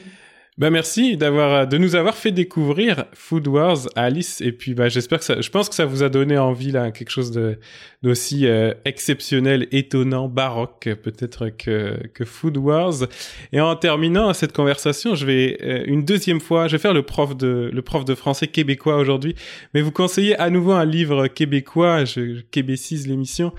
[0.60, 5.20] Bah merci d'avoir de nous avoir fait découvrir Food Wars Alice et puis bah j'espère
[5.20, 7.58] que ça je pense que ça vous a donné envie là quelque chose de
[8.04, 13.08] d'aussi euh, exceptionnel, étonnant, baroque peut-être que que Food Wars.
[13.54, 17.04] Et en terminant cette conversation, je vais euh, une deuxième fois, je vais faire le
[17.04, 19.36] prof de le prof de français québécois aujourd'hui,
[19.74, 23.54] mais vous conseillez à nouveau un livre québécois, je québécise l'émission.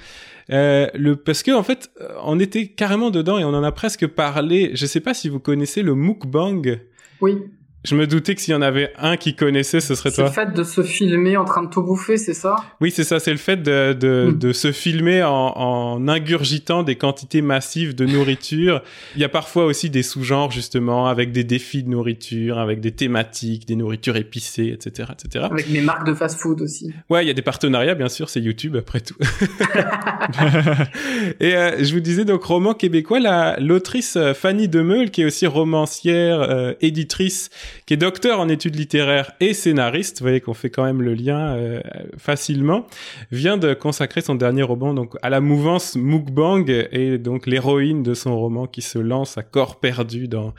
[0.53, 1.90] Euh, le parce que en fait,
[2.24, 4.72] on était carrément dedans et on en a presque parlé.
[4.74, 6.78] Je sais pas si vous connaissez le mukbang.
[7.20, 7.50] Oui.
[7.83, 10.31] Je me doutais que s'il y en avait un qui connaissait, ce serait toi.
[10.31, 12.57] C'est le fait de se filmer en train de tout bouffer, c'est ça?
[12.83, 13.18] Oui, c'est ça.
[13.20, 14.39] C'est le fait de, de, hmm.
[14.39, 18.83] de se filmer en, en, ingurgitant des quantités massives de nourriture.
[19.16, 22.93] Il y a parfois aussi des sous-genres, justement, avec des défis de nourriture, avec des
[22.93, 25.12] thématiques, des nourritures épicées, etc.
[25.12, 25.47] etc.
[25.51, 26.93] Avec mes marques de fast-food aussi.
[27.09, 28.28] Ouais, il y a des partenariats, bien sûr.
[28.28, 29.16] C'est YouTube, après tout.
[31.41, 35.47] Et euh, je vous disais, donc, roman québécois, l'autrice euh, Fanny Demeul, qui est aussi
[35.47, 37.49] romancière, euh, éditrice,
[37.86, 41.14] qui est docteur en études littéraires et scénariste, vous voyez qu'on fait quand même le
[41.14, 41.80] lien euh,
[42.18, 42.86] facilement,
[43.30, 48.14] vient de consacrer son dernier roman donc à la mouvance mukbang et donc l'héroïne de
[48.14, 50.54] son roman qui se lance à corps perdu dans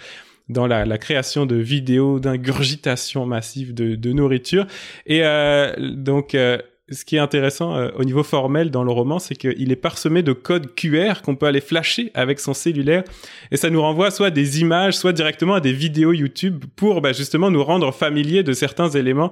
[0.50, 4.68] dans la, la, création de vidéos d'ingurgitation massive de, de, nourriture.
[5.06, 6.58] Et euh, donc, euh,
[6.92, 10.24] ce qui est intéressant euh, au niveau formel dans le roman, c'est qu'il est parsemé
[10.24, 13.04] de codes QR qu'on peut aller flasher avec son cellulaire
[13.52, 17.14] et ça nous renvoie soit des images, soit directement à des vidéos YouTube pour bah,
[17.14, 19.32] justement nous rendre familiers de certains éléments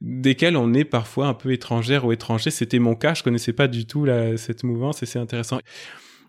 [0.00, 2.50] desquels on est parfois un peu étrangère ou étranger.
[2.50, 5.58] C'était mon cas, je connaissais pas du tout la, cette mouvance et c'est intéressant.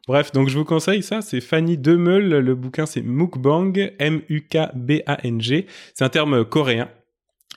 [0.07, 6.03] Bref, donc je vous conseille ça, c'est Fanny Demeul, le bouquin c'est Mukbang, M-U-K-B-A-N-G, c'est
[6.03, 6.89] un terme coréen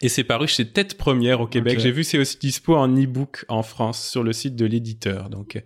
[0.02, 1.78] et c'est paru chez Tête Première au Québec.
[1.80, 5.30] J'ai vu c'est aussi dispo en e-book en France sur le site de l'éditeur.
[5.30, 5.62] Donc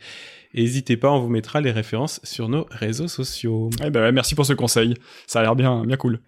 [0.55, 3.71] n'hésitez pas, on vous mettra les références sur nos réseaux sociaux.
[3.85, 4.95] Eh ben, merci pour ce conseil.
[5.27, 6.21] Ça a l'air bien, bien cool.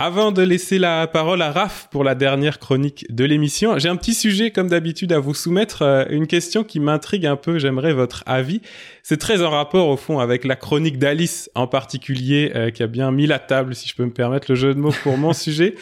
[0.00, 3.96] Avant de laisser la parole à Raph pour la dernière chronique de l'émission, j'ai un
[3.96, 7.92] petit sujet comme d'habitude à vous soumettre, euh, une question qui m'intrigue un peu, j'aimerais
[7.92, 8.60] votre avis.
[9.02, 12.86] C'est très en rapport au fond avec la chronique d'Alice en particulier, euh, qui a
[12.86, 15.32] bien mis la table, si je peux me permettre le jeu de mots pour mon
[15.32, 15.74] sujet.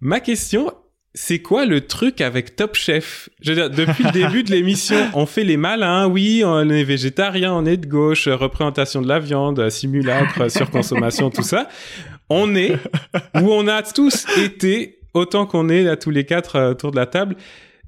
[0.00, 0.72] Ma question,
[1.14, 3.30] c'est quoi le truc avec Top Chef?
[3.40, 6.84] Je veux dire, depuis le début de l'émission, on fait les malins, oui, on est
[6.84, 11.68] végétarien, on est de gauche, représentation de la viande, simulacre, surconsommation, tout ça.
[12.28, 12.72] On est
[13.34, 16.96] où on a tous été autant qu'on est là tous les quatre euh, autour de
[16.96, 17.36] la table,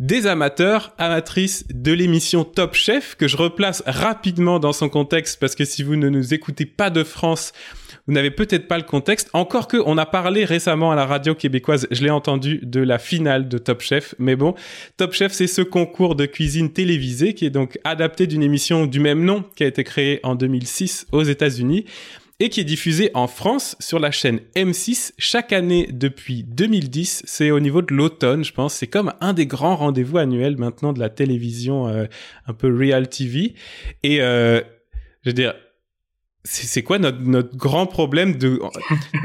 [0.01, 5.55] des amateurs, amatrices de l'émission Top Chef, que je replace rapidement dans son contexte, parce
[5.55, 7.52] que si vous ne nous écoutez pas de France,
[8.09, 9.28] vous n'avez peut-être pas le contexte.
[9.35, 12.98] Encore que, on a parlé récemment à la radio québécoise, je l'ai entendu, de la
[12.98, 14.14] finale de Top Chef.
[14.18, 14.55] Mais bon,
[14.97, 18.98] Top Chef, c'est ce concours de cuisine télévisé qui est donc adapté d'une émission du
[18.98, 21.85] même nom qui a été créée en 2006 aux États-Unis
[22.40, 27.24] et qui est diffusé en France sur la chaîne M6 chaque année depuis 2010.
[27.26, 28.74] C'est au niveau de l'automne, je pense.
[28.74, 32.06] C'est comme un des grands rendez-vous annuels maintenant de la télévision euh,
[32.47, 33.55] un peu real TV.
[34.02, 34.62] Et euh,
[35.24, 35.55] je veux dire,
[36.50, 38.58] c'est quoi notre, notre grand problème de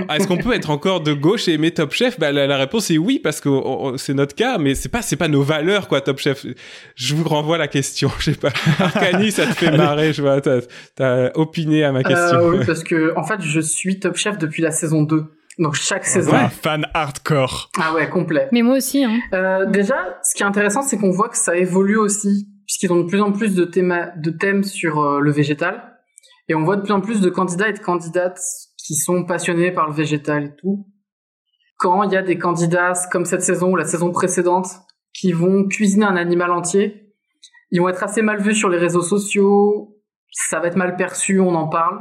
[0.09, 2.19] est-ce qu'on peut être encore de gauche et aimer Top Chef?
[2.19, 3.49] Bah, la, réponse est oui parce que
[3.97, 6.45] c'est notre cas mais c'est pas c'est pas nos valeurs quoi Top Chef
[6.95, 10.41] je vous renvoie la question je sais pas Arcani ça te fait marrer je vois
[10.41, 10.59] t'as
[10.99, 14.37] as opiné à ma question euh, oui parce que en fait je suis Top Chef
[14.37, 15.23] depuis la saison 2
[15.59, 16.33] donc chaque saison.
[16.33, 17.69] Un fan hardcore.
[17.79, 18.49] Ah ouais, complet.
[18.51, 19.03] Mais moi aussi.
[19.03, 19.19] Hein.
[19.33, 23.03] Euh, déjà, ce qui est intéressant, c'est qu'on voit que ça évolue aussi, puisqu'ils ont
[23.03, 25.93] de plus en plus de thèmes, de thèmes sur euh, le végétal.
[26.49, 28.40] Et on voit de plus en plus de candidats et de candidates
[28.78, 30.88] qui sont passionnés par le végétal et tout.
[31.78, 34.68] Quand il y a des candidats comme cette saison ou la saison précédente
[35.14, 37.14] qui vont cuisiner un animal entier,
[37.72, 39.98] ils vont être assez mal vus sur les réseaux sociaux,
[40.32, 41.98] ça va être mal perçu, on en parle.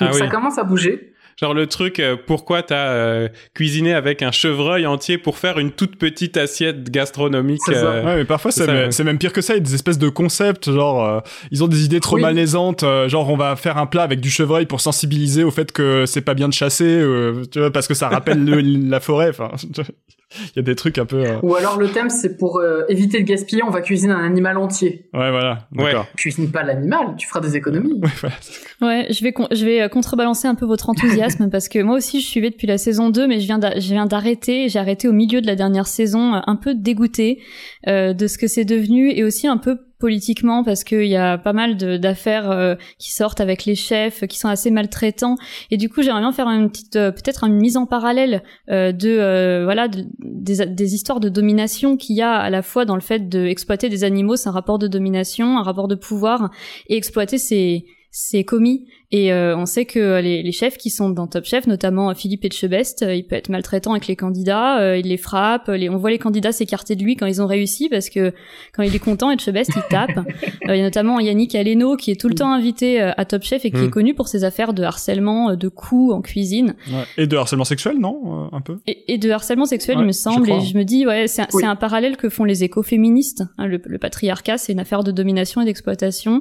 [0.00, 1.13] Donc ah ça commence à bouger.
[1.40, 5.72] Genre le truc, euh, pourquoi t'as euh, cuisiné avec un chevreuil entier pour faire une
[5.72, 9.54] toute petite assiette gastronomique euh, Ouais, mais parfois c'est même, pire que ça.
[9.54, 13.30] Il y a des espèces de concepts, genre ils ont des idées trop malaisantes, genre
[13.30, 16.34] on va faire un plat avec du chevreuil pour sensibiliser au fait que c'est pas
[16.34, 17.02] bien de chasser,
[17.50, 18.44] tu vois, parce que ça rappelle
[18.88, 19.28] la forêt.
[19.30, 19.50] Enfin,
[20.32, 21.24] il y a des trucs un peu.
[21.42, 25.08] Ou alors le thème c'est pour éviter le gaspiller, on va cuisiner un animal entier.
[25.12, 25.68] Ouais, voilà.
[25.76, 25.92] Ouais.
[26.16, 28.00] Cuisine pas l'animal, tu feras des économies.
[28.00, 32.20] Ouais, ouais je vais je vais contrebalancer un peu votre enthousiasme parce que moi aussi
[32.20, 35.12] je suivais depuis la saison 2 mais je viens je viens d'arrêter, j'ai arrêté au
[35.12, 37.40] milieu de la dernière saison euh, un peu dégoûtée
[37.86, 41.38] euh, de ce que c'est devenu et aussi un peu politiquement parce qu'il y a
[41.38, 45.36] pas mal d'affaires euh, qui sortent avec les chefs qui sont assez maltraitants.
[45.70, 49.88] Et du coup j'aimerais bien faire une petite peut-être une mise en parallèle de voilà
[49.88, 54.04] des, histoires de domination qu'il y a à la fois dans le fait d'exploiter des
[54.04, 56.50] animaux c'est un rapport de domination un rapport de pouvoir
[56.88, 61.28] et exploiter ces commis et euh, on sait que les, les, chefs qui sont dans
[61.28, 65.06] Top Chef, notamment Philippe Etchebest, euh, il peut être maltraitant avec les candidats, euh, il
[65.06, 68.10] les frappe, les, on voit les candidats s'écarter de lui quand ils ont réussi parce
[68.10, 68.32] que
[68.72, 70.18] quand il est content, Etchebest, il tape.
[70.64, 73.64] Il y a notamment Yannick Aleno qui est tout le temps invité à Top Chef
[73.64, 73.90] et qui est mm.
[73.90, 76.74] connu pour ses affaires de harcèlement, de coups en cuisine.
[76.88, 77.04] Ouais.
[77.18, 78.78] Et de harcèlement sexuel, non Un peu?
[78.86, 80.50] Et, et, de harcèlement sexuel, il me semble.
[80.50, 83.44] Et je me dis, ouais, c'est un, un, parallèle que font les écoféministes.
[83.58, 86.40] Hein, le, le, patriarcat, c'est une affaire de domination et d'exploitation.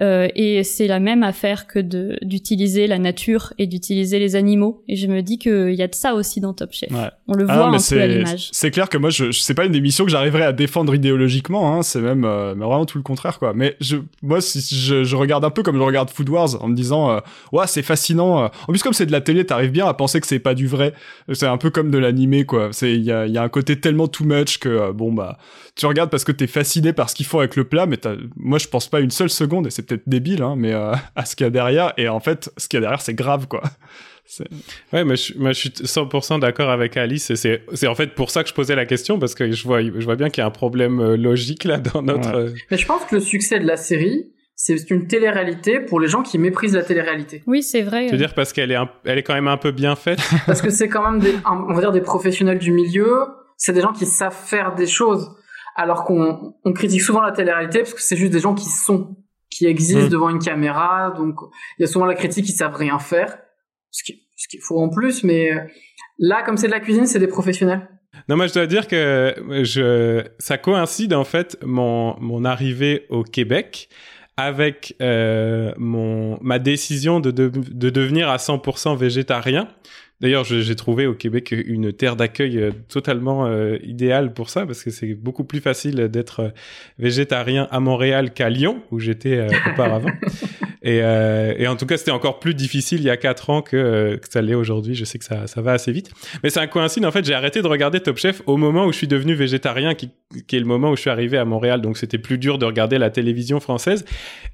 [0.00, 1.80] et c'est la même affaire que
[2.22, 4.82] d'utiliser la nature et d'utiliser les animaux.
[4.88, 6.90] Et je me dis qu'il y a de ça aussi dans Top Chef.
[7.26, 8.48] On le ah voit un peu à l'image.
[8.52, 11.74] C'est clair que moi, je, je c'est pas une émission que j'arriverais à défendre idéologiquement.
[11.74, 13.52] Hein, c'est même euh, mais vraiment tout le contraire, quoi.
[13.54, 16.68] Mais je, moi, si je, je, regarde un peu comme je regarde Food Wars en
[16.68, 17.20] me disant, euh,
[17.52, 18.44] ouais, c'est fascinant.
[18.44, 18.48] Euh.
[18.68, 20.66] En plus, comme c'est de la télé, t'arrives bien à penser que c'est pas du
[20.66, 20.92] vrai.
[21.32, 22.68] C'est un peu comme de l'animé, quoi.
[22.72, 25.38] C'est il y a, y a un côté tellement too much que bon bah,
[25.76, 27.98] tu regardes parce que t'es fasciné par ce qu'ils font avec le plat, mais
[28.36, 30.72] moi, je pense pas une seule seconde et c'est peut-être débile, hein, mais
[31.16, 31.92] à ce qu'il y a derrière.
[31.96, 33.62] Et en fait, ce qu'il y a derrière, c'est grave, quoi.
[34.92, 37.30] Ouais, mais je, je suis 100% d'accord avec Alice.
[37.30, 39.82] Et c'est en fait pour ça que je posais la question, parce que je vois,
[39.82, 42.34] je vois bien qu'il y a un problème euh, logique là dans notre.
[42.34, 46.08] Euh, mais je pense que le succès de la série, c'est une télé-réalité pour les
[46.08, 47.42] gens qui méprisent la télé-réalité.
[47.46, 48.06] Oui, c'est vrai.
[48.06, 50.20] Tu veux dire parce qu'elle est, elle est quand même un peu bien faite?
[50.46, 53.26] Parce que c'est quand même des, on va dire des professionnels du milieu.
[53.56, 55.30] C'est des gens qui savent faire des choses.
[55.76, 59.16] Alors qu'on on critique souvent la télé-réalité parce que c'est juste des gens qui sont
[59.54, 60.08] qui existent mm.
[60.08, 61.14] devant une caméra.
[61.16, 61.36] Donc,
[61.78, 63.38] il y a souvent la critique qui savent rien faire,
[63.90, 65.22] ce qui, ce qui est faux en plus.
[65.22, 65.60] Mais euh,
[66.18, 67.88] là, comme c'est de la cuisine, c'est des professionnels.
[68.28, 73.22] Non, moi, je dois dire que je, ça coïncide en fait mon, mon arrivée au
[73.22, 73.88] Québec
[74.36, 79.68] avec euh, mon ma décision de, de, de devenir à 100% végétarien.
[80.20, 84.82] D'ailleurs, j'ai trouvé au Québec une terre d'accueil euh, totalement euh, idéale pour ça, parce
[84.82, 86.48] que c'est beaucoup plus facile d'être euh,
[86.98, 90.12] végétarien à Montréal qu'à Lyon, où j'étais auparavant.
[90.84, 94.16] Et, et, en tout cas, c'était encore plus difficile il y a quatre ans que,
[94.16, 94.94] que ça l'est aujourd'hui.
[94.94, 96.10] Je sais que ça, ça va assez vite.
[96.42, 97.04] Mais un coïncide.
[97.06, 99.94] En fait, j'ai arrêté de regarder Top Chef au moment où je suis devenu végétarien,
[99.94, 100.10] qui,
[100.46, 101.80] qui est le moment où je suis arrivé à Montréal.
[101.80, 104.04] Donc, c'était plus dur de regarder la télévision française.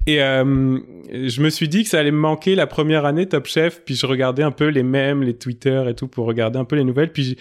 [0.07, 3.81] Et je me suis dit que ça allait me manquer la première année Top Chef.
[3.83, 6.77] Puis je regardais un peu les mêmes, les Twitter et tout pour regarder un peu
[6.77, 7.11] les nouvelles.
[7.11, 7.37] Puis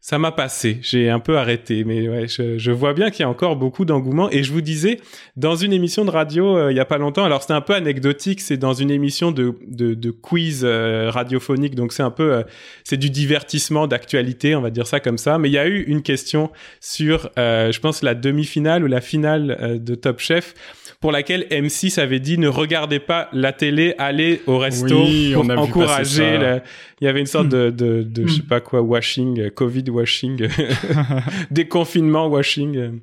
[0.00, 0.78] ça m'a passé.
[0.80, 3.84] J'ai un peu arrêté, mais ouais, je, je vois bien qu'il y a encore beaucoup
[3.84, 4.30] d'engouement.
[4.30, 5.00] Et je vous disais,
[5.36, 7.74] dans une émission de radio euh, il y a pas longtemps, alors c'était un peu
[7.74, 12.32] anecdotique, c'est dans une émission de, de, de quiz euh, radiophonique, donc c'est un peu,
[12.32, 12.42] euh,
[12.84, 15.36] c'est du divertissement, d'actualité, on va dire ça comme ça.
[15.38, 16.50] Mais il y a eu une question
[16.80, 20.54] sur, je pense, la demi-finale ou la finale de Top Chef
[21.00, 25.04] pour laquelle M6 avait dit ne regardez pas la télé, allez au resto
[25.34, 26.60] pour encourager.
[27.00, 30.48] Il y avait une sorte de, de, de je sais pas quoi, washing, Covid washing,
[31.50, 33.00] déconfinement washing.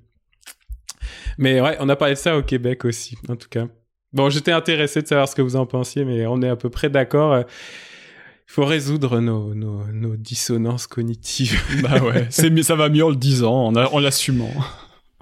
[1.38, 3.68] Mais ouais, on a parlé de ça au Québec aussi, en tout cas.
[4.14, 6.70] Bon, j'étais intéressé de savoir ce que vous en pensiez, mais on est à peu
[6.70, 7.38] près d'accord.
[7.38, 11.60] Il faut résoudre nos, nos, nos dissonances cognitives.
[11.82, 14.52] bah ouais, ça va mieux en le disant, en, en l'assumant.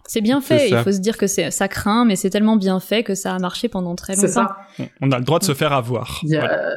[0.05, 0.69] C'est bien fait.
[0.69, 3.33] Il faut se dire que c'est ça craint, mais c'est tellement bien fait que ça
[3.33, 4.27] a marché pendant très longtemps.
[4.27, 4.57] Ça.
[5.01, 6.19] On a le droit de se faire avoir.
[6.23, 6.75] Il y a,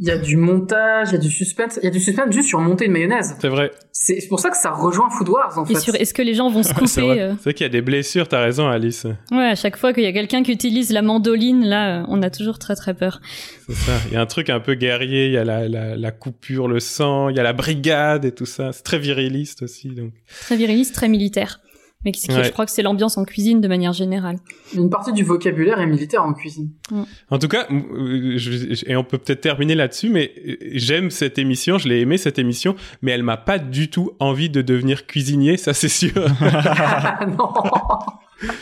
[0.00, 2.32] il y a du montage, il y a du suspense, il y a du suspense
[2.32, 3.36] juste sur monter une mayonnaise.
[3.40, 3.70] C'est vrai.
[3.92, 5.80] C'est pour ça que ça rejoint Food Wars en Et fait.
[5.80, 7.66] sur est-ce que les gens vont se couper c'est vrai, euh C'est vrai qu'il y
[7.66, 9.06] a des blessures, t'as raison Alice.
[9.30, 12.22] Ouais, à chaque fois qu'il y a quelqu'un qui utilise la mandoline, là, euh, on
[12.22, 13.20] a toujours très très peur.
[13.68, 13.92] C'est ça.
[14.08, 16.68] Il y a un truc un peu guerrier, il y a la, la, la coupure,
[16.68, 18.72] le sang, il y a la brigade et tout ça.
[18.72, 19.88] C'est très viriliste aussi.
[19.90, 20.12] Donc.
[20.42, 21.60] Très viriliste, très militaire.
[22.04, 22.44] Mais qui- qui- Ouais.
[22.44, 24.36] je crois que c'est l'ambiance en cuisine de manière générale.
[24.74, 26.70] Une partie du vocabulaire est militaire en cuisine.
[27.30, 31.38] En tout cas, euh, je- et on peut peut-être terminer là-dessus, mais euh, j'aime cette
[31.38, 35.06] émission, je l'ai aimé cette émission, mais elle m'a pas du tout envie de devenir
[35.06, 36.12] cuisinier, ça c'est sûr.
[37.38, 37.52] non.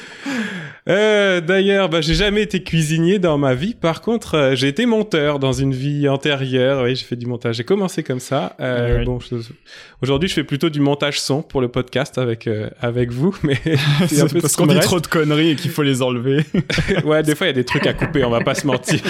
[0.89, 3.75] Euh, D'ailleurs, bah, j'ai jamais été cuisinier dans ma vie.
[3.75, 6.85] Par contre, euh, j'ai été monteur dans une vie antérieure.
[6.85, 7.57] Oui, j'ai fait du montage.
[7.57, 8.57] J'ai commencé comme ça.
[8.61, 9.05] Euh.
[9.05, 9.19] Bon,
[10.03, 12.49] aujourd'hui, je fais plutôt du montage son pour le podcast avec
[12.81, 13.61] avec vous, mais
[14.09, 16.45] c'est parce qu'on dit trop de conneries et qu'il faut les enlever.
[17.05, 19.01] ouais, des fois, il y a des trucs à couper, on va pas se mentir.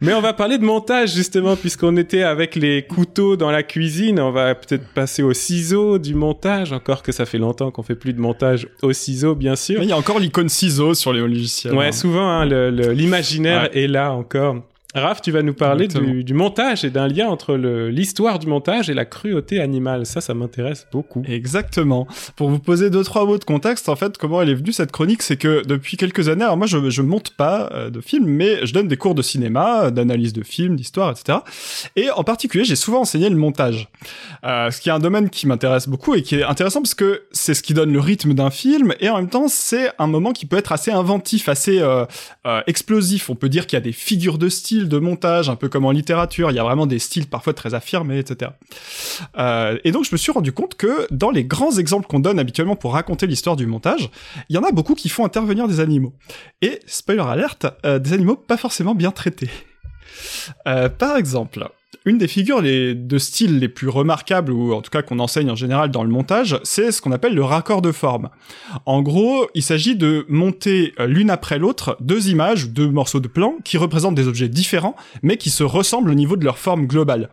[0.00, 4.18] Mais on va parler de montage, justement, puisqu'on était avec les couteaux dans la cuisine.
[4.18, 7.94] On va peut-être passer aux ciseaux du montage, encore que ça fait longtemps qu'on fait
[7.94, 9.82] plus de montage aux ciseaux, bien sûr.
[9.82, 11.74] Il y a encore l'icône ciseaux sur les logiciels.
[11.74, 13.84] Ouais, souvent, hein, le- le- l'imaginaire Ouais.
[13.84, 14.56] est là encore.
[14.94, 18.90] Raph, tu vas nous parler du, du montage et d'un lien entre l'histoire du montage
[18.90, 20.04] et la cruauté animale.
[20.04, 21.22] Ça, ça m'intéresse beaucoup.
[21.26, 22.06] Exactement.
[22.36, 24.92] Pour vous poser deux trois mots de contexte, en fait, comment elle est venue cette
[24.92, 28.26] chronique, c'est que depuis quelques années, alors moi je je monte pas euh, de films,
[28.26, 31.38] mais je donne des cours de cinéma, d'analyse de films, d'histoire, etc.
[31.96, 33.88] Et en particulier, j'ai souvent enseigné le montage,
[34.44, 37.22] euh, ce qui est un domaine qui m'intéresse beaucoup et qui est intéressant parce que
[37.32, 40.32] c'est ce qui donne le rythme d'un film et en même temps c'est un moment
[40.32, 42.04] qui peut être assez inventif, assez euh,
[42.66, 43.30] explosif.
[43.30, 45.84] On peut dire qu'il y a des figures de style de montage, un peu comme
[45.84, 46.50] en littérature.
[46.50, 48.52] Il y a vraiment des styles parfois très affirmés, etc.
[49.38, 52.38] Euh, et donc je me suis rendu compte que dans les grands exemples qu'on donne
[52.38, 54.10] habituellement pour raconter l'histoire du montage,
[54.48, 56.12] il y en a beaucoup qui font intervenir des animaux.
[56.60, 59.50] Et spoiler alerte, euh, des animaux pas forcément bien traités.
[60.66, 61.68] Euh, par exemple,
[62.04, 65.50] une des figures les, de style les plus remarquables, ou en tout cas qu'on enseigne
[65.50, 68.30] en général dans le montage, c'est ce qu'on appelle le raccord de forme.
[68.86, 73.54] En gros, il s'agit de monter l'une après l'autre deux images, deux morceaux de plan
[73.64, 77.28] qui représentent des objets différents, mais qui se ressemblent au niveau de leur forme globale.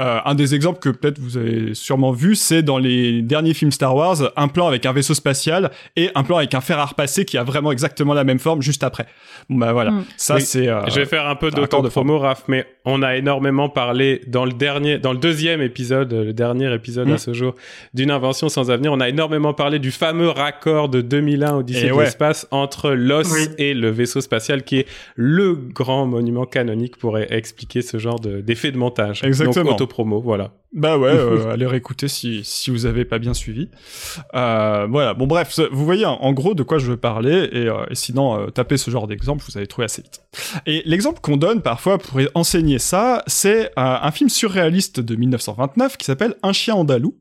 [0.00, 3.72] Euh, un des exemples que peut-être vous avez sûrement vu, c'est dans les derniers films
[3.72, 6.84] Star Wars, un plan avec un vaisseau spatial et un plan avec un fer à
[6.86, 9.06] repasser qui a vraiment exactement la même forme juste après.
[9.48, 10.04] Bon bah voilà, Mm.
[10.16, 10.42] ça Oui.
[10.42, 10.68] c'est.
[10.68, 14.52] euh, Je vais faire un peu d'auto-promo, Raph, mais on a énormément parlé dans le
[14.52, 17.12] dernier, dans le deuxième épisode, le dernier épisode Mm.
[17.12, 17.54] à ce jour,
[17.94, 18.92] d'une invention sans avenir.
[18.92, 22.04] On a énormément parlé du fameux raccord de 2001 Odyssée Et de ouais.
[22.04, 23.48] l'espace entre l'os Oui.
[23.58, 24.86] et le vaisseau spatial, qui est
[25.16, 29.22] le grand monument canonique pour e- expliquer ce genre de- d'effet de, montage.
[29.24, 29.64] Exactement.
[29.64, 30.52] Donc auto-promo, voilà.
[30.74, 33.70] Bah ouais, euh, allez réécouter si, si vous avez pas bien suivi.
[34.34, 37.86] Euh, voilà, bon bref, vous voyez en gros de quoi je veux parler, et, euh,
[37.90, 40.20] et sinon, tapez ce genre d'exemple, vous allez trouver assez vite.
[40.66, 46.04] Et l'exemple qu'on donne parfois pour enseigner ça, c'est un film surréaliste de 1929 qui
[46.04, 47.16] s'appelle Un chien andalou,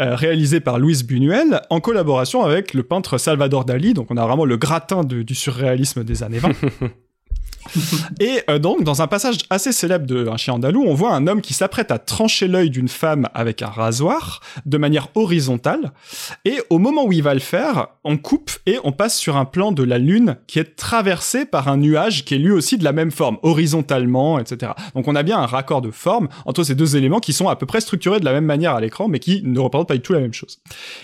[0.00, 4.26] euh, réalisé par Louise Buñuel, en collaboration avec le peintre Salvador Dali, donc on a
[4.26, 6.50] vraiment le gratin de- du surréalisme des années 20.
[8.20, 11.26] Et euh, donc, dans un passage assez célèbre de Un chien andalou, on voit un
[11.26, 15.92] homme qui s'apprête à trancher l'œil d'une femme avec un rasoir de manière horizontale.
[16.44, 19.44] Et au moment où il va le faire, on coupe et on passe sur un
[19.44, 22.84] plan de la lune qui est traversé par un nuage qui est lui aussi de
[22.84, 24.72] la même forme, horizontalement, etc.
[24.94, 27.56] Donc on a bien un raccord de forme entre ces deux éléments qui sont à
[27.56, 30.00] peu près structurés de la même manière à l'écran, mais qui ne représentent pas du
[30.00, 30.60] tout la même chose.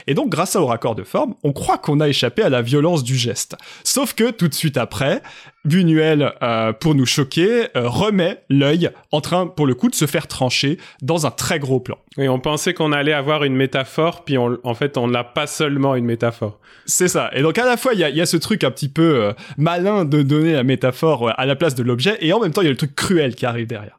[0.07, 3.03] Et donc, grâce au raccord de forme, on croit qu'on a échappé à la violence
[3.03, 3.57] du geste.
[3.85, 5.23] Sauf que tout de suite après,
[5.65, 10.07] Buñuel, euh, pour nous choquer, euh, remet l'œil en train, pour le coup, de se
[10.07, 11.99] faire trancher dans un très gros plan.
[12.17, 15.47] Oui, on pensait qu'on allait avoir une métaphore, puis on- en fait, on n'a pas
[15.47, 16.59] seulement une métaphore.
[16.87, 17.31] C'est ça.
[17.35, 19.17] Et donc à la fois, il y a, y a ce truc un petit peu
[19.23, 22.53] euh, malin de donner la métaphore euh, à la place de l'objet, et en même
[22.53, 23.99] temps, il y a le truc cruel qui arrive derrière.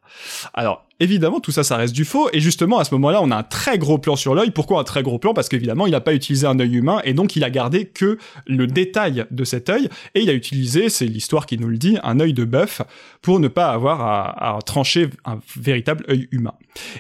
[0.54, 2.30] Alors, évidemment, tout ça, ça reste du faux.
[2.34, 4.52] Et justement, à ce moment-là, on a un très gros plan sur l'œil.
[4.52, 5.34] Pourquoi un très gros plan?
[5.34, 8.18] Parce qu'évidemment, il n'a pas utilisé un œil humain et donc il a gardé que
[8.48, 9.90] le détail de cet œil.
[10.16, 12.82] Et il a utilisé, c'est l'histoire qui nous le dit, un œil de bœuf
[13.22, 16.54] pour ne pas avoir à, trancher un véritable œil humain.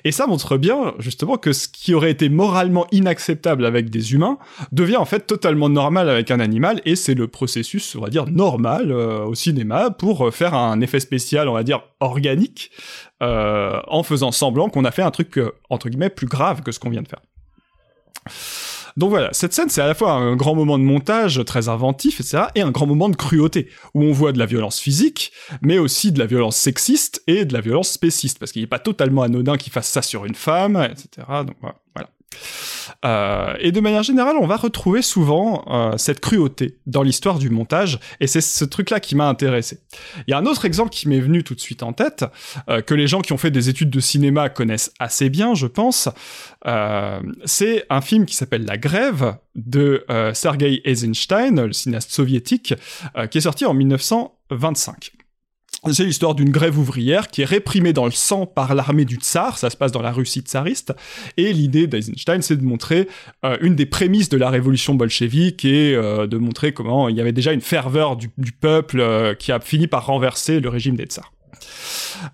[0.03, 4.38] Et ça montre bien, justement, que ce qui aurait été moralement inacceptable avec des humains
[4.71, 6.81] devient en fait totalement normal avec un animal.
[6.85, 10.99] Et c'est le processus, on va dire, normal euh, au cinéma pour faire un effet
[10.99, 12.71] spécial, on va dire, organique
[13.21, 16.71] euh, en faisant semblant qu'on a fait un truc euh, entre guillemets plus grave que
[16.71, 17.21] ce qu'on vient de faire.
[18.97, 22.19] Donc voilà, cette scène c'est à la fois un grand moment de montage très inventif,
[22.19, 25.31] etc., et un grand moment de cruauté, où on voit de la violence physique,
[25.61, 28.79] mais aussi de la violence sexiste et de la violence spéciste, parce qu'il n'est pas
[28.79, 31.27] totalement anodin qu'il fasse ça sur une femme, etc.
[31.45, 32.09] Donc voilà.
[33.06, 37.49] Euh, et de manière générale, on va retrouver souvent euh, cette cruauté dans l'histoire du
[37.49, 39.80] montage, et c'est ce truc-là qui m'a intéressé.
[40.27, 42.26] Il y a un autre exemple qui m'est venu tout de suite en tête,
[42.69, 45.68] euh, que les gens qui ont fait des études de cinéma connaissent assez bien, je
[45.68, 46.10] pense.
[47.45, 52.73] c'est un film qui s'appelle La Grève de Sergei Eisenstein, le cinéaste soviétique,
[53.31, 55.18] qui est sorti en 1925.
[55.91, 59.57] C'est l'histoire d'une grève ouvrière qui est réprimée dans le sang par l'armée du tsar,
[59.57, 60.93] ça se passe dans la Russie tsariste,
[61.38, 63.07] et l'idée d'Eisenstein, c'est de montrer
[63.45, 67.22] euh, une des prémices de la révolution bolchevique et euh, de montrer comment il y
[67.22, 71.06] avait déjà une ferveur du, peuple euh, qui a fini par renverser le régime des
[71.06, 71.31] tsars.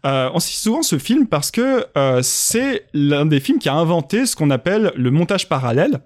[0.06, 3.76] Euh, on cite souvent ce film parce que euh, c'est l'un des films qui a
[3.76, 6.00] inventé ce qu'on appelle le montage parallèle,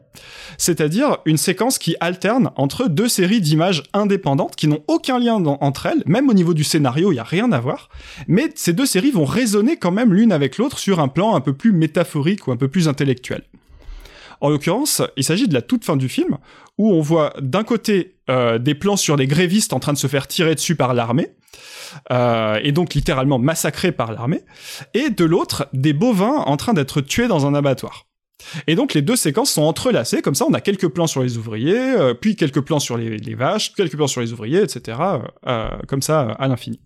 [0.57, 5.85] c'est-à-dire une séquence qui alterne entre deux séries d'images indépendantes qui n'ont aucun lien entre
[5.85, 7.89] elles, même au niveau du scénario, il n'y a rien à voir,
[8.27, 11.41] mais ces deux séries vont résonner quand même l'une avec l'autre sur un plan un
[11.41, 13.43] peu plus métaphorique ou un peu plus intellectuel.
[14.41, 16.37] En l'occurrence, il s'agit de la toute fin du film,
[16.77, 20.07] où on voit d'un côté euh, des plans sur des grévistes en train de se
[20.07, 21.31] faire tirer dessus par l'armée,
[22.11, 24.43] euh, et donc littéralement massacrés par l'armée,
[24.93, 28.05] et de l'autre, des bovins en train d'être tués dans un abattoir.
[28.67, 31.37] Et donc les deux séquences sont entrelacées, comme ça on a quelques plans sur les
[31.37, 34.97] ouvriers, euh, puis quelques plans sur les, vaches, quelques plans sur les ouvriers, etc.
[35.47, 36.79] Euh, comme ça à l'infini.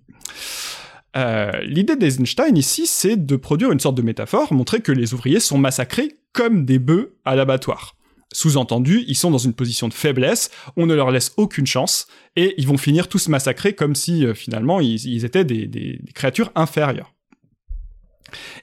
[1.16, 5.58] L'idée d'Eisenstein ici, c'est de produire une sorte de métaphore, montrer que les ouvriers sont
[5.58, 7.96] massacrés comme des bœufs à l'abattoir.
[8.34, 12.56] Sous-entendu, ils sont dans une position de faiblesse, on ne leur laisse aucune chance, et
[12.58, 17.13] ils vont finir tous massacrés comme si euh, finalement ils, étaient des, créatures inférieures.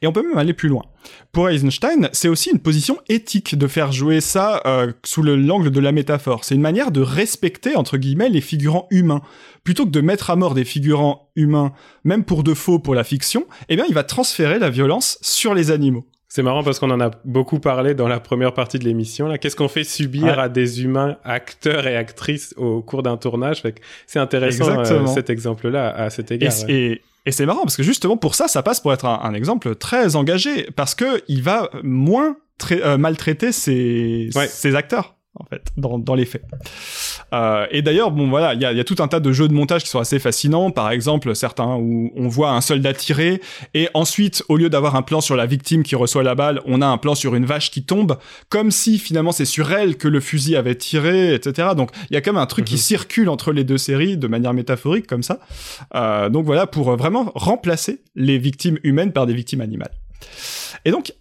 [0.03, 0.83] Et on peut même aller plus loin.
[1.33, 5.81] Pour Eisenstein, c'est aussi une position éthique de faire jouer ça euh, sous l'angle de
[5.81, 6.45] la métaphore.
[6.45, 9.23] C'est une manière de respecter, entre guillemets, les figurants humains.
[9.65, 11.73] Plutôt que de mettre à mort des figurants humains,
[12.05, 15.55] même pour de faux pour la fiction, eh bien il va transférer la violence sur
[15.55, 16.07] les animaux.
[16.33, 19.27] C'est marrant parce qu'on en a beaucoup parlé dans la première partie de l'émission.
[19.27, 23.65] Là, qu'est-ce qu'on fait subir à des humains, acteurs et actrices au cours d'un tournage?
[24.07, 26.53] C'est intéressant euh, cet exemple-là à cet égard.
[26.69, 30.17] Et, c'est marrant parce que justement pour ça, ça passe pour être un, exemple très
[30.17, 32.37] engagé parce que il va moins
[32.73, 36.45] euh, maltraiter ses, ses acteurs en fait, dans, dans les faits.
[37.33, 39.47] Euh, et d'ailleurs, bon voilà, il y a, y a, tout un tas de jeux
[39.47, 40.71] de montage qui sont assez fascinants.
[40.71, 43.41] Par exemple, certains où on voit un soldat tirer
[43.75, 46.83] et ensuite, au lieu d'avoir un plan sur la victime qui reçoit la balle, on
[46.83, 50.09] a un plan sur une vache qui tombe, comme si finalement c'est sur elle que
[50.09, 51.69] le fusil avait tiré, etc.
[51.77, 52.81] Donc il y a quand même un truc qui mhm.
[52.81, 55.39] circule entre les deux séries de manière métaphorique comme ça.
[55.95, 59.93] Euh, donc voilà, pour vraiment remplacer les victimes humaines par des victimes animales.
[60.85, 61.13] Et donc,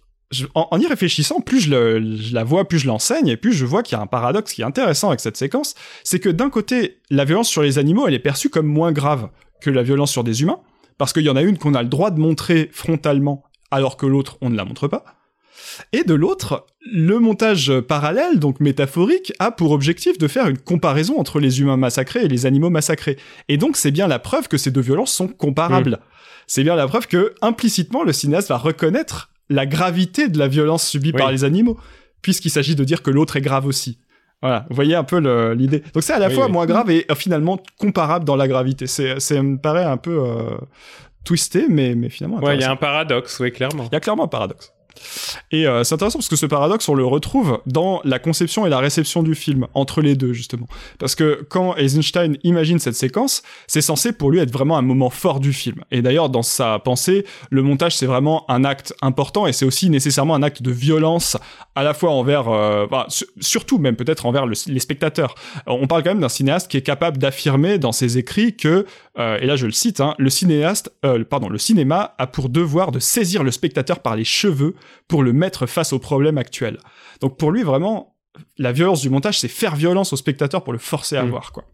[0.54, 3.96] en, y réfléchissant, plus je, la vois, plus je l'enseigne, et plus je vois qu'il
[3.96, 5.74] y a un paradoxe qui est intéressant avec cette séquence,
[6.04, 9.28] c'est que d'un côté, la violence sur les animaux, elle est perçue comme moins grave
[9.60, 10.60] que la violence sur des humains,
[10.98, 14.06] parce qu'il y en a une qu'on a le droit de montrer frontalement, alors que
[14.06, 15.04] l'autre, on ne la montre pas.
[15.92, 21.18] Et de l'autre, le montage parallèle, donc métaphorique, a pour objectif de faire une comparaison
[21.18, 23.18] entre les humains massacrés et les animaux massacrés.
[23.48, 26.00] Et donc c'est bien la preuve que ces deux violences sont comparables.
[26.46, 30.86] C'est bien la preuve que, implicitement, le cinéaste va reconnaître la gravité de la violence
[30.86, 31.76] subie par les animaux,
[32.22, 33.98] puisqu'il s'agit de dire que l'autre est grave aussi.
[34.40, 35.18] Voilà, vous voyez un peu
[35.52, 35.82] l'idée.
[35.92, 38.86] Donc c'est à la fois moins grave et euh, finalement comparable dans la gravité.
[38.86, 40.56] C'est, ça me paraît un peu euh,
[41.24, 42.38] twisté, mais, mais finalement.
[42.38, 43.84] Ouais, il y a un paradoxe, oui, clairement.
[43.90, 44.72] Il y a clairement un paradoxe.
[45.50, 48.70] Et euh, c'est intéressant parce que ce paradoxe, on le retrouve dans la conception et
[48.70, 50.66] la réception du film, entre les deux justement.
[50.98, 55.10] Parce que quand Eisenstein imagine cette séquence, c'est censé pour lui être vraiment un moment
[55.10, 55.84] fort du film.
[55.90, 59.90] Et d'ailleurs, dans sa pensée, le montage, c'est vraiment un acte important et c'est aussi
[59.90, 61.36] nécessairement un acte de violence,
[61.74, 62.86] à la fois envers, euh,
[63.40, 65.34] surtout même peut-être envers les spectateurs.
[65.66, 68.86] on parle quand même d'un cinéaste qui est capable d'affirmer dans ses écrits que,
[69.20, 70.92] euh, et là je le cite, hein, le cinéaste,
[71.28, 74.74] pardon, le cinéma a pour devoir de saisir le spectateur par les cheveux
[75.06, 76.78] pour le mettre face au problème actuel.
[77.20, 78.16] Donc pour lui, vraiment,
[78.58, 81.30] la violence du montage, c'est faire violence au spectateur pour le forcer à mm.
[81.30, 81.64] voir, quoi.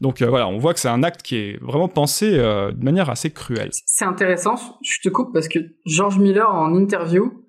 [0.00, 2.84] Donc euh, voilà, on voit que c'est un acte qui est vraiment pensé euh, de
[2.84, 3.70] manière assez cruelle.
[3.86, 7.44] C'est intéressant, je te coupe parce que George Miller en interview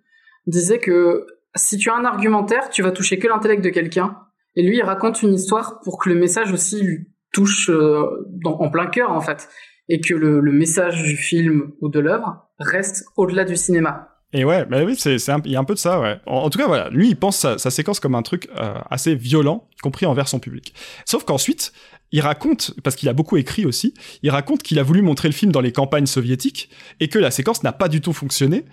[0.47, 4.17] disait que si tu as un argumentaire, tu vas toucher que l'intellect de quelqu'un.
[4.55, 8.05] Et lui, il raconte une histoire pour que le message aussi lui touche euh,
[8.45, 9.49] en plein cœur en fait.
[9.89, 14.07] Et que le, message du film ou de l'œuvre reste au-delà du cinéma.
[14.31, 16.19] Et ouais, bah oui, c'est, il y a un peu de ça, ouais.
[16.25, 18.47] En, tout cas, voilà, lui, il pense sa, séquence comme un truc
[18.89, 20.73] assez violent, y compris envers son public.
[21.05, 21.71] Sauf qu'ensuite,
[22.13, 25.33] il raconte, parce qu'il a beaucoup écrit aussi, il raconte qu'il a voulu montrer le
[25.33, 26.69] film dans les campagnes soviétiques
[26.99, 28.65] et que la séquence n'a pas du tout fonctionné.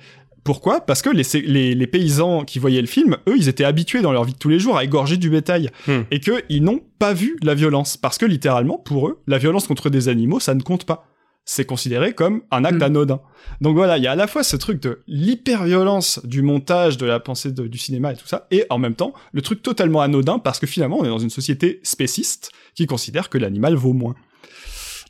[0.45, 0.81] Pourquoi?
[0.81, 4.25] Parce que les, les, paysans qui voyaient le film, eux, ils étaient habitués dans leur
[4.25, 6.01] vie de tous les jours à égorger du bétail hmm.
[6.11, 7.97] et qu'ils n'ont pas vu la violence.
[7.97, 11.07] Parce que littéralement, pour eux, la violence contre des animaux, ça ne compte pas
[11.45, 12.85] c'est considéré comme un acte mm.
[12.85, 13.21] anodin.
[13.61, 17.07] Donc voilà, il y a à la fois ce truc de l'hyper-violence du montage, de
[17.07, 20.39] la pensée du cinéma et tout ça, et en même temps, le truc totalement anodin
[20.39, 24.15] parce que finalement, on est dans une société spéciste qui considère que l'animal vaut moins.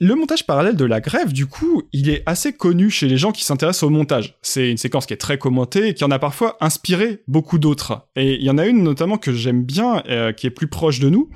[0.02, 3.32] Le montage parallèle de la grève, du coup, il est assez connu chez les gens
[3.32, 4.38] qui s'intéressent au montage.
[4.40, 8.08] C'est une séquence qui est très commentée et qui en a parfois inspiré beaucoup d'autres.
[8.16, 11.00] Et il y en a une notamment que j'aime bien, euh, qui est plus proche
[11.00, 11.28] de nous,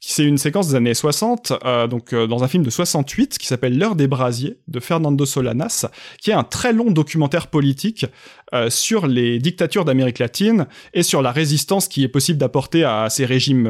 [0.00, 3.48] c'est une séquence des années 60, euh, donc euh, dans un film de 68 qui
[3.48, 5.86] s'appelle L'heure des brasiers de Fernando Solanas,
[6.20, 8.06] qui est un très long documentaire politique
[8.54, 13.10] euh, sur les dictatures d'Amérique latine et sur la résistance qui est possible d'apporter à
[13.10, 13.68] ces régimes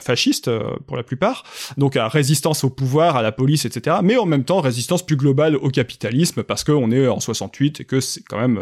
[0.00, 0.50] fascistes
[0.86, 1.42] pour la plupart,
[1.76, 3.96] donc à résistance au pouvoir, à la police, etc.
[4.02, 7.84] Mais en même temps résistance plus globale au capitalisme parce qu'on est en 68 et
[7.84, 8.60] que c'est quand même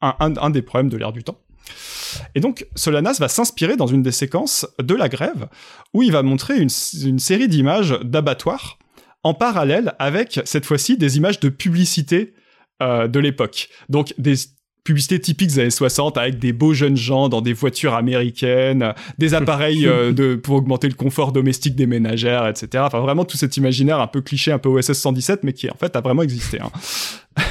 [0.00, 1.38] un des problèmes de l'ère du temps.
[2.34, 5.48] Et donc, Solanas va s'inspirer dans une des séquences de la grève,
[5.94, 8.78] où il va montrer une, série d'images d'abattoirs,
[9.22, 12.34] en parallèle avec, cette fois-ci, des images de publicité
[12.82, 13.68] euh, de l'époque.
[13.88, 14.34] Donc, des
[14.82, 19.34] publicités typiques des années 60 avec des beaux jeunes gens dans des voitures américaines, des
[19.34, 22.84] appareils euh, pour augmenter le confort domestique des ménagères, etc.
[22.86, 25.76] Enfin, vraiment tout cet imaginaire un peu cliché, un peu OSS 117, mais qui en
[25.76, 26.60] fait a vraiment existé.
[26.60, 26.70] Hein.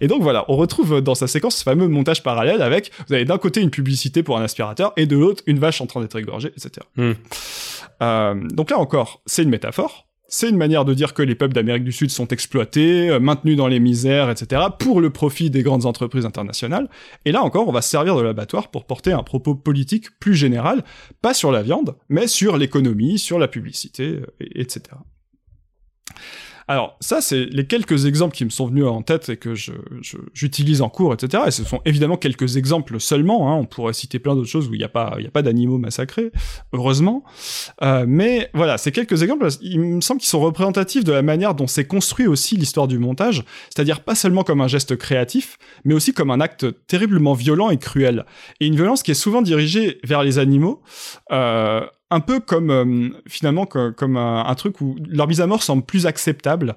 [0.00, 3.24] Et donc voilà, on retrouve dans sa séquence ce fameux montage parallèle avec, vous avez
[3.24, 6.18] d'un côté une publicité pour un aspirateur et de l'autre une vache en train d'être
[6.18, 6.86] égorgée, etc.
[6.96, 7.12] Hmm.
[8.02, 10.06] Euh, donc là encore, c'est une métaphore.
[10.32, 13.56] C'est une manière de dire que les peuples d'Amérique du Sud sont exploités, euh, maintenus
[13.56, 16.88] dans les misères, etc., pour le profit des grandes entreprises internationales.
[17.24, 20.36] Et là encore, on va se servir de l'abattoir pour porter un propos politique plus
[20.36, 20.84] général,
[21.20, 24.82] pas sur la viande, mais sur l'économie, sur la publicité, euh, etc.
[26.68, 29.54] Alors ça, c'est les quelques exemples qui me sont venus en tête et que
[30.34, 31.44] j'utilise en cours, etc.
[31.46, 33.50] Et ce sont évidemment quelques exemples seulement.
[33.50, 33.56] Hein.
[33.56, 35.78] On pourrait citer plein d'autres choses où il n'y a pas, il a pas d'animaux
[35.78, 36.32] massacrés,
[36.72, 37.24] heureusement.
[37.82, 41.54] Euh, mais voilà, ces quelques exemples, il me semble qu'ils sont représentatifs de la manière
[41.54, 45.94] dont s'est construit aussi l'histoire du montage, c'est-à-dire pas seulement comme un geste créatif, mais
[45.94, 48.24] aussi comme un acte terriblement violent et cruel.
[48.60, 50.82] Et une violence qui est souvent dirigée vers les animaux.
[51.32, 51.80] Euh,
[52.10, 56.06] un peu comme euh, finalement comme, un, truc où leur mise à mort semble plus
[56.06, 56.76] acceptable.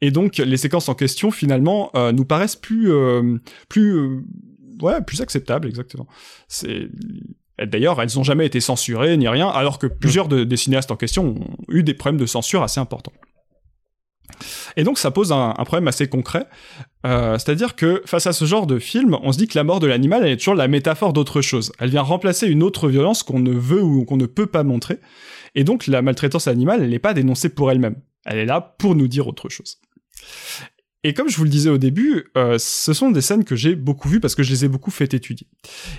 [0.00, 3.38] Et donc les séquences en question finalement euh, nous paraissent plus euh,
[3.68, 4.22] plus
[4.80, 6.06] ouais plus acceptables exactement.
[6.48, 6.88] C'est
[7.56, 11.36] D'ailleurs, elles n'ont jamais été censurées ni rien, alors que plusieurs des cinéastes en question
[11.36, 13.12] ont eu des problèmes de censure assez importants.
[14.76, 16.46] Et donc ça pose un, problème assez concret,
[17.06, 19.80] euh, c'est-à-dire que face à ce genre de film, on se dit que la mort
[19.80, 21.72] de l'animal, elle est toujours la métaphore d'autre chose.
[21.78, 25.00] Elle vient remplacer une autre violence qu'on ne veut ou qu'on ne peut pas montrer.
[25.54, 27.96] Et donc la maltraitance animale, elle n'est pas dénoncée pour elle-même.
[28.24, 29.78] Elle est là pour nous dire autre chose.
[31.06, 33.76] Et comme je vous le disais au début, euh, ce sont des scènes que j'ai
[33.76, 35.46] beaucoup vues parce que je les ai beaucoup fait étudier.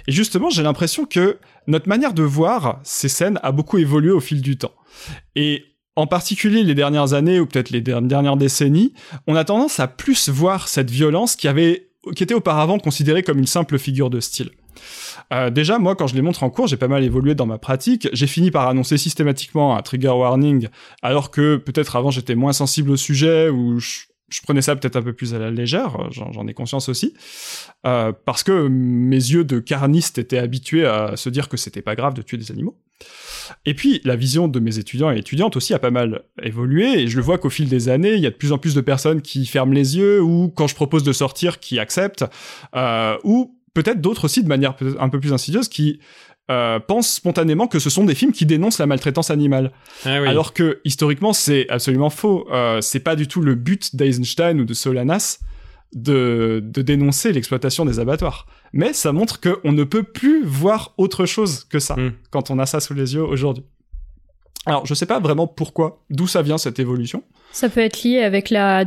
[0.07, 1.37] Et justement, j'ai l'impression que
[1.67, 4.73] notre manière de voir ces scènes a beaucoup évolué au fil du temps.
[5.35, 5.63] Et
[5.95, 8.93] en particulier les dernières années ou peut-être les dernières décennies,
[9.27, 13.39] on a tendance à plus voir cette violence qui avait qui était auparavant considérée comme
[13.39, 14.51] une simple figure de style.
[15.33, 17.57] Euh, déjà, moi, quand je les montre en cours, j'ai pas mal évolué dans ma
[17.57, 18.07] pratique.
[18.13, 20.67] J'ai fini par annoncer systématiquement un trigger warning,
[21.01, 24.03] alors que peut-être avant j'étais moins sensible au sujet ou je,
[24.43, 25.97] prenais ça peut-être un peu plus à la légère.
[26.11, 27.13] J'en ai conscience aussi,
[27.87, 31.95] euh, parce que mes yeux de carniste étaient habitués à se dire que c'était pas
[31.95, 32.77] grave de tuer des animaux.
[33.65, 37.07] Et puis, la vision de mes étudiants et étudiantes aussi a pas mal évolué, et
[37.07, 38.81] je le vois qu'au fil des années, il y a de plus en plus de
[38.81, 42.25] personnes qui ferment les yeux, ou quand je propose de sortir, qui acceptent,
[42.75, 45.99] euh, ou peut-être d'autres aussi de manière un peu plus insidieuse, qui
[46.51, 49.71] euh, pensent spontanément que ce sont des films qui dénoncent la maltraitance animale.
[50.05, 52.47] Ah Alors que, historiquement, c'est absolument faux.
[52.51, 55.39] Euh, c'est pas du tout le but d'Eisenstein ou de Solanas
[55.93, 58.45] de, de dénoncer l'exploitation des abattoirs.
[58.75, 62.11] Mais ça montre qu'on ne peut plus voir autre chose que ça hmm.
[62.29, 63.63] quand on a ça sous les yeux aujourd'hui.
[64.67, 67.23] Alors, je sais pas vraiment pourquoi, d'où ça vient cette évolution.
[67.51, 68.85] Ça peut être lié avec la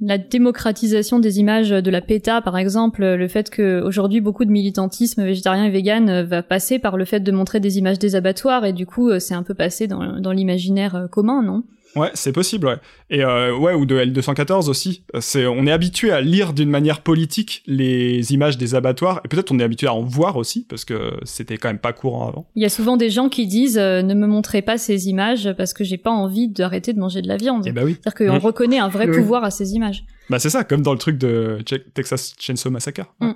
[0.00, 4.50] la démocratisation des images de la PETA, par exemple, le fait que aujourd'hui beaucoup de
[4.50, 8.14] militantisme végétarien et vegan euh, va passer par le fait de montrer des images des
[8.14, 11.64] abattoirs et du coup euh, c'est un peu passé dans, dans l'imaginaire euh, commun, non?
[11.98, 12.76] Ouais, c'est possible, ouais.
[13.10, 15.02] Et euh, ouais, ou de L214 aussi.
[15.20, 19.50] C'est, on est habitué à lire d'une manière politique les images des abattoirs, et peut-être
[19.52, 22.46] on est habitué à en voir aussi, parce que c'était quand même pas courant avant.
[22.54, 25.52] Il y a souvent des gens qui disent euh, ne me montrez pas ces images
[25.56, 27.66] parce que j'ai pas envie d'arrêter de manger de la viande.
[27.66, 27.96] Et bah oui.
[28.02, 28.40] C'est-à-dire qu'on Oui.
[28.42, 29.16] reconnaît un vrai Oui.
[29.16, 30.04] pouvoir à ces images.
[30.30, 31.58] Bah c'est ça, comme dans le truc de
[31.94, 33.02] Texas Chainsaw Massacre.
[33.20, 33.32] Mm.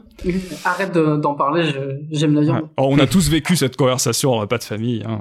[0.64, 1.72] Arrête de- d'en parler,
[2.10, 2.68] j'aime la viande.
[2.76, 5.02] Alors, on a tous vécu cette conversation en repas de famille.
[5.06, 5.20] Hein.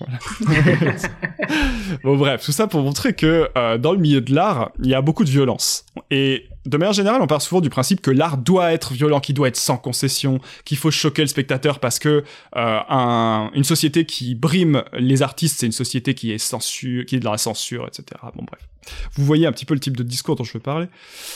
[2.02, 4.94] Bon bref, tout ça pour montrer que euh, dans le milieu de l'art, il y
[4.94, 5.84] a beaucoup de violence.
[6.10, 9.34] Et de manière générale, on part souvent du principe que l'art doit être violent, qu'il
[9.34, 12.22] doit être sans concession, qu'il faut choquer le spectateur parce que euh,
[12.88, 17.20] un- une société qui brime les artistes, c'est une société qui est censure, qui est
[17.20, 18.04] dans la censure, etc.
[18.34, 18.60] Bon bref,
[19.14, 20.86] vous voyez un petit peu le type de discours dont je veux parler.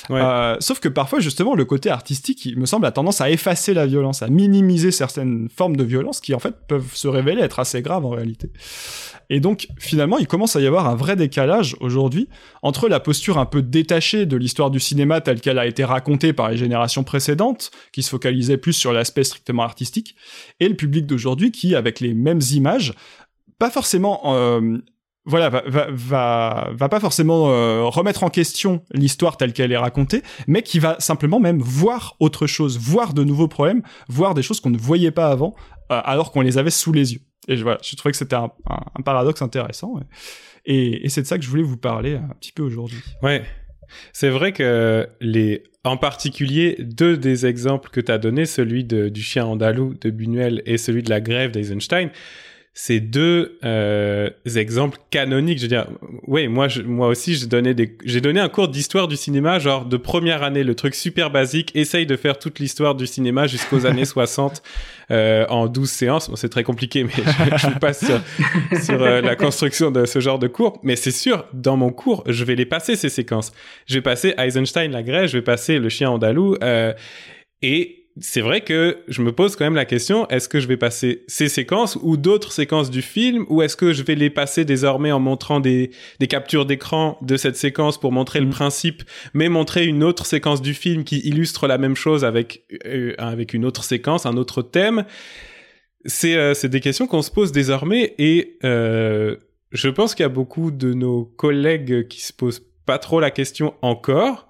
[0.08, 0.20] Ouais.
[0.20, 3.74] Euh, sauf que parfois, justement, le côté artistique, il me semble, a tendance à effacer
[3.74, 7.58] la violence, à minimiser certaines formes de violence qui, en fait, peuvent se révéler être
[7.58, 8.50] assez graves en réalité.
[9.30, 12.28] Et donc, finalement, il commence à y avoir un vrai décalage aujourd'hui
[12.62, 16.32] entre la posture un peu détachée de l'histoire du cinéma telle qu'elle a été racontée
[16.32, 20.16] par les générations précédentes, qui se focalisaient plus sur l'aspect strictement artistique,
[20.58, 22.92] et le public d'aujourd'hui qui, avec les mêmes images,
[23.60, 24.78] pas forcément euh,
[25.26, 30.22] voilà, va, va, va, pas forcément euh, remettre en question l'histoire telle qu'elle est racontée,
[30.46, 34.60] mais qui va simplement même voir autre chose, voir de nouveaux problèmes, voir des choses
[34.60, 35.54] qu'on ne voyait pas avant,
[35.92, 37.20] euh, alors qu'on les avait sous les yeux.
[37.48, 40.00] Et je, voilà, je trouvais que c'était un, un, paradoxe intéressant.
[40.64, 43.00] Et, et c'est de ça que je voulais vous parler un petit peu aujourd'hui.
[43.22, 43.44] Ouais.
[44.12, 49.08] C'est vrai que les, en particulier, deux des exemples que tu as donnés, celui de,
[49.08, 52.10] du chien andalou de Buñuel et celui de la grève d'Eisenstein,
[52.72, 55.58] c'est deux euh, exemples canoniques.
[55.58, 55.88] Je veux dire,
[56.26, 59.58] ouais, moi, je, moi aussi, j'ai donné des, j'ai donné un cours d'histoire du cinéma,
[59.58, 61.72] genre de première année, le truc super basique.
[61.74, 64.62] Essaye de faire toute l'histoire du cinéma jusqu'aux années 60
[65.10, 66.30] euh, en 12 séances.
[66.30, 68.20] Bon, c'est très compliqué, mais je, je passe sur,
[68.80, 70.78] sur euh, la construction de ce genre de cours.
[70.84, 73.52] Mais c'est sûr, dans mon cours, je vais les passer ces séquences.
[73.86, 76.92] Je vais passer Eisenstein, la grève, je vais passer le chien andalou, euh,
[77.62, 80.76] et c'est vrai que je me pose quand même la question, est-ce que je vais
[80.76, 84.64] passer ces séquences ou d'autres séquences du film, ou est-ce que je vais les passer
[84.64, 88.52] désormais en montrant des, des captures d'écran de cette séquence pour montrer le Mhm.
[88.52, 93.14] principe, mais montrer une autre séquence du film qui illustre la même chose avec, euh,
[93.18, 95.04] avec une autre séquence, un autre thème?
[96.06, 99.36] C'est euh, c'est des questions qu'on se pose désormais et euh,
[99.70, 103.30] je pense qu'il y a beaucoup de nos collègues qui se posent pas trop la
[103.30, 104.48] question encore.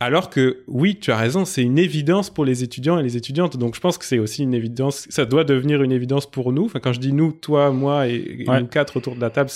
[0.00, 3.56] Alors que oui, tu as raison, c'est une évidence pour les étudiants et les étudiantes.
[3.56, 6.64] Donc je pense que c'est aussi une évidence, ça doit devenir une évidence pour nous.
[6.66, 8.60] Enfin, quand je dis nous, toi, moi et, et Ouais.
[8.60, 9.50] nous quatre autour de la table,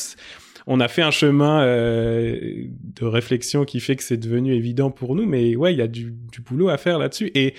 [0.67, 2.65] on a fait un chemin euh,
[3.01, 5.27] de réflexion qui fait que c'est devenu évident pour nous.
[5.27, 7.31] Mais ouais, il y a du, du boulot à faire là-dessus.
[7.35, 7.55] Et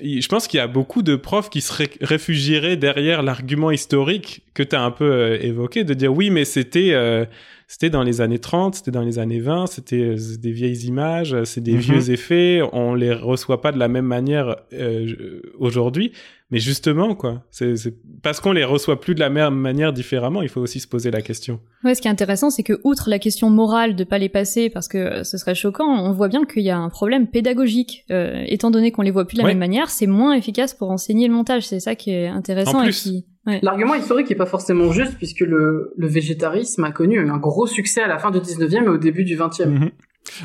[0.00, 3.70] et je pense qu'il y a beaucoup de profs qui se ré- réfugieraient derrière l'argument
[3.70, 7.24] historique que tu as un peu euh, évoqué, de dire oui, mais c'était euh,
[7.68, 11.34] c'était dans les années 30, c'était dans les années 20, c'était euh, des vieilles images,
[11.34, 11.78] euh, c'est des Mhm.
[11.80, 16.12] vieux effets, on les reçoit pas de la même manière euh, aujourd'hui.
[16.50, 20.42] Mais justement, quoi, c'est c'est parce qu'on les reçoit plus de la même manière différemment,
[20.42, 21.58] il faut aussi se poser la question.
[21.82, 24.70] Ouais, ce qui est intéressant, c'est que outre la question morale de pas les passer
[24.70, 28.04] parce que euh, ce serait choquant, on voit bien qu'il y a un problème pédagogique.
[28.10, 29.50] Euh, étant donné qu'on les voit plus de la Ouais.
[29.52, 31.66] même manière, c'est moins efficace pour enseigner le montage.
[31.66, 33.02] C'est ça qui est intéressant En et plus.
[33.02, 33.26] qui.
[33.46, 33.60] Ouais.
[33.62, 38.00] L'argument historique est pas forcément juste puisque le, le végétarisme a connu un gros succès
[38.00, 39.66] à la fin du 19e et au début du 20e.
[39.68, 39.90] Mhm.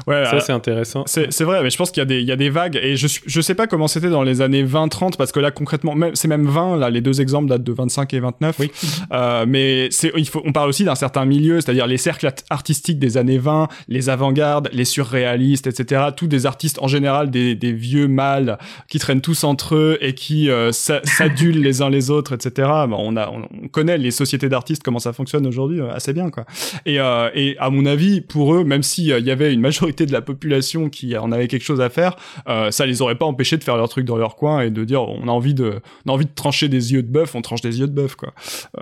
[0.08, 1.04] Ouais, Ça, c'est intéressant.
[1.08, 2.96] C'est vrai, mais je pense qu'il y a des, il y a des vagues, et
[2.96, 6.16] je, je sais pas comment c'était dans les années 20-30, parce que là, concrètement, même,
[6.16, 8.56] c'est même 20, là, les deux exemples datent de 25 et 29.
[8.60, 8.72] Oui.
[9.14, 13.00] Euh, mais c'est, il faut, on parle aussi d'un certain milieu, c'est-à-dire les cercles artistiques
[13.00, 16.04] des années 20, les avant-gardes, les surréalistes, etc.
[16.16, 18.58] Tous des artistes, en général, des, des vieux mâles
[18.90, 22.68] qui traînent tous entre eux et qui euh, s'a- s'adulent les uns les autres, etc.
[22.88, 26.14] Bon, on a, on, on connaît les sociétés d'artistes, comment ça fonctionne aujourd'hui, euh, assez
[26.14, 26.46] bien, quoi.
[26.86, 30.12] Et, euh, et à mon avis, pour eux, même s'il y avait une majorité de
[30.12, 32.16] la population qui en avait quelque chose à faire,
[32.48, 34.84] euh, ça les aurait pas empêchés de faire leur truc dans leur coin et de
[34.84, 37.42] dire on a envie de, on a envie de trancher des yeux de bœuf, on
[37.42, 38.34] tranche des yeux de bœuf, quoi.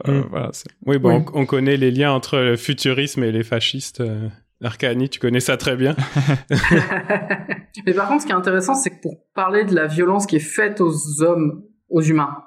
[0.08, 0.26] Euh, Mm.
[0.30, 0.52] Voilà.
[0.86, 1.24] Oui, bon, Oui.
[1.34, 4.02] on, on connaît les liens entre le futurisme et les fascistes.
[4.02, 4.28] Euh,
[4.64, 5.96] Arcani, tu connais ça très bien.
[7.86, 10.36] Mais par contre, ce qui est intéressant, c'est que pour parler de la violence qui
[10.38, 12.38] est faite aux hommes, aux humains,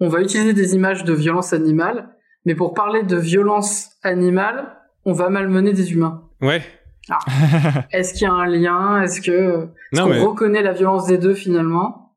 [0.00, 2.08] on va utiliser des images de violence animale,
[2.44, 6.22] mais pour parler de violence animale, on va malmener des humains.
[6.40, 6.62] Ouais.
[7.92, 9.02] Est-ce qu'il y a un lien?
[9.02, 12.14] Est-ce que Non, qu'on mais reconnaît la violence des deux finalement?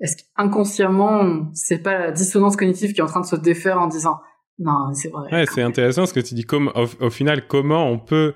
[0.00, 3.86] Est-ce qu'inconsciemment, c'est pas la dissonance cognitive qui est en train de se défaire en
[3.86, 4.20] disant
[4.58, 5.30] non, c'est vrai.
[5.32, 6.44] ouais, c'est intéressant ce que tu dis.
[6.44, 8.34] Comme, au, au final, comment on peut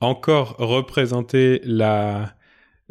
[0.00, 2.34] encore représenter la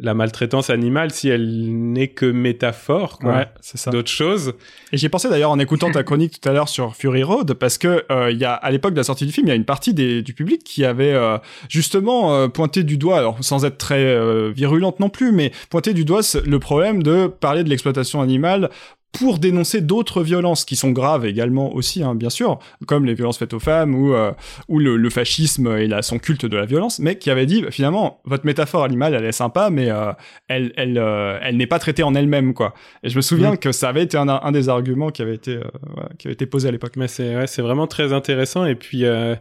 [0.02, 3.90] la maltraitance animale si elle n'est que métaphore quoi Ouais, c'est ça.
[3.90, 4.54] d'autres choses
[4.92, 7.54] Et j'y ai pensé d'ailleurs en écoutant ta chronique tout à l'heure sur Fury Road
[7.54, 9.52] parce que euh, il y a à l'époque de la sortie du film, il y
[9.52, 11.38] a une partie des, du public qui avait euh,
[11.68, 15.94] justement euh, pointé du doigt, alors sans être très euh, virulente non plus, mais pointé
[15.94, 18.70] du doigt le problème de parler de l'exploitation animale
[19.12, 23.38] pour dénoncer d'autres violences qui sont graves également aussi, hein, bien sûr, comme les violences
[23.38, 24.32] faites aux femmes ou, euh,
[24.68, 27.60] ou le, le fascisme et la, son culte de la violence, mais qui avait dit
[27.62, 30.12] bah, finalement votre métaphore animale elle est sympa, mais euh,
[30.48, 32.72] elle elle euh, elle n'est pas traitée en elle-même quoi.
[33.02, 33.58] Et je me souviens Mm.
[33.58, 35.64] que ça avait été un, un des arguments qui avait été euh,
[35.94, 36.94] voilà, qui avait été posé à l'époque.
[36.96, 39.34] Mais c'est ouais, c'est vraiment très intéressant et puis euh,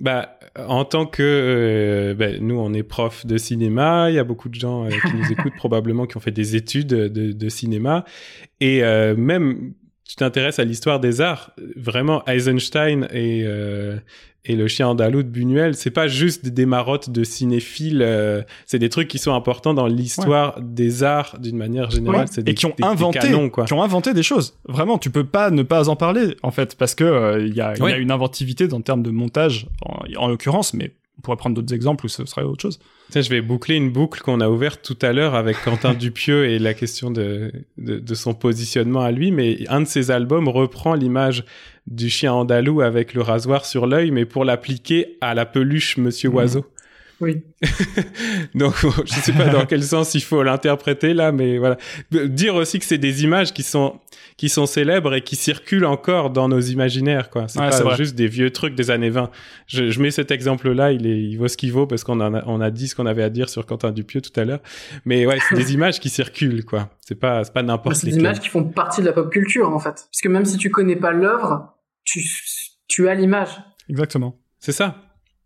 [0.00, 4.24] bah en tant que euh, bah, nous on est prof de cinéma, il y a
[4.24, 7.48] beaucoup de gens euh, qui nous écoutent probablement qui ont fait des études de, de
[7.48, 8.04] cinéma.
[8.60, 9.74] Et euh, même
[10.10, 13.96] tu t'intéresses à l'histoire des arts, vraiment Eisenstein et euh,
[14.46, 18.78] et le chien andalou de Buñuel, c'est pas juste des marottes de cinéphiles, euh, c'est
[18.78, 22.26] des trucs qui sont importants dans l'histoire des arts d'une manière générale.
[22.36, 22.42] Ouais.
[22.42, 23.64] Des, et qui ont des- des inventé, canons, quoi.
[23.66, 24.58] qui ont inventé des choses.
[24.66, 27.60] Vraiment, tu peux pas ne pas en parler en fait, parce que euh, il y,
[27.60, 31.36] a, y une inventivité dans le terme de montage, en, en l'occurrence, mais on pourrait
[31.36, 32.78] prendre d'autres exemples où ce serait autre chose.
[33.10, 36.46] Tiens, je vais boucler une boucle qu'on a ouverte tout à l'heure avec Quentin Dupieux
[36.48, 39.30] et la question de, de, de son positionnement à lui.
[39.30, 41.44] Mais un de ses albums reprend l'image
[41.90, 46.28] du chien andalou avec le rasoir sur l'œil, mais pour l'appliquer à la peluche Monsieur
[46.30, 46.34] Mhm.
[46.36, 46.66] Oiseau.
[47.20, 47.42] Oui.
[48.54, 51.76] Donc, je sais pas dans quel sens il faut l'interpréter là, mais voilà.
[52.10, 54.00] Dire aussi que c'est des images qui sont
[54.38, 57.46] qui sont célèbres et qui circulent encore dans nos imaginaires, quoi.
[57.46, 59.28] C'est Ouais, pas juste des vieux trucs des années 20.
[59.66, 62.42] Je, je mets cet exemple-là, il est, il vaut ce qu'il vaut parce qu'on a,
[62.46, 64.60] on a dit ce qu'on avait à dire sur Quentin Dupieux tout à l'heure.
[65.04, 66.88] Mais ouais, c'est des images qui circulent, quoi.
[67.06, 69.30] C'est pas, c'est pas Bah, n'importe c'est des images qui font partie de la pop
[69.30, 70.06] culture en fait.
[70.10, 71.74] Puisque même si tu connais pas l'œuvre,
[72.10, 72.20] tu,
[72.88, 73.62] tu as l'image.
[73.88, 74.38] Exactement.
[74.58, 74.96] C'est ça.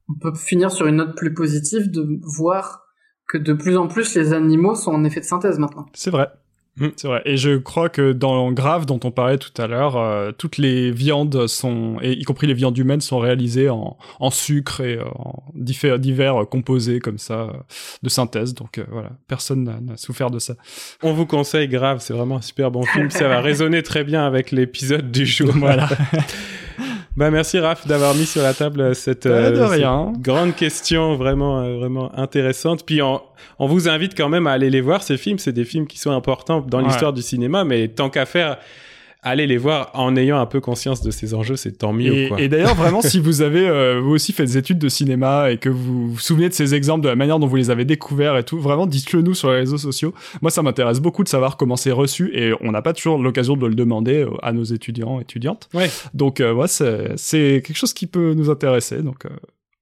[0.09, 2.82] On peut finir sur une note plus positive de voir
[3.28, 5.86] que de plus en plus les animaux sont en effet de synthèse maintenant.
[5.95, 6.28] C'est vrai.
[6.76, 6.88] Mm.
[6.96, 7.22] C'est vrai.
[7.24, 10.90] Et je crois que dans Grave, dont on parlait tout à l'heure, euh, toutes les
[10.90, 15.44] viandes sont, et y compris les viandes humaines, sont réalisées en, en sucre et en
[15.56, 17.52] diffé- divers composés comme ça euh,
[18.02, 18.55] de synthèse.
[18.55, 20.55] Donc euh, voilà, personne n'a- n'a souffert de ça.
[21.02, 23.09] On vous conseille grave, c'est vraiment un super bon film.
[23.10, 25.52] Ça va résonner très bien avec l'épisode du jour.
[25.55, 25.88] Voilà.
[27.16, 30.11] Bah merci Raph d'avoir mis sur la table cette, Pas de euh, rien.
[30.15, 32.85] cette grande question vraiment euh, vraiment intéressante.
[32.85, 33.20] Puis on,
[33.61, 35.39] on vous invite quand même à aller les voir ces films.
[35.39, 36.86] C'est des films qui sont importants dans Ouais.
[36.86, 38.59] l'histoire du cinéma, mais tant qu'à faire,
[39.24, 42.12] allez les voir en ayant un peu conscience de ces enjeux, c'est tant mieux.
[42.14, 45.51] Et, et d'ailleurs, vraiment, si vous avez euh, vous aussi fait des études de cinéma
[45.51, 47.84] et que vous vous souvenez de ces exemples, de la manière dont vous les avez
[47.84, 50.14] découverts et tout, vraiment, dites-le nous sur les réseaux sociaux.
[50.42, 53.56] Moi, ça m'intéresse beaucoup de savoir comment c'est reçu et on n'a pas toujours l'occasion
[53.56, 55.68] de le demander euh, à nos étudiants étudiantes.
[55.74, 55.90] Ouais.
[56.12, 59.02] Donc, euh, ouais, c'est c'est quelque chose qui peut nous intéresser.
[59.02, 59.30] Donc, euh,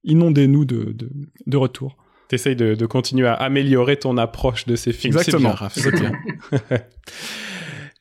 [0.05, 1.09] inondez-nous de, de,
[1.45, 1.97] de retour.
[2.29, 5.17] T'essayes de, de continuer à améliorer ton approche de ces films.
[5.17, 5.55] Exactement.
[5.71, 6.11] C'est bien,
[6.69, 6.81] Raph,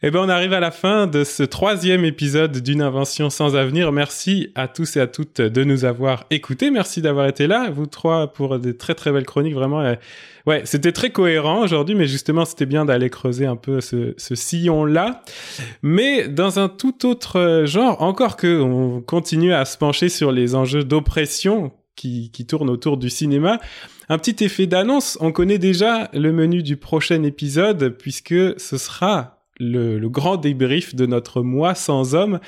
[0.02, 0.08] bien.
[0.08, 3.92] Eh ben, on arrive à la fin de ce troisième épisode d'une invention sans avenir.
[3.92, 6.70] Merci à tous et à toutes de nous avoir écoutés.
[6.70, 9.54] Merci d'avoir été là, vous trois, pour des très très belles chroniques.
[9.54, 9.94] Vraiment, euh,
[10.46, 15.22] ouais, c'était très cohérent aujourd'hui, mais justement, c'était bien d'aller creuser un peu ce, sillon-là.
[15.82, 20.32] Mais dans un tout autre euh, genre, encore que on continue à se pencher sur
[20.32, 23.60] les enjeux d'oppression qui tournent autour du cinéma.
[24.08, 29.41] Un petit effet d'annonce, on connaît déjà le menu du prochain épisode puisque ce sera
[29.62, 32.40] le, grand débrief de notre mois sans homme.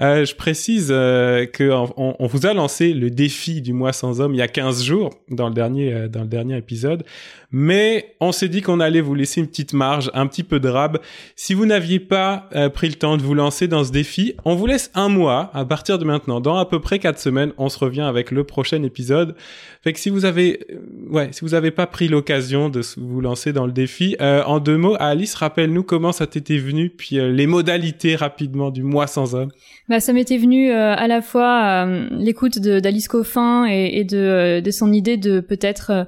[0.00, 4.20] Euh, je précise euh, que on, on vous a lancé le défi du mois sans
[4.20, 7.04] homme il y a 15 jours dans le dernier euh, dans le dernier épisode,
[7.50, 10.68] mais on s'est dit qu'on allait vous laisser une petite marge, un petit peu de
[10.68, 10.98] rab.
[11.34, 14.66] Si vous n'aviez pas pris le temps de vous lancer dans ce défi, on vous
[14.66, 16.40] laisse un mois à partir de maintenant.
[16.40, 19.34] Dans à peu près quatre semaines, on se revient avec le prochain épisode.
[19.82, 20.60] Fait que si vous avez,
[21.08, 24.76] ouais, si vous avez pas pris l'occasion de vous lancer dans le défi, en deux
[24.76, 29.34] mots, Alice, rappelle-nous comment ça t'était venu, puis euh, les modalités rapidement du mois sans
[29.34, 29.50] homme.
[29.88, 34.70] Bah, ça m'était venu euh, à la fois euh, l'écoute d'Alice Coffin et, et de,
[34.70, 36.06] son idée de peut-être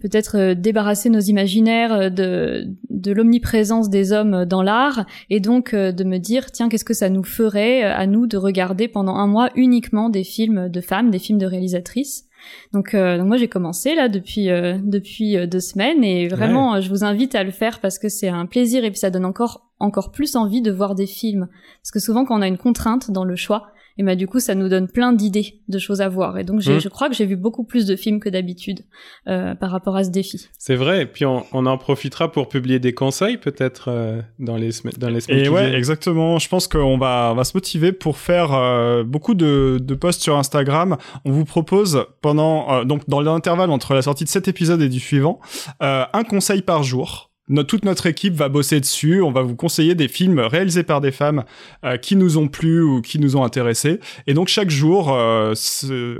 [0.00, 6.18] peut-être débarrasser nos imaginaires de, de l'omniprésence des hommes dans l'art et donc de me
[6.18, 10.10] dire tiens qu'est-ce que ça nous ferait à nous de regarder pendant un mois uniquement
[10.10, 12.27] des films de femmes, des films de réalisatrices.
[12.72, 16.74] Donc, euh, donc moi j'ai commencé là depuis euh, depuis euh, deux semaines et vraiment
[16.74, 19.10] euh, je vous invite à le faire parce que c'est un plaisir et puis ça
[19.10, 21.48] donne encore encore plus envie de voir des films.
[21.82, 23.68] Parce que souvent quand on a une contrainte dans le choix
[23.98, 26.38] Et bah du coup, ça nous donne plein d'idées de choses à voir.
[26.38, 26.80] Et donc, j'ai- Mm.
[26.80, 28.80] je crois que j'ai vu beaucoup plus de films que d'habitude
[29.26, 30.46] euh, par rapport à ce défi.
[30.58, 31.02] C'est vrai.
[31.02, 34.94] Et puis on, on en profitera pour publier des conseils peut-être euh, dans les semaines
[34.98, 35.74] dans les semaines Et qui ouais, viennent.
[35.74, 36.38] exactement.
[36.38, 40.22] Je pense qu'on va, on va se motiver pour faire euh, beaucoup de, de posts
[40.22, 40.96] sur Instagram.
[41.24, 44.88] On vous propose pendant, euh, donc dans l'intervalle entre la sortie de cet épisode et
[44.88, 45.40] du suivant,
[45.82, 47.27] euh, un conseil par jour.
[47.66, 49.22] Toute notre équipe va bosser dessus.
[49.22, 51.44] On va vous conseiller des films réalisés par des femmes
[51.84, 54.00] euh, qui nous ont plu ou qui nous ont intéressés.
[54.26, 55.54] Et donc chaque jour, euh,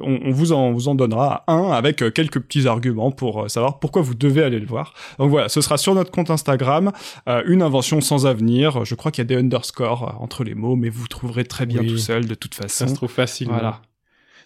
[0.03, 3.79] on, on vous en vous en donnera un avec euh, quelques petits arguments pour savoir
[3.79, 4.95] pourquoi vous devez aller le voir.
[5.19, 6.93] Donc voilà, ce sera sur notre compte Instagram.
[7.47, 8.85] Une invention sans avenir.
[8.85, 11.81] Je crois qu'il y a des underscores entre les mots, mais vous trouverez très bien
[11.83, 11.89] Oui.
[11.89, 12.89] tout seul de toute Ça façon.
[12.89, 13.49] se trouve facile.
[13.49, 13.83] Voilà.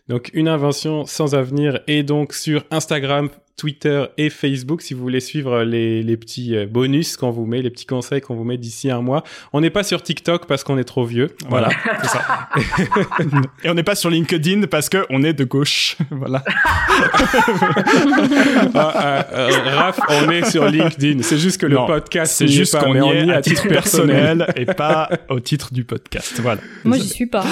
[0.08, 5.20] Donc une invention sans avenir et donc sur Instagram, Twitter et Facebook si vous voulez
[5.20, 8.56] suivre les, les petits euh, bonus qu'on vous met, les petits conseils qu'on vous met
[8.56, 9.22] d'ici un mois.
[9.52, 11.28] On n'est pas sur TikTok parce qu'on est trop vieux.
[11.48, 11.68] Voilà,
[12.02, 12.48] c'est ça.
[13.64, 15.96] Et on n'est pas sur LinkedIn parce que on est de gauche.
[16.10, 16.42] voilà.
[18.74, 21.22] Ah, ah, euh, Raph, on est sur LinkedIn.
[21.22, 24.46] C'est juste que le Non, podcast C'est est juste qu'on est y à titre personnel.
[24.56, 26.40] et pas au titre du podcast.
[26.40, 26.60] Voilà.
[26.84, 27.44] Moi, j'y suis pas.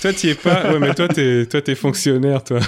[0.00, 0.70] Toi, tu es pas?
[0.72, 2.60] Ouais, mais toi, t'es, toi, t'es fonctionnaire, toi.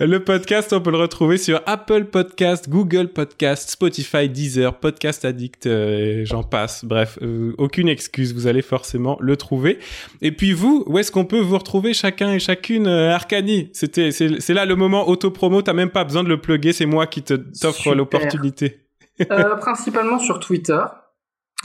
[0.00, 5.66] Le podcast, on peut le retrouver sur Apple Podcast, Google Podcast, Spotify, Deezer, Podcast Addict,
[5.66, 6.84] euh, et j'en passe.
[6.84, 9.78] Bref, euh, aucune excuse, vous allez forcément le trouver.
[10.22, 14.10] Et puis vous, où est-ce qu'on peut vous retrouver chacun et chacune, euh, Arcani C'était,
[14.10, 15.62] c'est, là le moment auto-promo.
[15.62, 18.80] T'as même pas besoin de le plugger, c'est moi qui te t'offre l'opportunité.
[19.60, 20.82] Principalement sur Twitter.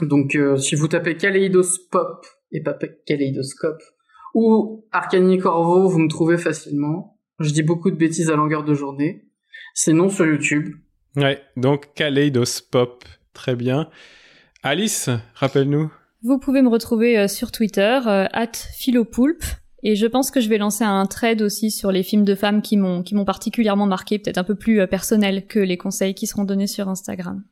[0.00, 2.76] Donc, si vous tapez Kaleidospop et pas
[3.06, 3.80] Kaleidoscope
[4.34, 7.13] ou Arcani Corvo, vous me trouvez facilement.
[7.40, 9.24] Je dis beaucoup de bêtises à longueur de journée.
[9.74, 10.76] Sinon, sur YouTube.
[11.16, 13.88] Ouais, donc Kaleidoscope, très bien.
[14.62, 15.90] Alice, rappelle-nous.
[16.22, 19.44] Vous pouvez me retrouver euh, sur Twitter, euh, at philopoulpe.
[19.82, 22.62] Et je pense que je vais lancer un trade aussi sur les films de femmes
[22.62, 26.14] qui m'ont qui m'ont particulièrement marqué, peut-être un peu plus euh, personnel que les conseils
[26.14, 27.44] qui seront donnés sur Instagram.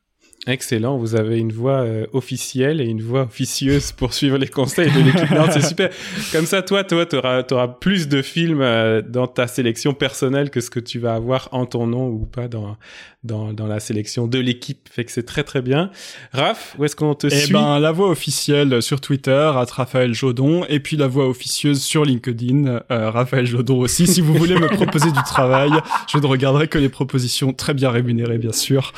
[0.45, 4.91] Excellent, vous avez une voix euh, officielle et une voix officieuse pour suivre les conseils
[4.91, 5.37] de l'équipe.
[5.53, 5.89] C'est super.
[6.33, 10.59] Comme ça, toi, toi, t'auras, t'auras plus de films euh, dans ta sélection personnelle que
[10.59, 12.75] ce que tu vas avoir en ton nom ou pas dans
[13.23, 14.89] dans, dans la sélection de l'équipe.
[14.91, 15.91] Fait que c'est très très bien.
[16.33, 17.53] Raph, où est-ce qu'on te Eh suit?
[17.53, 22.03] ben, la voix officielle sur Twitter, à Raphaël Jodon, et puis la voix officieuse sur
[22.03, 24.07] LinkedIn, euh, Raphaël Jodon aussi.
[24.07, 25.71] Si vous voulez me proposer du travail,
[26.11, 28.91] je ne regarderai que les propositions très bien rémunérées, bien sûr.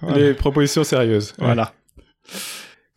[0.00, 0.18] Voilà.
[0.18, 1.34] Les propositions sérieuses.
[1.38, 1.72] Voilà.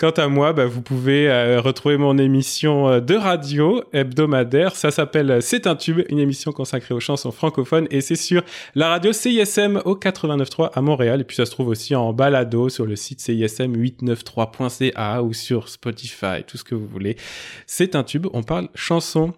[0.01, 4.75] Quant à moi, bah, vous pouvez euh, retrouver mon émission euh, de radio hebdomadaire.
[4.75, 8.41] Ça s'appelle euh, C'est un tube, une émission consacrée aux chansons francophones et c'est sur
[8.73, 11.21] la radio CISM au 89.3 à Montréal.
[11.21, 16.43] Et puis ça se trouve aussi en balado sur le site CISM893.ca ou sur Spotify,
[16.47, 17.15] tout ce que vous voulez.
[17.67, 19.35] C'est un tube, on parle chansons.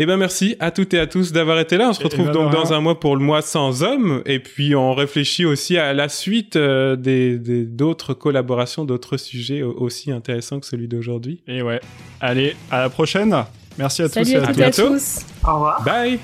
[0.00, 1.88] Eh ben merci à toutes et à tous d'avoir été là.
[1.90, 4.76] On se retrouve ben, donc dans un mois pour le mois sans hommes et puis
[4.76, 10.60] on réfléchit aussi à la suite euh, des d'autres collaborations, d'autres sujets au- aussi intéressants
[10.60, 11.40] que celui d'aujourd'hui.
[11.48, 11.80] Et ouais.
[12.20, 13.34] Allez, à la prochaine.
[13.76, 14.60] Merci à tous Salut et à à toutes tous.
[14.60, 14.88] et à bientôt.
[14.94, 15.18] tous.
[15.48, 15.82] Au revoir.
[15.82, 16.18] Bye.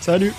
[0.00, 0.32] Salut.